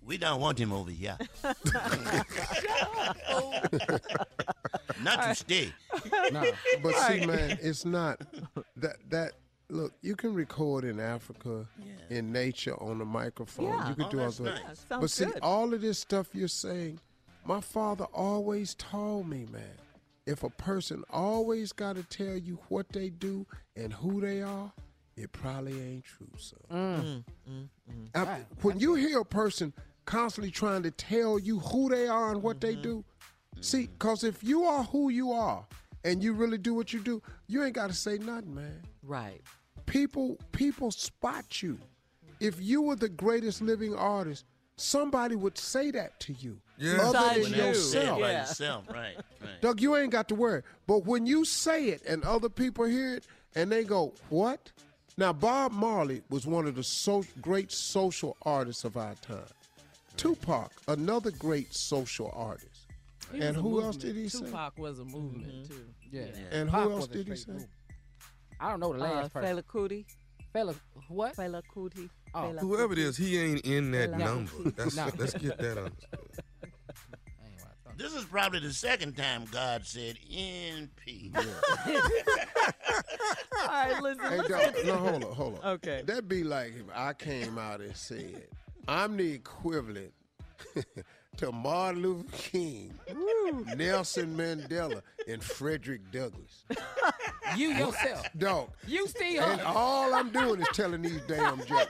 [0.05, 1.17] We don't want him over here.
[5.01, 5.73] Not to stay.
[6.31, 6.45] Nah,
[6.81, 8.21] but see, man, it's not
[8.77, 9.33] that that.
[9.69, 11.65] Look, you can record in Africa,
[12.11, 13.65] in nature, on a microphone.
[13.65, 13.89] Yeah.
[13.89, 14.61] You can Oh, do all that.
[14.67, 14.85] nice.
[14.87, 15.39] But see, good.
[15.41, 16.99] all of this stuff you're saying,
[17.45, 19.63] my father always told me, man.
[20.27, 23.45] If a person always got to tell you what they do
[23.75, 24.71] and who they are,
[25.17, 26.59] it probably ain't true, son.
[27.47, 28.07] Mm, mm, mm.
[28.15, 28.45] I- Right.
[28.61, 29.73] when you hear a person
[30.05, 32.75] constantly trying to tell you who they are and what Mm-hmm.
[32.75, 33.03] they do,
[33.61, 35.65] see, because if you are who you are
[36.03, 38.81] and you really do what you do, you ain't got to say nothing, man.
[39.03, 39.41] Right.
[39.85, 41.77] People, people spot you.
[42.39, 44.45] If you were the greatest living artist,
[44.77, 46.59] somebody would say that to you.
[46.77, 46.97] Yeah.
[47.01, 47.55] Other Besides than you.
[47.55, 47.67] Say it
[48.03, 48.19] yourself.
[48.19, 48.39] Yeah.
[48.41, 49.15] yourself, right?
[49.41, 49.61] Right.
[49.61, 50.63] Doug, you ain't got to worry.
[50.87, 53.25] But when you say it and other people hear it
[53.55, 54.71] and they go, what?
[55.17, 59.45] Now, Bob Marley was one of the so- great social artists of our time.
[60.17, 62.87] Tupac, another great social artist.
[63.31, 64.45] He and was a who else did he say?
[64.45, 65.85] Tupac was a movement too.
[66.11, 66.25] Yeah.
[66.51, 67.51] And Pac who else did he say?
[67.51, 67.69] movement.
[68.59, 69.57] I don't know the Uh, last person.
[69.57, 70.05] Fela Kuti.
[70.53, 70.75] Fela,
[71.09, 71.35] what?
[71.35, 72.09] Fela Kuti.
[72.33, 72.39] Oh.
[72.39, 73.01] Fela Whoever it Kuti.
[73.03, 74.17] is, he ain't in that No.
[74.35, 74.71] number.
[74.71, 75.09] That's, No.
[75.17, 75.91] Let's get that on.
[77.97, 81.33] This is probably the second time God said NP.
[81.37, 81.43] All
[83.69, 84.25] right, listen.
[84.25, 85.71] Hey, let's dog, no, hold on, hold on.
[85.75, 86.03] Okay.
[86.05, 88.47] That'd be like if I came out and said,
[88.87, 90.13] I'm the equivalent
[91.37, 92.93] to Martin Luther King,
[93.75, 96.63] Nelson Mandela, and Frederick Douglass.
[97.55, 98.27] You yourself.
[98.37, 98.71] Dog.
[98.87, 99.41] You still.
[99.43, 101.85] And all I'm doing is telling these damn jokes.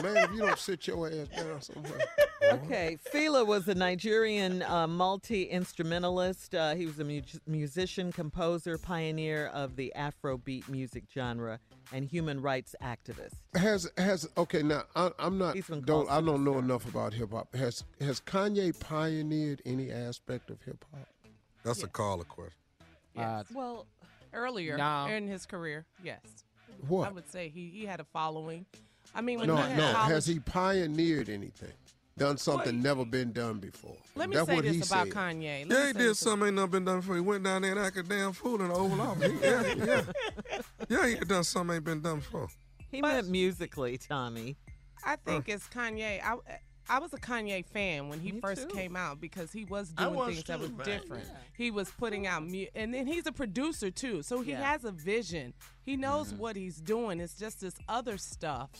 [0.00, 2.00] Man, if you don't sit your ass down somewhere.
[2.52, 6.54] Okay, Fela was a Nigerian uh, multi instrumentalist.
[6.54, 11.58] Uh, he was a mu- musician, composer, pioneer of the Afrobeat music genre.
[11.92, 13.34] And human rights activist.
[13.54, 17.12] Has has okay now I, I'm not He's been don't I don't know enough about
[17.12, 17.54] hip hop.
[17.54, 21.08] Has has Kanye pioneered any aspect of hip hop?
[21.64, 22.60] That's a call caller question.
[23.16, 23.46] Uh, yes.
[23.52, 23.86] well,
[24.32, 25.06] earlier no.
[25.06, 26.44] in his career, yes.
[26.86, 27.08] What?
[27.08, 28.66] I would say he, he had a following.
[29.14, 29.92] I mean, when No, he had no.
[29.92, 31.72] college, Has he pioneered anything?
[32.18, 33.96] Done something never been done before?
[34.14, 35.14] let me That's say what he this about said.
[35.14, 35.68] Kanye.
[35.68, 37.14] Let Yeah, me he did this something ain't never been done before.
[37.16, 39.32] He went down there and acted a damn fool in the Oval Office.
[39.32, 40.60] He- Yeah, yeah.
[40.88, 42.48] Yeah, he done something ain't been done before.
[42.90, 44.56] He meant musically, Tommy.
[45.04, 46.20] I think it's Kanye.
[46.24, 46.36] I
[46.88, 48.74] I was a Kanye fan when he Me first too.
[48.74, 51.24] came out because he was doing was things that too, was right, different.
[51.26, 51.36] yeah.
[51.56, 54.62] He was putting out mu- and then he's a producer too, so he Yeah.
[54.62, 55.52] has a vision.
[55.84, 56.38] He knows Mm-hmm.
[56.38, 57.20] what he's doing.
[57.20, 58.70] It's just this other stuff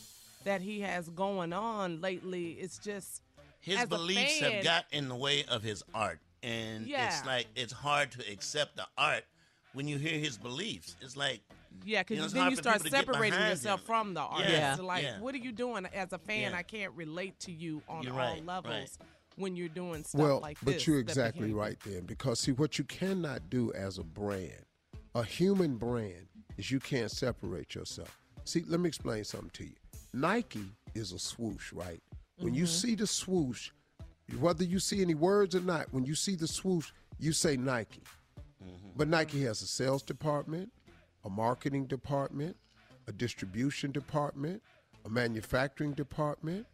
[0.44, 2.52] that he has going on lately.
[2.52, 3.22] It's just
[3.66, 7.09] His as a beliefs fan- have got in the way of his art, and Yeah.
[7.18, 9.24] it's like it's hard to accept the art
[9.72, 10.94] when you hear his beliefs.
[11.01, 11.43] It's like
[11.84, 13.86] Yeah, because You know, then you start people to get separating yourself him.
[13.86, 14.51] from the artist.
[14.52, 15.18] Yeah, Like, yeah.
[15.20, 16.52] what are you doing as a fan?
[16.52, 16.56] Yeah.
[16.56, 19.09] I can't relate to you on You're all right, levels right.
[19.36, 20.86] when you're doing stuff Well, like but this.
[20.86, 21.56] you're exactly behavior.
[21.60, 24.64] right then, because see what you cannot do as a brand,
[25.14, 28.16] a human brand, is you can't separate yourself.
[28.44, 29.76] See, let me explain something to you.
[30.14, 32.01] Nike is a swoosh, right?
[32.38, 33.70] When you see the swoosh,
[34.38, 38.02] whether you see any words or not, when you see the swoosh, you say Nike.
[38.96, 40.70] But Nike has a sales department,
[41.24, 42.56] a marketing department,
[43.06, 44.62] a distribution department,
[45.04, 46.66] a manufacturing department.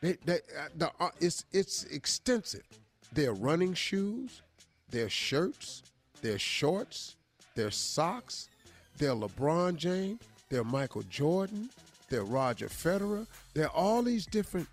[0.00, 2.64] They, they, uh, the, uh, it's it's extensive.
[3.12, 4.42] They're running shoes,
[4.90, 5.82] their shirts,
[6.22, 7.16] their shorts,
[7.54, 8.48] their socks,
[8.98, 11.70] their LeBron James, their Michael Jordan,
[12.08, 13.26] their Roger Federer.
[13.54, 14.68] They're all these different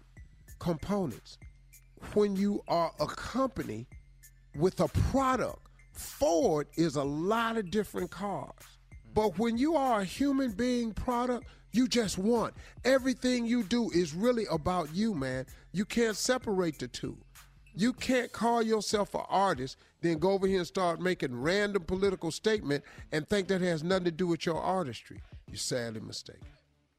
[0.61, 1.37] components.
[2.13, 3.87] When you are a company
[4.55, 5.59] with a product,
[5.91, 8.53] Ford is a lot of different cars.
[8.53, 9.13] Mm.
[9.13, 12.53] But when you are a human being product, you just want.
[12.85, 15.45] Everything you do is really about you, man.
[15.73, 17.17] You can't separate the two.
[17.73, 22.29] You can't call yourself an artist, then go over here and start making random political
[22.29, 25.21] statement and think that has nothing to do with your artistry.
[25.47, 26.47] You're sadly mistaken.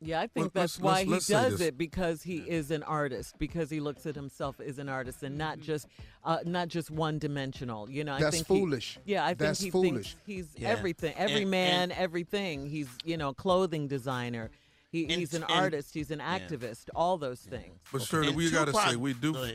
[0.05, 2.71] Yeah, I think Well, that's let's- why let's- he let's does it because he is
[2.71, 5.87] an artist because he looks at himself as an artist and not just
[6.25, 7.89] uh, not just one dimensional.
[7.91, 8.99] You know, I That's think he- foolish.
[9.05, 10.15] yeah, I That's think he foolish.
[10.15, 10.69] thinks he's Yeah.
[10.71, 12.67] everything, every And- man, and- everything.
[12.69, 14.51] He's you know, clothing designer.
[14.91, 15.95] He, And- he's an and- artist.
[15.95, 16.89] He's an activist.
[16.95, 17.79] All those things.
[17.93, 19.51] But Shirley, And we got to say we do Go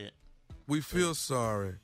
[0.68, 1.76] we feel sorry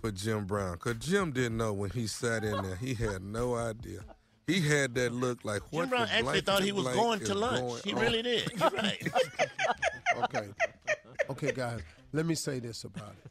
[0.00, 2.76] for Jim Brown because Jim didn't know when he sat in there.
[2.76, 4.00] He had no idea.
[4.46, 7.34] He had that look like what Jim Brown the actually thought he was going to
[7.34, 7.60] lunch.
[7.60, 8.00] going He on.
[8.00, 8.50] really did.
[8.58, 9.08] You're right.
[10.24, 10.48] Okay.
[11.30, 11.80] okay, guys,
[12.12, 13.30] let me say this about it.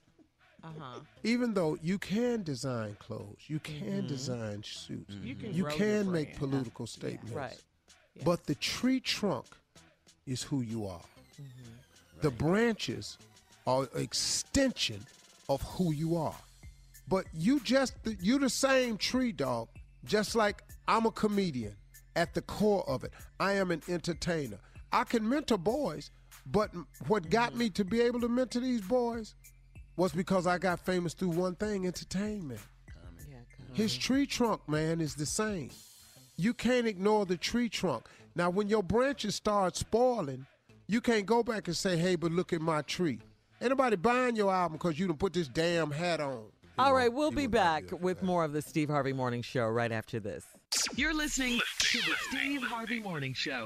[0.63, 0.99] Uh-huh.
[1.23, 6.37] Even though you can design clothes, you can design suits, You can you can make
[6.39, 6.51] brand.
[6.51, 7.31] political statements.
[7.33, 7.59] Right.
[8.23, 9.45] But the tree trunk
[10.25, 11.01] is who you are.
[12.21, 13.17] The branches
[13.67, 15.05] are an extension
[15.49, 16.35] of who you are.
[17.09, 19.67] But you just you the same tree dog,
[20.05, 21.75] just like I'm a comedian
[22.15, 23.13] at the core of it.
[23.39, 24.57] I am an entertainer.
[24.91, 26.11] I can mentor boys,
[26.45, 26.71] but
[27.07, 29.35] what got me to be able to mentor these boys
[29.95, 32.59] was because I got famous through one thing, entertainment.
[33.73, 35.71] His tree trunk, man, is the same.
[36.37, 38.07] You can't ignore the tree trunk.
[38.35, 40.45] Now, when your branches start spoiling,
[40.87, 43.19] you can't go back and say, hey, but look at my tree.
[43.61, 46.43] Anybody buying your album because you done put this damn hat on.
[46.77, 50.19] All right, we'll be back with more of the Steve Harvey Morning Show right after
[50.19, 50.43] this.
[50.95, 53.65] You're listening to the Steve Harvey Morning Show.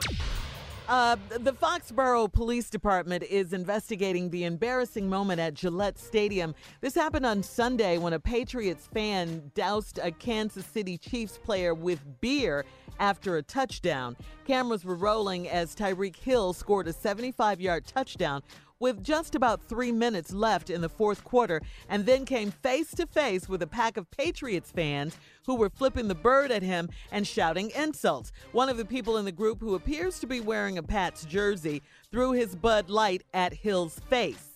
[0.88, 6.56] Uh, the Foxborough Police Department is investigating the embarrassing moment at Gillette Stadium.
[6.80, 12.00] This happened on Sunday when a Patriots fan doused a Kansas City Chiefs player with
[12.22, 12.64] beer
[13.00, 14.16] after a touchdown.
[14.46, 18.42] Cameras were rolling as Tyreek Hill scored a 75 yard touchdown
[18.80, 23.06] with just about three minutes left in the fourth quarter, and then came face to
[23.08, 27.28] face with a pack of Patriots fans who were flipping the bird at him and
[27.28, 28.32] shouting insults.
[28.52, 31.82] One of the people in the group, who appears to be wearing a Pats jersey,
[32.12, 34.47] threw his Bud Light at Hill's face.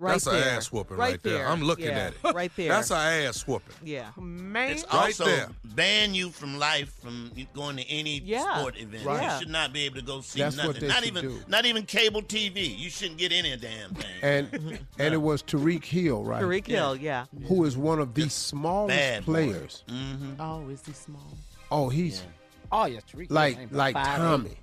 [0.00, 0.34] Right That's there.
[0.36, 1.48] an ass whooping right, right, there.
[1.48, 2.32] I'm looking Yeah, at it.
[2.34, 2.68] Right there.
[2.68, 3.74] That's an ass whooping.
[3.82, 4.10] yeah.
[4.16, 5.48] Man, It's Right also there.
[5.64, 8.58] ban you from life from going to any Yeah.
[8.58, 9.04] sport event.
[9.04, 9.24] Right.
[9.34, 10.82] You should not be able to go see That's what nothing.
[10.82, 11.42] they not even do.
[11.48, 12.78] not even cable TV.
[12.78, 14.06] You shouldn't get any damn thing.
[14.22, 16.42] And and it was Tyreek Hill, right?
[16.44, 17.24] Tyreek Hill, yeah.
[17.48, 19.82] Who is one of the smallest Bad players.
[19.88, 20.40] mm-hmm.
[20.40, 21.36] oh, is he small?
[21.72, 22.22] Oh, he's
[22.70, 23.30] Oh, yes, Tyreek.
[23.30, 24.58] like like Tommy.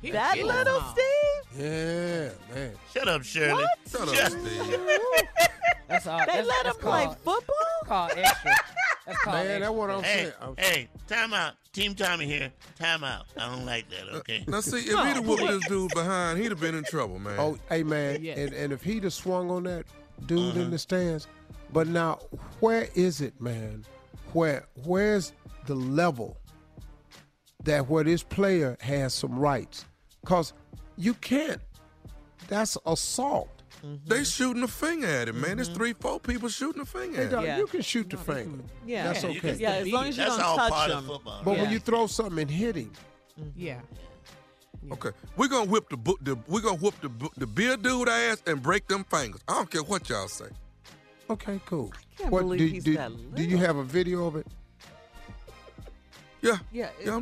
[0.02, 0.94] He That was little small.
[0.94, 1.62] Steve?
[1.62, 2.72] Yeah, man.
[2.94, 3.66] Shut up, Shirley.
[3.92, 4.80] Shut up, Shut- Steve.
[5.88, 6.20] That's all.
[6.20, 7.56] They that's, let him that's play called, football?
[7.86, 8.52] Called extra.
[9.06, 9.60] That's called Man, extra.
[9.60, 10.34] that's what I'm Hey, saying.
[10.42, 11.54] I'm- hey, time out.
[11.74, 12.52] Team Tommy here.
[12.78, 13.26] Time out.
[13.38, 14.16] I don't like that.
[14.20, 14.44] Okay.
[14.48, 17.36] Now see, if he'd have whooped this dude behind, he'd have been in trouble, man.
[17.40, 18.38] Oh, hey man, Yes.
[18.38, 19.86] and, and if he'd have swung on that
[20.26, 20.60] dude Uh-huh.
[20.62, 21.28] in the stands,
[21.74, 22.20] but now
[22.60, 23.86] where is it, man?
[24.34, 25.34] Where where's
[25.66, 26.38] the level
[27.64, 29.86] that where this player has some rights?
[30.26, 30.53] Cause
[30.98, 31.61] you can't.
[32.48, 33.49] That's assault.
[34.06, 35.56] They shooting a finger at him, man.
[35.56, 35.77] There's mm-hmm.
[35.77, 37.60] three, four people shooting a finger Hey, at dog, him.
[37.60, 38.64] you can shoot the finger.
[38.86, 39.03] Yeah.
[39.06, 39.40] That's okay.
[39.40, 40.98] can Yeah, as long as you That's don't all touch part him.
[40.98, 41.41] of football.
[41.45, 42.91] But when you throw something and hit him,
[43.40, 43.49] mm-hmm.
[43.56, 43.80] Yeah.
[44.91, 48.07] Okay, we're gonna whip the, bu- the we're gonna whip the bu- the beer dude
[48.07, 49.41] ass and break them fingers.
[49.48, 50.45] I don't care what y'all say.
[51.30, 51.91] okay, cool.
[51.94, 54.48] I can't what, believe do, he's do, that do you have a video of it?
[56.41, 56.86] Yeah, Yeah.
[56.99, 57.22] it- yeah.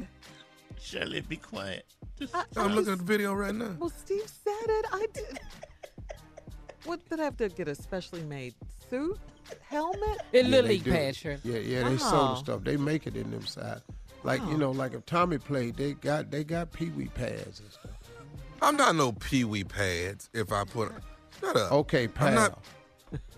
[0.88, 1.86] Shirley, be quiet.
[2.18, 3.76] Just- I- I'm looking at the video right now.
[3.78, 4.86] Well, Steve said it.
[4.92, 5.40] I did.
[6.86, 8.56] What did I have to get a specially made
[8.90, 9.20] suit,
[9.62, 10.22] helmet?
[10.32, 10.92] It Yeah, little they league do.
[10.92, 11.40] pass, Shirley.
[11.44, 12.36] Yeah, yeah, they sold the oh.
[12.36, 12.64] stuff.
[12.64, 13.82] They make it in them side.
[14.24, 14.50] Like Oh.
[14.52, 17.92] you know, like if Tommy played, they got they got pee wee pads and stuff.
[18.62, 20.30] I'm not no pee wee pads.
[20.34, 20.92] If I put,
[21.42, 21.72] shut up.
[21.74, 22.28] Okay, pal.
[22.30, 22.66] I'm not.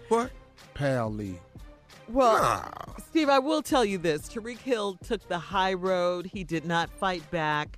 [0.09, 0.31] What?
[0.75, 1.41] Pal league.
[2.09, 2.69] Well,
[3.09, 6.25] Steve, I will tell you this: Tyreek Hill took the high road.
[6.25, 7.77] He did not fight back.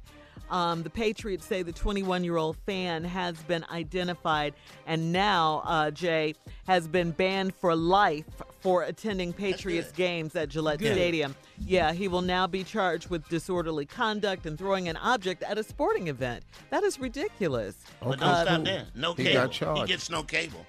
[0.50, 4.54] Um, the Patriots say the 21-year-old fan has been identified,
[4.86, 6.36] and now uh, Jay
[6.68, 8.26] has been banned for life
[8.60, 10.94] for attending Patriots games at Gillette Good.
[10.94, 11.36] Stadium.
[11.66, 15.64] Yeah, he will now be charged with disorderly conduct and throwing an object at a
[15.64, 16.44] sporting event.
[16.70, 17.76] That is ridiculous.
[18.02, 18.86] But don't Uh, stop there.
[18.94, 19.42] No He cable.
[19.44, 19.82] got charged.
[19.84, 20.66] He gets no cable.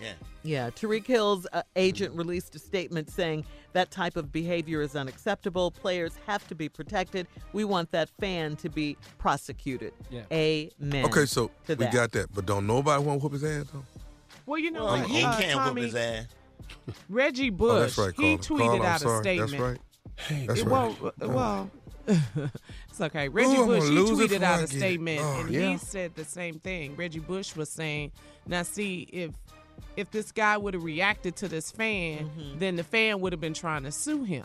[0.00, 0.12] Yeah.
[0.42, 5.70] Yeah, Tyreek Hill's uh, agent released a statement saying that type of behavior is unacceptable.
[5.70, 7.26] Players have to be protected.
[7.52, 9.92] We want that fan to be prosecuted.
[10.10, 10.22] Yeah.
[10.32, 11.04] Amen.
[11.06, 11.92] Okay, so to we that.
[11.92, 13.84] got that, but don't nobody want to whoop his ass though.
[14.44, 16.26] Well, you know, Well, what, he uh, can't Tommy, whoop his ass.
[17.08, 19.18] Reggie Bush, oh, that's right, he tweeted Carl, out sorry.
[19.18, 19.50] a statement.
[19.50, 20.46] That's right.
[20.46, 21.00] That's It- right.
[21.00, 21.70] well, well,
[22.88, 23.28] it's okay.
[23.28, 25.70] Reggie Ooh, Bush, he tweeted out a statement, Oh, and yeah.
[25.72, 26.94] he said the same thing.
[26.94, 28.12] Reggie Bush was saying,
[28.46, 29.32] "Now, see if."
[29.96, 32.58] If this guy would have reacted to this fan, Mm-hmm.
[32.58, 34.44] then the fan would have been trying to sue him.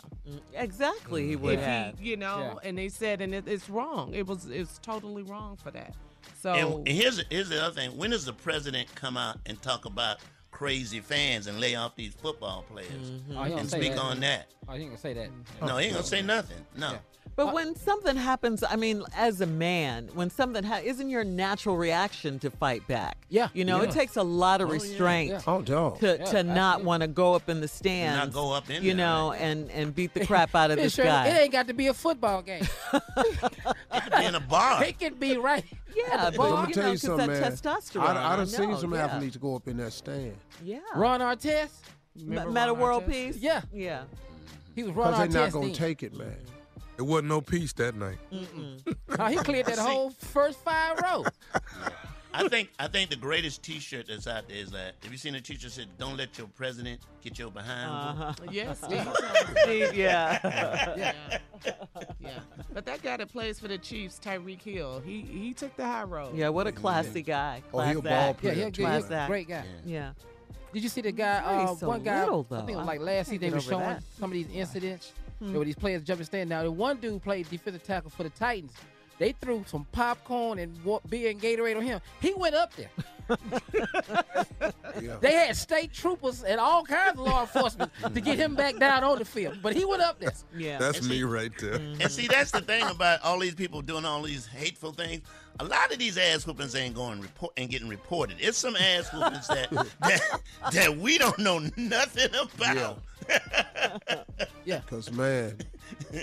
[0.54, 1.98] Exactly, he would if have.
[1.98, 4.14] he, you know, and they said, and it, it's wrong.
[4.14, 5.94] It was, it's totally wrong for that.
[6.40, 7.96] So And, and here's here's the other thing.
[7.96, 10.18] When does the president come out and talk about
[10.50, 13.36] crazy fans and lay off these football players Mm-hmm.
[13.36, 13.98] Oh, and speak that.
[14.00, 14.46] on that?
[14.68, 15.28] Oh, he ain't gonna say that.
[15.60, 16.58] No, he ain't gonna say nothing.
[16.76, 16.98] No.
[17.34, 21.76] But when something happens, I mean, as a man, when something ha- isn't your natural
[21.76, 23.16] reaction to fight back?
[23.30, 23.88] Yeah, You know, yeah.
[23.88, 24.78] it takes a lot of Oh, yeah.
[24.80, 25.40] restraint Yeah.
[25.46, 26.00] Oh, dog.
[26.00, 28.34] to, Yeah, to not want to go up in the stands.
[28.34, 29.40] go up in You there, know, right.
[29.40, 31.28] and, and beat the crap out of It this sure- guy.
[31.28, 32.66] It ain't got to be a football game.
[33.94, 34.84] It could be in a bar.
[34.84, 35.64] it can be right.
[35.94, 36.66] Yeah, at the but bar.
[36.66, 37.42] Let me you know, you 'cause something, man.
[37.52, 39.04] testosterone, I, I I done seen some yeah.
[39.04, 40.34] athletes go up in that stand
[40.64, 40.78] Yeah.
[40.94, 41.70] Ron Artest.
[42.16, 43.10] Remember M- Metta Ron World Artest?
[43.10, 43.36] Peace?
[43.36, 43.60] Yeah.
[43.72, 44.02] Yeah.
[44.74, 46.34] He was Ron because they're not gonna take it, man.
[46.98, 48.18] It wasn't no peace that night.
[49.18, 51.24] Oh, he cleared that whole first five row.
[52.34, 54.94] I think I think the greatest T-shirt that's out there is that.
[55.02, 57.90] Have you seen a T-shirt that said, "Don't let your president get your behind"?
[57.90, 58.32] Uh-huh.
[58.50, 59.06] Yes, Steve.
[59.62, 60.38] Steve, yeah.
[60.96, 61.38] yeah,
[62.20, 62.38] yeah.
[62.72, 66.04] But that guy that plays for the Chiefs, Tyreek Hill, he he took the high
[66.04, 66.34] road.
[66.34, 67.62] Yeah, what a classy guy.
[67.72, 68.40] Oh, he a ball act.
[68.40, 69.28] player, Yeah, he'll too, get he's a act.
[69.28, 69.64] great guy.
[69.84, 70.12] Yeah.
[70.72, 71.36] Did you see the guy?
[71.44, 72.20] Uh, he's so one guy.
[72.20, 73.40] little, I think it was like last season.
[73.40, 74.02] can't They get were over showing that.
[74.18, 75.12] some of these incidents
[75.42, 75.54] Hmm.
[75.54, 76.50] where these players jumping stand.
[76.50, 78.72] Now, the one dude played defensive tackle for the Titans.
[79.18, 80.78] They threw some popcorn and
[81.08, 82.00] beer and Gatorade on him.
[82.20, 82.90] He went up there.
[85.00, 85.16] Yeah.
[85.20, 89.04] They had state troopers and all kinds of law enforcement to get him back down
[89.04, 90.32] on the field, but he went up there.
[90.56, 90.78] Yeah.
[90.78, 91.74] That's And me see- right there.
[91.74, 95.22] And see, that's the thing about all these people doing all these hateful things.
[95.60, 98.36] A lot of these ass whoopings ain't going report and getting reported.
[98.40, 100.40] It's some ass whoopings that, that
[100.72, 102.98] that we don't know nothing about.
[104.64, 104.80] Yeah.
[104.86, 105.58] Because man,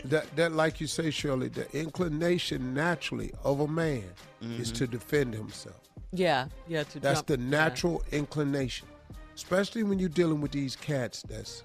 [0.05, 4.05] that that like you say, Shirley, the inclination naturally of a man
[4.41, 4.93] is to mm-hmm.
[4.93, 5.88] defend himself.
[6.11, 6.47] Yeah.
[6.67, 6.83] Yeah.
[6.83, 7.27] To That's jump.
[7.27, 7.49] the yeah.
[7.49, 8.87] natural inclination,
[9.35, 11.23] especially when you're dealing with these cats.
[11.27, 11.63] That's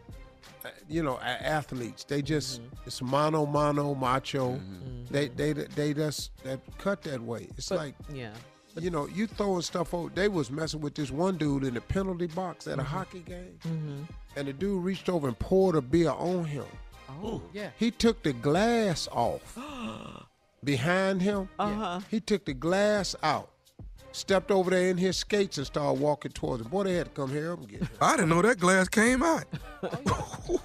[0.64, 2.04] uh, you know athletes.
[2.04, 2.74] They just mm-hmm.
[2.86, 4.52] it's mono mono macho.
[4.52, 4.74] Mm-hmm.
[4.74, 5.12] Mm-hmm.
[5.14, 7.48] They they they just that cut that way.
[7.56, 8.32] It's But- like Yeah.
[8.78, 10.10] you know you throwing stuff over.
[10.14, 13.58] They was messing with this one dude in the penalty box at a hockey game,
[14.36, 16.66] and the dude reached over and poured a beer on him.
[17.22, 17.70] Oh, yeah.
[17.78, 19.56] He took the glass off
[20.64, 21.48] behind him.
[21.58, 22.00] Uh-huh.
[22.10, 23.50] He took the glass out,
[24.14, 26.68] stepped over there in his skates and started walking towards him.
[26.70, 27.88] Boy, they had to come here up and get him.
[28.00, 29.44] I didn't know that glass came out.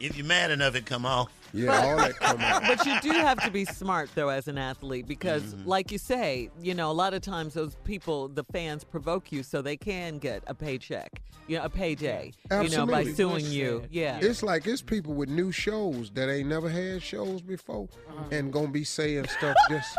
[0.00, 1.30] If you're mad enough, it come off.
[1.54, 2.62] Yeah, all that come out.
[2.62, 5.68] But you do have to be smart though as an athlete because, Mm-hmm.
[5.68, 9.44] like you say, you know, a lot of times those people, the fans, provoke you
[9.44, 12.70] so they can get a paycheck, you know, a payday, Absolutely.
[12.72, 13.42] you know, by Absolutely.
[13.44, 13.84] suing you.
[13.92, 14.18] Yeah.
[14.20, 18.24] It's like it's people with new shows that ain't never had shows before Uh-huh.
[18.32, 19.96] and gonna be saying stuff just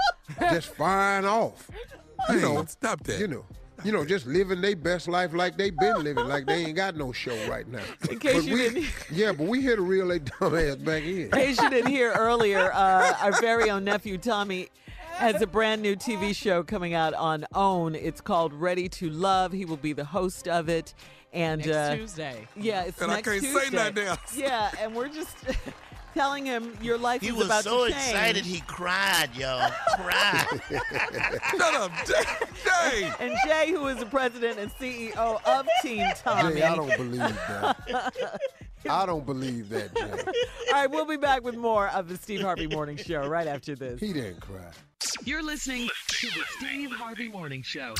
[0.51, 1.69] just fine off.
[2.29, 3.19] You know, stop that.
[3.19, 3.45] You know.
[3.83, 6.95] You know, just living their best life like they been living, like they ain't got
[6.95, 7.81] no show right now.
[8.09, 10.75] In case But you we, didn't- Yeah, but we here to reel they dumb ass
[10.77, 11.23] back in.
[11.23, 14.69] In case you didn't hear earlier, uh, our very own nephew Tommy
[15.15, 17.95] has a brand new TV show coming out on OWN.
[17.95, 19.51] It's called Ready to Love.
[19.51, 20.93] He will be the host of it.
[21.33, 22.47] And Next uh, Tuesday.
[22.55, 23.75] Yeah, it's And I next can't say Tuesday.
[23.75, 24.37] nothing else.
[24.37, 25.35] Yeah, and we're just
[26.13, 28.07] telling him your life He is was about so to change.
[28.09, 29.71] excited he cried, y'all.
[29.97, 30.45] Cried.
[31.51, 33.11] Shut up, Jay.
[33.19, 35.15] And Jay, who is the president and CEO
[35.45, 36.55] of Team Tommy.
[36.55, 38.39] Jay, I don't believe that.
[38.89, 40.11] I don't believe that, Jay.
[40.11, 43.75] All right, we'll be back with more of the Steve Harvey Morning Show right after
[43.75, 43.99] this.
[43.99, 44.59] He didn't cry.
[45.25, 47.93] You're listening to the Steve Harvey Morning Show.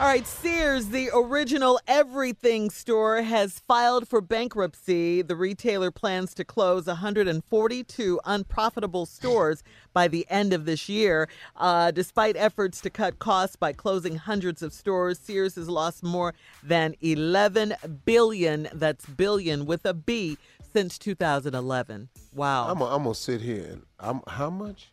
[0.00, 5.22] All right, Sears, the original everything store, has filed for bankruptcy.
[5.22, 9.62] The retailer plans to close 142 unprofitable stores
[9.92, 11.28] by the end of this year.
[11.56, 16.34] Uh, despite efforts to cut costs by closing hundreds of stores, Sears has lost more
[16.62, 17.74] than 11
[18.04, 20.38] billion, that's billion with a B,
[20.72, 22.08] since 2011.
[22.34, 22.68] Wow.
[22.68, 24.88] I'm gonna I'm gonna sit here and I'm how much?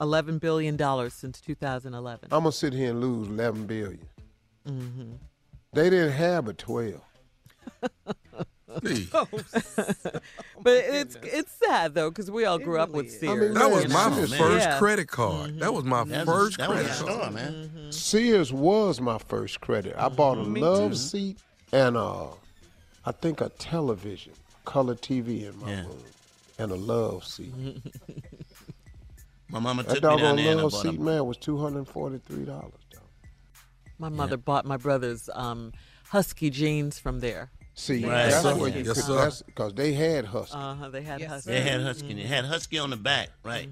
[0.00, 2.28] 11 billion dollars since 2011.
[2.32, 4.06] I'm gonna sit here and lose 11 billion.
[4.68, 5.12] Mm-hmm.
[5.72, 7.00] They didn't have a 12.
[10.62, 13.54] but it's it's sad though because we all grew up with Sears.
[13.54, 14.26] That was my know?
[14.26, 14.78] first Yeah.
[14.78, 15.60] credit card.
[15.60, 17.22] That was my That was- first that was credit a card.
[17.22, 17.92] store, man.
[17.92, 19.94] Sears was my first credit.
[19.96, 20.96] I bought a love too.
[20.96, 21.38] seat
[21.72, 22.26] and uh,
[23.04, 24.32] I think a television,
[24.64, 25.80] color TV in my Yeah.
[25.82, 26.02] room,
[26.58, 27.52] and a love seat.
[29.48, 31.58] My mama that took me down doggone there and I seat, a man, was two
[31.58, 32.72] hundred and forty-three dollars.
[33.98, 35.72] My mother bought my brother's um,
[36.08, 37.50] husky jeans from there.
[37.76, 38.30] See, Right.
[38.30, 39.04] that's Yes, what you Yes, could.
[39.04, 39.14] sir.
[39.16, 40.54] That's because they had husky.
[40.56, 40.88] Uh huh.
[40.90, 41.50] They had husky.
[41.50, 42.10] They had husky.
[42.20, 43.68] It had husky on the back, right?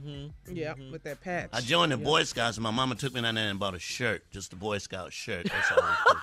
[0.51, 1.51] Yeah, with that patch.
[1.53, 2.05] I joined the Yeah.
[2.05, 4.57] Boy Scouts, and my mama took me down there and bought a shirt, just a
[4.57, 5.45] Boy Scout shirt.
[5.49, 6.17] That's all.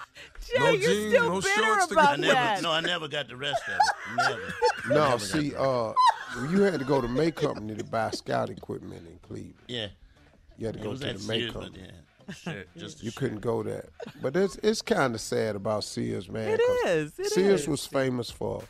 [0.45, 2.61] Jay, No you're jeans, still no bitter shorts to I never, that.
[2.61, 3.79] no, I never got the rest of it.
[4.29, 4.53] Never.
[4.89, 5.93] No, Never see, uh,
[6.49, 9.53] you had to go to May Company to buy scout equipment in Cleveland.
[9.69, 9.87] yeah.
[10.57, 11.79] You had to It go to the May Company.
[11.85, 11.91] yeah,
[12.31, 13.15] shirt, just You shirt.
[13.19, 13.89] couldn't go there.
[14.21, 16.57] But it's it's kind of sad about Sears, man.
[16.59, 17.17] It is.
[17.19, 17.67] it Sears is.
[17.67, 18.63] was famous for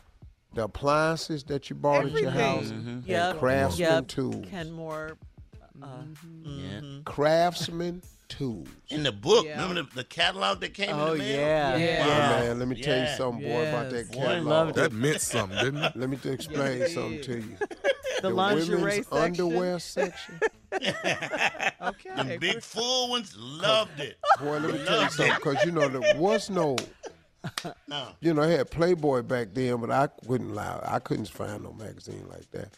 [0.54, 2.88] the appliances that you bought at your house Everything.
[2.88, 3.38] and Yep.
[3.38, 4.08] craftsman yep.
[4.08, 4.46] tools.
[4.50, 5.16] Kenmore.
[5.82, 6.44] Uh, mm-hmm.
[6.44, 6.80] Yeah.
[6.80, 7.02] Mm-hmm.
[7.04, 8.68] Craftsman tools.
[8.88, 9.60] In the book, Yeah.
[9.60, 11.36] remember the, the catalog that came Oh, in the mail?
[11.38, 11.76] yeah.
[11.76, 12.06] Yeah.
[12.06, 12.40] Yeah, Wow.
[12.40, 14.08] man, let me tell you something, boy, about that Yes.
[14.08, 14.46] Boy, catalog.
[14.46, 15.96] loved That meant something, didn't it?
[15.96, 17.56] Let me t- explain Yes, something to you.
[18.22, 19.18] the lingerie women's section.
[19.18, 20.40] underwear section.
[21.82, 22.10] Okay.
[22.14, 24.18] The big full ones loved it.
[24.38, 26.76] Boy, let me tell you something, because you know there was no,
[27.88, 28.08] No.
[28.20, 31.72] you know, I had Playboy back then, but I wouldn't lie, I couldn't find no
[31.72, 32.68] magazine like that.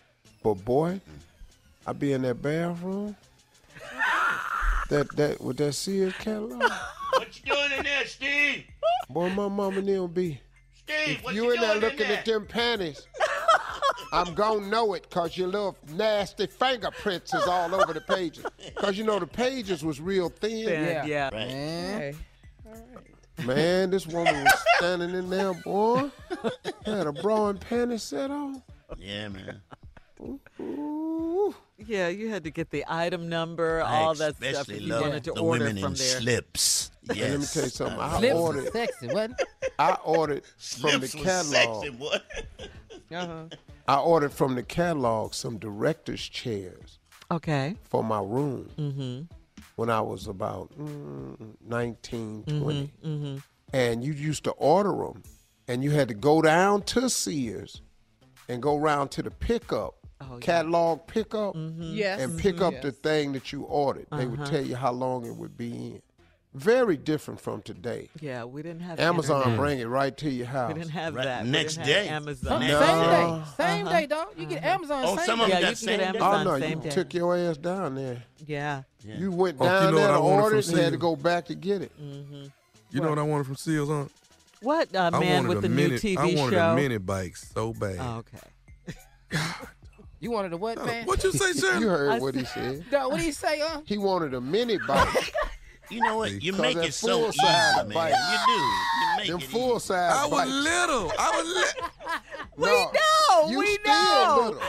[0.42, 1.00] But boy,
[1.86, 3.16] I'd be in that bathroom,
[4.88, 6.62] that that with that Sears catalog.
[7.14, 8.64] What you doing in there, Steve?
[9.10, 10.40] Boy, my mama and them be.
[10.74, 12.18] Steve, If what you you in there doing in looking there?
[12.18, 13.06] at them panties,
[14.14, 18.46] I'm gonna know it because your little nasty fingerprints is all over the pages.
[18.74, 20.68] Because you know the pages was real thin.
[20.68, 21.04] Yeah.
[21.04, 21.28] yeah.
[21.34, 22.14] Right.
[22.66, 23.46] Okay.
[23.46, 26.10] Man, this woman was standing in there, boy.
[26.86, 28.62] Had a bra and panties set on.
[28.98, 29.60] Yeah, man.
[30.60, 31.54] Ooh.
[31.88, 34.92] Yeah, you had to get the item number, I all that stuff especially if you
[34.94, 36.20] wanted to the order women from in there.
[36.20, 36.90] slips.
[37.02, 37.18] Yes.
[37.18, 37.98] And let me tell you something.
[37.98, 38.64] I Slips ordered.
[38.64, 39.72] was sexy, wasn't it?
[39.78, 41.82] I ordered from the Slips was catalog.
[41.84, 42.16] sexy, boy.
[43.16, 43.44] Uh-huh.
[43.88, 46.98] I ordered from the catalog some director's chairs
[47.30, 47.76] Okay.
[47.84, 49.22] for my room Mm-hmm.
[49.76, 51.36] when I was about mm,
[51.66, 52.92] 19, 20.
[53.04, 53.36] Mm-hmm.
[53.74, 55.22] And you used to order them,
[55.68, 57.82] and you had to go down to Sears
[58.48, 59.94] and go around to the pickup,
[60.30, 60.40] Oh, yeah.
[60.40, 62.20] catalog pickup, Yes.
[62.20, 62.82] and pick up yes.
[62.82, 64.06] the thing that you ordered.
[64.10, 64.50] They would Uh-huh.
[64.50, 66.02] tell you how long it would be in.
[66.54, 68.10] Very different from today.
[68.20, 69.58] Yeah, we didn't have Amazon internet.
[69.58, 70.68] bring it right to your house.
[70.74, 71.46] We didn't have Right, that.
[71.46, 72.08] Next day.
[72.08, 72.60] Amazon.
[72.60, 72.78] Same No.
[72.80, 73.42] day.
[73.56, 73.98] Same Uh-huh.
[74.00, 74.28] day, dog.
[74.36, 75.52] You get Amazon Oh, same some of day.
[75.54, 76.18] them Yeah, got you can same day?
[76.20, 76.90] Oh no, you day.
[76.90, 78.22] took your ass down there.
[78.46, 78.82] Yeah.
[79.02, 79.16] Yeah.
[79.16, 81.46] You went Oh, you down know there what to order and had to go back
[81.46, 81.92] to get it.
[81.98, 82.44] Mm-hmm.
[82.90, 84.10] You know what I wanted from Seals on?
[84.60, 86.20] What uh, man with the mini, new TV show?
[86.20, 86.70] I wanted show?
[86.72, 87.96] a mini bike so bad.
[87.98, 89.38] Oh, okay.
[90.22, 91.04] You wanted a what, man?
[91.04, 91.78] What you say, sir?
[91.80, 92.88] You heard I what he said.
[92.92, 93.80] Dog, what do you say, huh?
[93.84, 95.34] He wanted a mini bike.
[95.90, 96.30] You know what?
[96.40, 97.88] You Because make it so easy, full-size man.
[97.92, 98.14] bike.
[98.14, 98.52] You do.
[98.52, 100.50] You make Them it full size I was bikes.
[100.50, 101.12] little.
[101.18, 101.90] I was little.
[102.56, 103.50] We no, know.
[103.50, 104.44] You we still know.
[104.46, 104.62] little.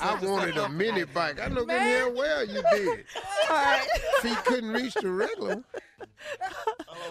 [0.00, 1.40] I wanted a mini bike.
[1.40, 3.04] I know good hell well you did.
[3.48, 3.86] All right.
[4.20, 5.62] Feet couldn't reach the regular.
[5.98, 6.08] One.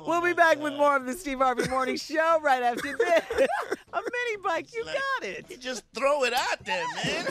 [0.05, 3.47] We'll be back with more of the Steve Harvey Morning Show right after this.
[3.93, 5.45] A mini bike, you got it.
[5.49, 7.25] You just throw it out there, man.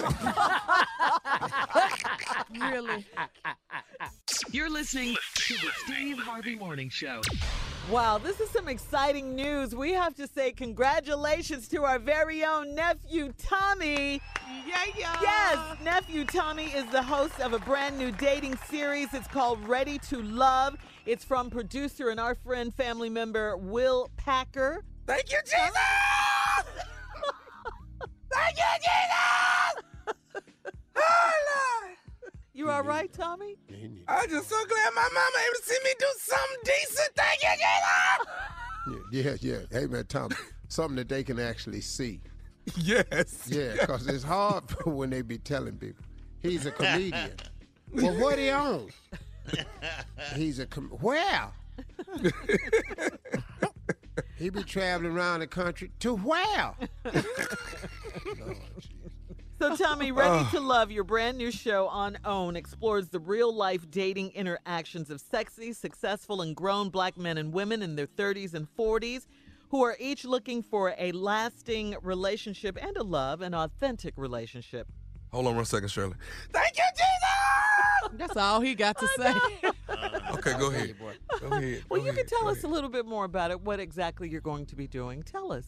[2.73, 3.07] really?
[4.51, 7.21] You're listening to the Steve Harvey Morning Show.
[7.91, 9.75] Wow, this is some exciting news.
[9.75, 14.23] We have to say congratulations to our very own nephew, Tommy.
[14.67, 15.17] Yeah, yeah.
[15.21, 19.13] Yes, nephew Tommy is the host of a brand new dating series.
[19.13, 20.77] It's called Ready to Love.
[21.07, 24.83] It's from producer and our friend, family member, Will Packer.
[25.07, 25.71] Thank you, Jesus!
[28.33, 30.15] Thank you, Jesus!
[30.97, 31.33] oh,
[31.83, 31.97] Lord.
[32.55, 33.57] You all right, Tommy?
[34.09, 37.11] I'm just so glad my mama able to see me do something decent.
[37.15, 38.27] Thank you, Jesus!
[39.13, 39.81] Yeah, yeah, yeah.
[39.81, 40.37] Hey, man, Tommy,
[40.69, 42.23] something that they can actually see.
[42.77, 43.47] Yes.
[43.47, 46.05] Yeah, because it's hard when they be telling people.
[46.41, 47.33] He's a comedian.
[47.93, 48.89] well, what he on?
[50.35, 51.53] He's a com- where?
[54.37, 56.75] he be traveling around the country to where?
[59.61, 63.89] So, Tommy, Ready to Love, your brand new show on OWN, explores the real life
[63.89, 68.67] dating interactions of sexy, successful, and grown black men and women in their 30s and
[68.77, 69.27] 40s
[69.71, 74.89] who are each looking for a lasting relationship and a love, an authentic relationship.
[75.35, 76.15] Hold on one second, Shirley.
[76.53, 78.19] Thank you, Jesus!
[78.19, 79.35] That's all he got to say.
[80.35, 80.95] Okay, go ahead.
[81.41, 81.85] Go ahead.
[81.89, 82.71] Well, go you ahead, can tell go us ahead.
[82.71, 85.23] a little bit more about it, what exactly you're going to be doing.
[85.23, 85.65] Tell us.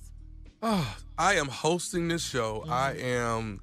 [0.62, 2.64] Ah, I am hosting this show.
[2.68, 3.60] I am.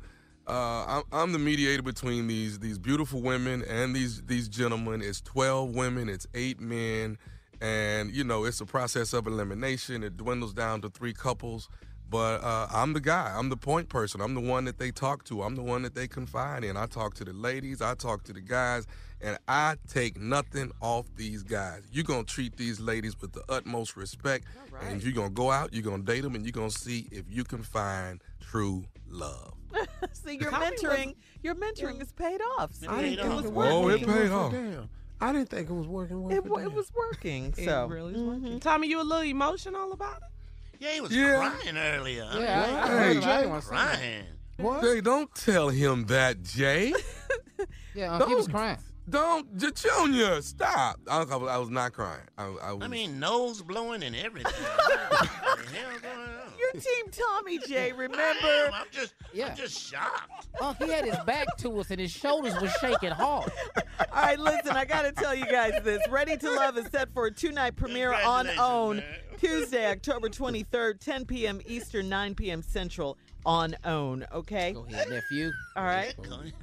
[0.47, 5.01] Uh, I'm, I'm the mediator between these these beautiful women and these these gentlemen.
[5.01, 6.09] It's twelve women.
[6.09, 7.17] It's eight men,
[7.61, 10.03] and you know it's a process of elimination.
[10.03, 11.69] It dwindles down to three couples.
[12.13, 13.33] But uh, I'm the guy.
[13.35, 14.21] I'm the point person.
[14.21, 15.41] I'm the one that they talk to.
[15.41, 16.77] I'm the one that they confide in.
[16.77, 17.81] I talk to the ladies.
[17.81, 18.85] I talk to the guys,
[19.19, 21.81] and I take nothing off these guys.
[21.91, 24.45] You're gonna treat these ladies with the utmost respect,
[24.81, 27.25] and if you're gonna go out, you're gonna date them, and you're gonna see if
[27.27, 29.55] you can find true love.
[30.13, 32.75] See, your Tommy was- mentoring, your mentoring is paid off.
[32.75, 33.73] See, I didn't it think was it working.
[33.75, 34.51] Oh, it paid off.
[34.51, 34.87] Damn.
[35.19, 36.21] I didn't think it was working.
[36.21, 37.55] well It, for it was working.
[37.57, 38.27] It So, really is mhm.
[38.27, 38.59] working.
[38.59, 40.23] Tommy, you a little emotional about it?
[40.83, 41.49] Yeah, he was Yeah.
[41.57, 42.27] crying earlier.
[42.29, 43.23] I Yeah, I, I Hey, heard.
[43.23, 43.29] Jay.
[43.29, 43.93] I wanna say that.
[43.93, 44.25] crying.
[44.57, 44.81] What?
[44.83, 46.93] Jay, don't tell him that, Jay.
[47.95, 48.79] Yeah, um, he was crying.
[49.07, 50.99] Don't, J- Junior, stop.
[51.07, 52.25] I, I was- I was not crying.
[52.37, 54.51] I, I, was, I mean, nose blowing and everything.
[56.73, 57.53] what the hell going on?
[57.53, 58.47] Your team Tommy J, remember?
[58.67, 58.73] am.
[58.73, 59.47] I'm just, Yeah.
[59.49, 60.47] I'm just shocked.
[60.61, 63.51] Oh, he had his back to us and his shoulders were shaking hard.
[63.99, 66.01] All right, listen, I got to tell you guys this.
[66.09, 69.05] Ready to Love is set for a two night premiere on OWN man.
[69.39, 71.59] Tuesday, October 23rd, 10 p.m.
[71.65, 72.61] Eastern, 9 p.m.
[72.61, 74.73] Central on OWN, okay?
[74.73, 75.51] Go ahead, nephew.
[75.75, 76.13] All right.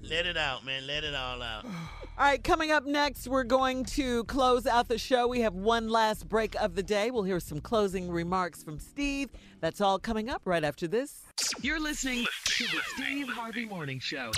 [0.09, 0.87] Let it out, man.
[0.87, 1.65] Let it all out.
[2.19, 5.27] All right, coming up next, we're going to close out the show.
[5.27, 7.11] We have one last break of the day.
[7.11, 9.31] We'll hear some closing remarks from Steve.
[9.61, 11.23] That's all coming up right after this.
[11.63, 14.33] You're listening to the Steve Harvey Morning Show.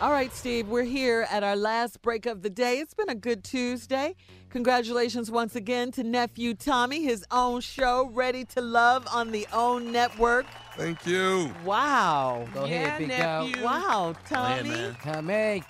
[0.00, 2.78] All right, Steve, we're here at our last break of the day.
[2.78, 4.16] It's been a good Tuesday.
[4.58, 9.90] Congratulations once again to nephew Tommy, his own show, Ready to Love on the OWN
[9.90, 10.46] network.
[10.76, 11.52] Thank you.
[11.64, 12.46] Wow.
[12.54, 13.48] Go Yeah, ahead, big dog.
[13.48, 13.64] nephew.
[13.64, 14.68] Wow, Go ahead, Tommy.
[14.70, 14.96] man.
[15.02, 15.64] Tommy.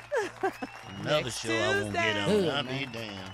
[1.01, 2.29] Another Next show I won't get on.
[2.29, 2.51] Tuesday.
[2.51, 3.33] I'll be damned.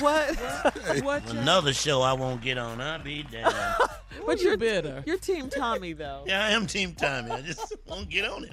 [0.00, 1.02] what?
[1.04, 2.80] What you, Another show I won't get on.
[2.80, 3.54] I'll be damned.
[4.26, 5.02] but you you're bitter?
[5.06, 6.24] You're Team Tommy, though.
[6.26, 7.30] yeah, I am Team Tommy.
[7.30, 8.52] I just won't get on it.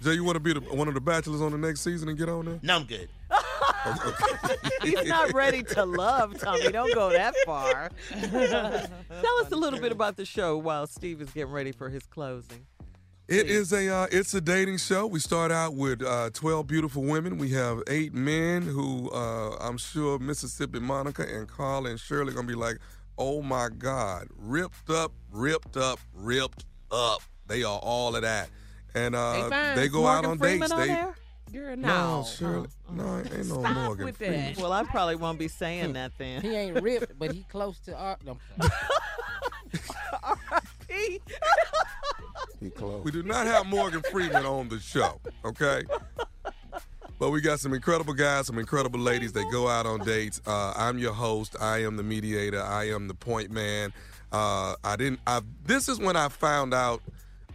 [0.00, 0.04] I.
[0.04, 2.18] Jay, you want to be the, one of the bachelors on the next season and
[2.18, 2.58] get on there?
[2.62, 3.08] No, I'm good.
[4.82, 6.70] He's not ready to love, Tommy.
[6.70, 7.90] Don't go that far.
[8.10, 12.04] Tell us a little bit about the show while Steve is getting ready for his
[12.06, 12.66] closing.
[13.28, 15.06] It is a uh, it's a dating show.
[15.06, 17.38] We start out with uh, twelve beautiful women.
[17.38, 22.48] We have eight men who uh, I'm sure Mississippi Monica and Carl and Shirley gonna
[22.48, 22.78] be like,
[23.16, 27.22] oh my God, ripped up, ripped up, ripped up.
[27.46, 28.48] They are all of that,
[28.94, 30.72] and uh, They they go Morgan out on Freeman dates.
[30.72, 31.14] on they there?
[31.52, 32.26] Girl, no, no.
[32.26, 34.54] Shirley, no, ain't no Stop Morgan with Freeman.
[34.54, 34.56] that.
[34.62, 36.42] Well, I probably won't be saying that then.
[36.42, 38.16] He ain't ripped, but he close to our.
[38.24, 38.70] No, I'm
[40.48, 40.60] sorry.
[40.88, 41.22] Pete.
[42.60, 43.04] He close.
[43.04, 45.82] We do not have Morgan Freeman on the show, okay?
[47.18, 50.40] But we got some incredible guys, some incredible ladies that go out on dates.
[50.46, 51.56] Uh, I'm your host.
[51.60, 52.62] I am the mediator.
[52.62, 53.92] I am the point man.
[54.32, 55.20] Uh, I didn't.
[55.26, 57.02] I, this is when I found out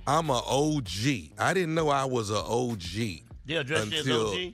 [0.07, 1.32] I'm a OG.
[1.40, 3.23] I didn't know I was a OG.
[3.45, 4.53] They'll dress you as Until- OG.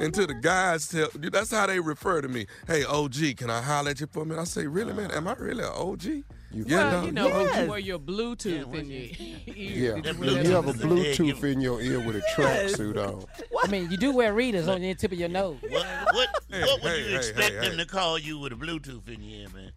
[0.00, 2.46] Until the guys tell, that's how they refer to me.
[2.66, 4.40] Hey, OG, can I holler at you for a minute?
[4.42, 5.10] I say, really, man?
[5.12, 6.04] Am I really an OG?
[6.04, 7.62] You well, feel you know, when Yes.
[7.64, 9.96] you wear your Bluetooth in your Yeah, ear.
[9.96, 13.24] You have a is a dead Bluetooth in your ear with a tracksuit on.
[13.64, 15.58] I mean, you do wear readers on the tip of your nose.
[15.62, 17.76] What what, Hey, what would hey, you hey, expect hey, them hey.
[17.78, 19.72] to call you with a Bluetooth in your ear, man?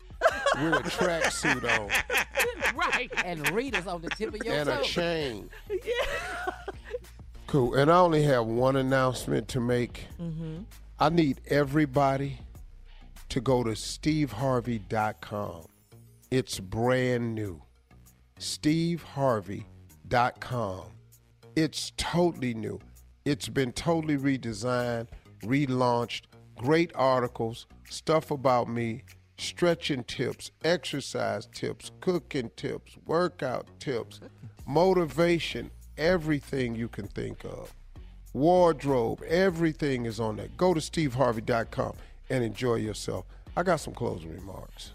[0.62, 1.90] With a tracksuit on
[2.76, 3.10] right.
[3.26, 4.84] And readers on the tip of your and a toe.
[4.84, 5.50] chain.
[7.48, 7.76] Cool.
[7.76, 10.08] And I only have one announcement to make.
[10.22, 10.64] Mm-hmm.
[11.00, 12.40] I need everybody
[13.30, 15.66] to go to steveharvey.com.
[16.30, 17.62] It's brand new.
[18.40, 20.82] steveharvey.com.
[21.56, 22.80] It's totally new.
[23.26, 25.08] It's been totally redesigned,
[25.44, 26.24] relaunched,
[26.58, 29.04] great articles, stuff about me,
[29.42, 34.20] stretching tips, exercise tips, cooking tips, workout tips,
[34.68, 37.74] motivation, everything you can think of.
[38.34, 40.48] Wardrobe, everything is on there.
[40.56, 41.94] Go to steveharvey.com
[42.30, 43.26] and enjoy yourself.
[43.58, 44.92] I got some closing remarks.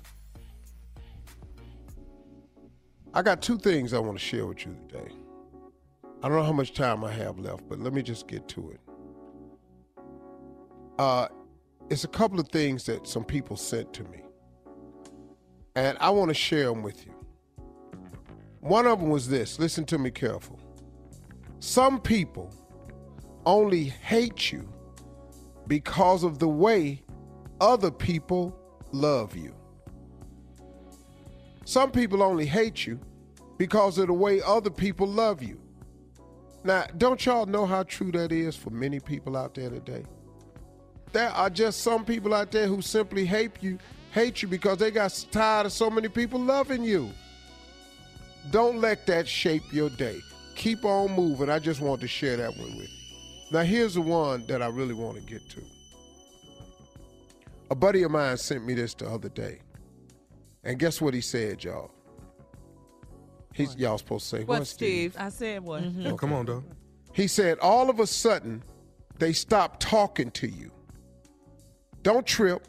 [3.13, 5.11] I got two things I want to share with you today.
[6.23, 8.71] I don't know how much time I have left, but let me just get to
[8.71, 8.81] it.
[10.99, 11.29] Uh,
[11.91, 14.23] it's a couple of things that some people sent to me,
[15.77, 17.13] and I want to share them with you.
[18.61, 20.59] One of them was this listen to me careful.
[21.61, 22.53] Some people
[23.45, 24.69] only hate you
[25.69, 27.03] because of the way
[27.61, 28.59] other people
[28.91, 29.55] love you.
[31.65, 32.99] Some people only hate you
[33.59, 35.61] because of the way other people love you.
[36.65, 40.05] Now, don't y'all know how true that is for many people out there today?
[41.13, 43.79] There are just some people out there who simply hate you,
[44.17, 47.13] hate you because they got tired of so many people loving you.
[48.51, 50.21] Don't let that shape your day.
[50.55, 51.51] Keep on moving.
[51.51, 53.17] I just want to share that one with you.
[53.53, 55.63] Now, here's the one that I really want to get to.
[57.71, 59.61] A buddy of mine sent me this the other day.
[60.65, 61.91] And guess what he said, y'all?
[63.53, 65.15] He's y'all supposed to say What, what, Steve?
[65.19, 65.85] I said what?
[65.85, 66.65] Yeah, come on, dog.
[67.13, 68.63] He said, all of a sudden,
[69.19, 70.71] they stop talking to you.
[72.03, 72.67] Don't trip.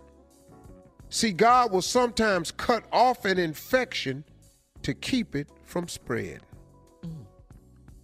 [1.09, 4.23] See, God will sometimes cut off an infection
[4.84, 6.41] to keep it from spread.
[7.03, 7.25] Mm.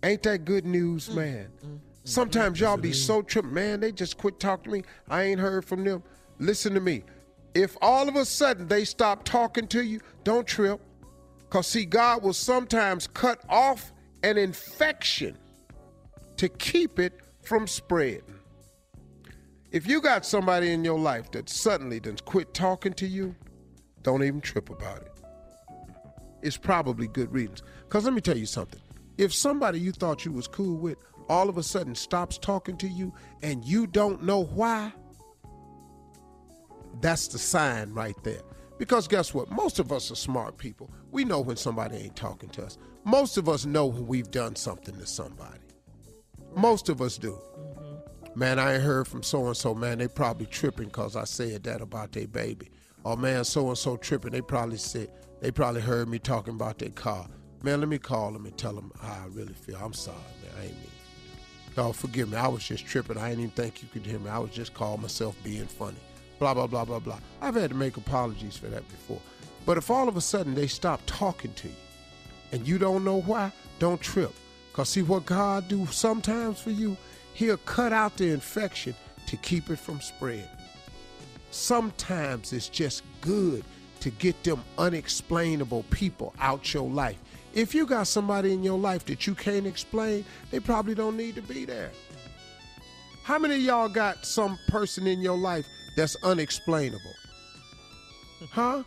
[0.03, 1.15] Ain't that good news, mm.
[1.15, 1.47] man?
[1.65, 1.79] Mm.
[2.05, 4.83] Sometimes y'all be so tripped, man, they just quit talking to me.
[5.09, 6.03] I ain't heard from them.
[6.37, 7.03] Listen to me.
[7.55, 10.81] If all of a sudden they stop talking to you, don't trip.
[11.39, 13.93] Because, see, God will sometimes cut off
[14.23, 15.37] an infection
[16.37, 18.32] to keep it from spreading.
[19.73, 23.35] If you got somebody in your life that suddenly does quit talking to you,
[24.03, 25.11] don't even trip about it.
[26.43, 27.63] It's probably good reasons.
[27.81, 28.79] Because let me tell you something.
[29.17, 32.87] If somebody you thought you was cool with all of a sudden stops talking to
[32.87, 34.93] you and you don't know why,
[37.01, 38.41] that's the sign right there.
[38.77, 39.49] Because guess what?
[39.49, 40.91] Most of us are smart people.
[41.09, 42.77] We know when somebody ain't talking to us.
[43.05, 45.61] Most of us know when we've done something to somebody.
[46.55, 47.39] Most of us do.
[48.35, 49.75] Man, I ain't heard from so and so.
[49.75, 52.71] Man, they probably tripping because I said that about their baby.
[53.03, 54.31] Or man, so and so tripping.
[54.31, 57.27] They probably said they probably heard me talking about their car.
[57.61, 59.77] Man, let me call them and tell them how I really feel.
[59.77, 60.51] I'm sorry, man.
[60.57, 60.87] I ain't mean.
[61.75, 62.37] Dog, forgive me.
[62.37, 63.17] I was just tripping.
[63.17, 64.29] I didn't even think you could hear me.
[64.29, 65.97] I was just calling myself being funny.
[66.39, 67.19] Blah blah blah blah blah.
[67.41, 69.21] I've had to make apologies for that before.
[69.65, 71.75] But if all of a sudden they stop talking to you,
[72.51, 74.33] and you don't know why, don't trip.
[74.73, 76.97] Cause see what God do sometimes for you,
[77.33, 78.95] He'll cut out the infection
[79.27, 80.47] to keep it from spreading.
[81.51, 83.63] Sometimes it's just good
[83.99, 87.17] to get them unexplainable people out your life.
[87.53, 91.35] If you got somebody in your life that you can't explain, they probably don't need
[91.35, 91.91] to be there.
[93.23, 95.65] How many of y'all got some person in your life
[95.95, 97.13] that's unexplainable?
[98.51, 98.83] Huh?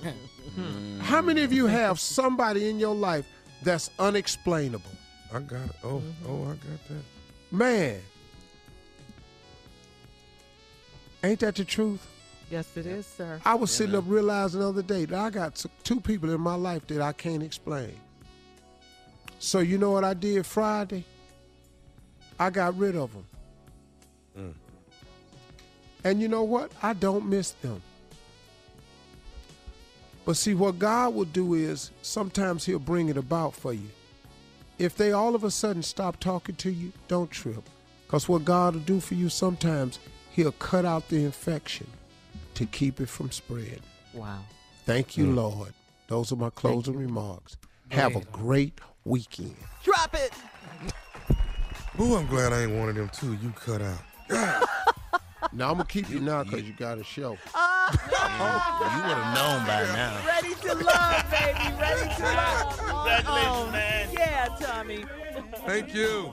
[1.02, 3.26] How many of you have somebody in your life
[3.62, 4.90] that's unexplainable?
[5.32, 5.76] I got it.
[5.84, 7.21] Oh, oh, I got that.
[7.52, 8.00] Man,
[11.22, 12.06] ain't that the truth?
[12.50, 13.40] Yes, it is, sir.
[13.44, 16.54] I was sitting up realizing the other day that I got two people in my
[16.54, 17.92] life that I can't explain.
[19.38, 21.04] So you know what I did Friday?
[22.40, 23.24] I got rid of them.
[24.38, 24.54] Mm.
[26.04, 26.72] And you know what?
[26.82, 27.82] I don't miss them.
[30.24, 33.90] But see, what God will do is sometimes He'll bring it about for you.
[34.78, 37.62] If they all of a sudden stop talking to you, don't trip.
[38.06, 39.98] Because what God will do for you sometimes,
[40.30, 41.86] He'll cut out the infection
[42.54, 43.80] to keep it from spreading.
[44.14, 44.40] Wow.
[44.84, 45.36] Thank you, mm.
[45.36, 45.72] Lord.
[46.08, 47.56] Those are my closing remarks.
[47.90, 49.56] Have a great weekend.
[49.82, 50.32] Drop it.
[52.00, 53.34] Ooh, I'm glad I ain't one of them too.
[53.34, 54.68] You cut out.
[55.54, 57.36] Now I'm gonna keep you now because you got a show.
[57.54, 58.96] Ah.
[58.96, 60.14] You would have known by now.
[60.26, 61.76] Ready to love, baby.
[61.78, 62.78] Ready to love.
[62.78, 64.08] Congratulations, Oh, man.
[64.12, 65.04] Yeah, Tommy.
[65.66, 66.32] Thank you.